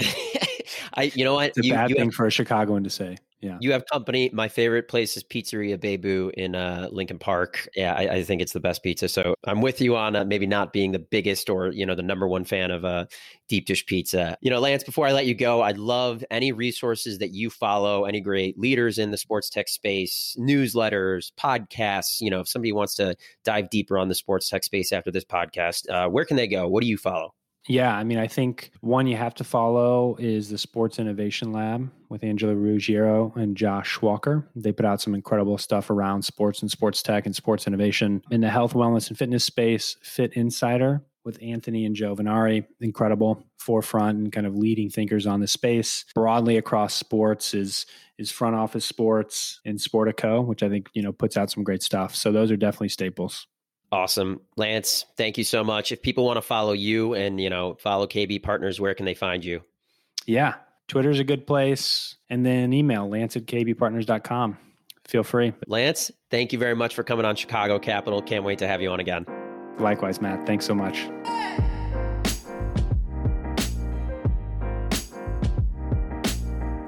I, 0.94 1.12
you 1.14 1.26
know 1.26 1.36
what? 1.36 1.50
It's 1.50 1.60
a 1.60 1.66
you, 1.66 1.74
bad 1.74 1.90
you 1.90 1.98
thing 1.98 2.06
have, 2.06 2.14
for 2.14 2.26
a 2.26 2.32
Chicagoan 2.32 2.84
to 2.86 2.90
say. 2.90 3.18
Yeah. 3.40 3.58
You 3.62 3.72
have 3.72 3.86
company. 3.86 4.32
My 4.34 4.48
favorite 4.48 4.88
place 4.88 5.16
is 5.16 5.24
Pizzeria 5.24 5.80
Bebu 5.80 6.32
in 6.36 6.56
uh, 6.56 6.90
Lincoln 6.92 7.20
Park. 7.20 7.70
Yeah, 7.76 7.94
I, 7.94 8.16
I, 8.16 8.24
think 8.24 8.42
it's 8.42 8.54
the 8.54 8.60
best 8.60 8.82
pizza. 8.82 9.08
So 9.08 9.36
I'm 9.44 9.62
with 9.62 9.80
you 9.80 9.96
on 9.96 10.16
uh, 10.16 10.26
maybe 10.26 10.48
not 10.48 10.74
being 10.74 10.92
the 10.92 11.00
biggest 11.00 11.48
or 11.48 11.72
you 11.72 11.86
know 11.86 11.94
the 11.94 12.02
number 12.02 12.28
one 12.28 12.46
fan 12.46 12.72
of 12.72 12.84
uh, 12.84 13.06
deep 13.48 13.68
dish 13.68 13.86
pizza. 13.86 14.38
You 14.42 14.50
know, 14.50 14.60
Lance. 14.60 14.84
Before 14.84 15.06
I 15.06 15.12
let 15.12 15.28
you 15.28 15.36
go, 15.36 15.62
I'd 15.62 15.78
love 15.78 16.24
any 16.32 16.52
resources 16.52 17.20
that 17.20 17.32
you 17.32 17.52
follow, 17.52 18.06
any 18.06 18.22
great 18.22 18.58
leaders 18.58 18.98
in 18.98 19.12
the 19.12 19.18
sports 19.18 19.52
tech 19.52 19.68
space, 19.68 20.36
newsletters, 20.40 21.32
podcasts. 21.40 22.20
You 22.20 22.32
know, 22.32 22.40
if 22.40 22.48
somebody 22.48 22.72
wants 22.72 22.96
to 22.96 23.16
dive 23.44 23.70
deeper 23.70 24.00
on 24.00 24.10
the 24.10 24.16
sports 24.16 24.50
tech 24.50 24.64
space 24.64 24.92
after 24.92 25.12
this 25.12 25.26
podcast, 25.26 25.88
uh, 25.90 26.10
where 26.10 26.26
can 26.26 26.38
they 26.38 26.48
go? 26.48 26.68
What 26.68 26.82
do 26.82 26.90
you 26.90 26.98
follow? 26.98 27.36
Yeah, 27.68 27.94
I 27.96 28.04
mean, 28.06 28.18
I 28.18 28.28
think 28.28 28.72
one 28.80 29.08
you 29.08 29.18
have 29.18 29.36
to 29.36 29.44
follow 29.44 30.16
is 30.20 30.50
the 30.50 30.58
Sports 30.58 31.00
Innovation 31.00 31.52
Lab 31.52 31.92
with 32.10 32.24
Angela 32.24 32.56
Ruggiero 32.56 33.34
and 33.36 33.58
Josh 33.58 34.02
Walker. 34.02 34.48
They 34.56 34.72
put 34.72 34.86
out 34.86 35.02
some 35.02 35.14
incredible 35.14 35.58
stuff 35.58 35.90
around 35.90 36.24
sports 36.24 36.62
and 36.62 36.72
sports 36.72 37.04
tech 37.04 37.26
and 37.26 37.36
sports 37.36 37.68
innovation. 37.68 38.22
In 38.32 38.40
the 38.40 38.50
health, 38.50 38.74
wellness, 38.74 39.10
and 39.10 39.18
fitness 39.18 39.44
space, 39.44 39.98
Fitt 40.02 40.34
Insider 40.34 41.02
with 41.26 41.38
Anthony 41.44 41.86
and 41.86 41.94
Joe 41.94 42.16
Vennare, 42.16 42.66
incredible 42.80 43.46
forefront 43.60 44.18
and 44.18 44.32
kind 44.32 44.48
of 44.48 44.56
leading 44.56 44.90
thinkers 44.90 45.28
on 45.28 45.42
the 45.42 45.48
space. 45.48 46.06
Broadly 46.16 46.56
across 46.56 46.94
sports 46.94 47.54
is 47.54 47.86
is 48.18 48.32
front 48.32 48.56
office 48.56 48.86
sports 48.86 49.60
and 49.66 49.78
Sportico, 49.78 50.44
which 50.44 50.64
I 50.64 50.70
think, 50.70 50.90
you 50.94 51.04
know, 51.04 51.12
puts 51.12 51.36
out 51.38 51.52
some 51.52 51.64
great 51.64 51.84
stuff. 51.84 52.16
So 52.16 52.32
those 52.32 52.50
are 52.50 52.58
definitely 52.58 52.90
staples. 52.90 53.46
Awesome. 53.92 54.42
Lance, 54.58 55.06
thank 55.16 55.38
you 55.38 55.44
so 55.44 55.64
much. 55.64 55.92
If 55.92 56.02
people 56.02 56.26
want 56.26 56.38
to 56.38 56.42
follow 56.42 56.74
you 56.74 57.14
and, 57.14 57.40
you 57.40 57.50
know, 57.50 57.76
follow 57.76 58.06
KB 58.06 58.44
Partners, 58.44 58.82
where 58.82 58.94
can 58.94 59.06
they 59.06 59.14
find 59.14 59.46
you? 59.46 59.64
Yeah. 60.26 60.56
Twitter's 60.88 61.20
a 61.20 61.24
good 61.24 61.48
place. 61.48 62.16
And 62.30 62.46
then 62.46 62.74
email 62.74 63.08
lance 63.10 63.36
at 63.38 63.46
kbpartners.com. 63.46 64.58
Feel 65.06 65.24
free. 65.24 65.54
Lance, 65.68 66.12
thank 66.30 66.52
you 66.52 66.60
very 66.60 66.76
much 66.76 66.94
for 66.94 67.04
coming 67.04 67.26
on 67.26 67.36
Chicago 67.36 67.80
Capital. 67.80 68.22
Can't 68.22 68.44
wait 68.44 68.60
to 68.60 68.68
have 68.68 68.82
you 68.82 68.90
on 68.90 69.00
again. 69.00 69.26
Likewise, 69.80 70.20
Matt. 70.22 70.46
Thanks 70.46 70.66
so 70.66 70.76
much. 70.76 71.08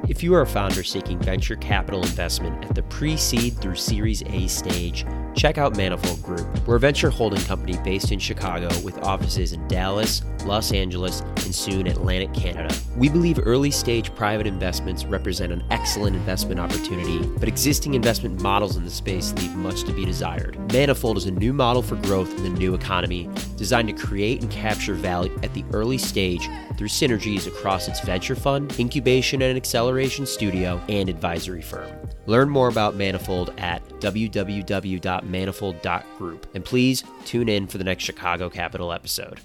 If 0.09 0.23
you 0.23 0.33
are 0.33 0.41
a 0.41 0.47
founder 0.47 0.83
seeking 0.83 1.17
venture 1.19 1.55
capital 1.55 2.01
investment 2.01 2.65
at 2.65 2.75
the 2.75 2.83
pre 2.83 3.15
seed 3.15 3.57
through 3.57 3.75
Series 3.75 4.21
A 4.23 4.47
stage, 4.47 5.05
check 5.36 5.57
out 5.57 5.75
Manifold 5.75 6.21
Group. 6.23 6.67
We're 6.67 6.75
a 6.75 6.80
venture 6.80 7.09
holding 7.09 7.41
company 7.41 7.77
based 7.84 8.11
in 8.11 8.19
Chicago 8.19 8.67
with 8.82 8.97
offices 9.03 9.53
in 9.53 9.67
Dallas, 9.67 10.21
Los 10.45 10.71
Angeles, 10.71 11.21
and 11.21 11.53
soon 11.53 11.88
Atlantic 11.88 12.34
Canada. 12.34 12.73
We 12.97 13.09
believe 13.09 13.39
early 13.43 13.71
stage 13.71 14.13
private 14.15 14.47
investments 14.47 15.05
represent 15.05 15.51
an 15.51 15.63
excellent 15.71 16.15
investment 16.15 16.59
opportunity, 16.59 17.25
but 17.39 17.47
existing 17.47 17.93
investment 17.93 18.41
models 18.41 18.75
in 18.75 18.84
the 18.84 18.91
space 18.91 19.34
leave 19.34 19.55
much 19.55 19.84
to 19.84 19.93
be 19.93 20.05
desired. 20.05 20.57
Manifold 20.71 21.17
is 21.17 21.25
a 21.25 21.32
new 21.32 21.53
model 21.53 21.82
for 21.82 21.95
growth 21.97 22.36
in 22.38 22.43
the 22.43 22.49
new 22.49 22.73
economy, 22.73 23.30
designed 23.55 23.88
to 23.88 23.93
create 23.93 24.41
and 24.41 24.51
capture 24.51 24.93
value 24.93 25.38
at 25.43 25.53
the 25.53 25.63
early 25.73 25.97
stage 25.97 26.47
through 26.77 26.88
synergies 26.88 27.47
across 27.47 27.88
its 27.88 27.99
venture 28.01 28.36
fund, 28.36 28.77
incubation 28.80 29.41
and 29.41 29.57
acceleration 29.57 30.25
studio, 30.25 30.82
and 30.89 31.09
advisory 31.09 31.61
firm. 31.61 31.89
Learn 32.30 32.47
more 32.47 32.67
about 32.67 32.95
Manifold 32.95 33.51
at 33.57 33.84
www.manifold.group. 34.01 36.47
And 36.53 36.63
please 36.63 37.03
tune 37.25 37.49
in 37.49 37.65
for 37.65 37.80
the 37.80 37.84
next 37.84 38.03
Chicago 38.03 38.51
Capital 38.51 38.93
episode. 38.93 39.39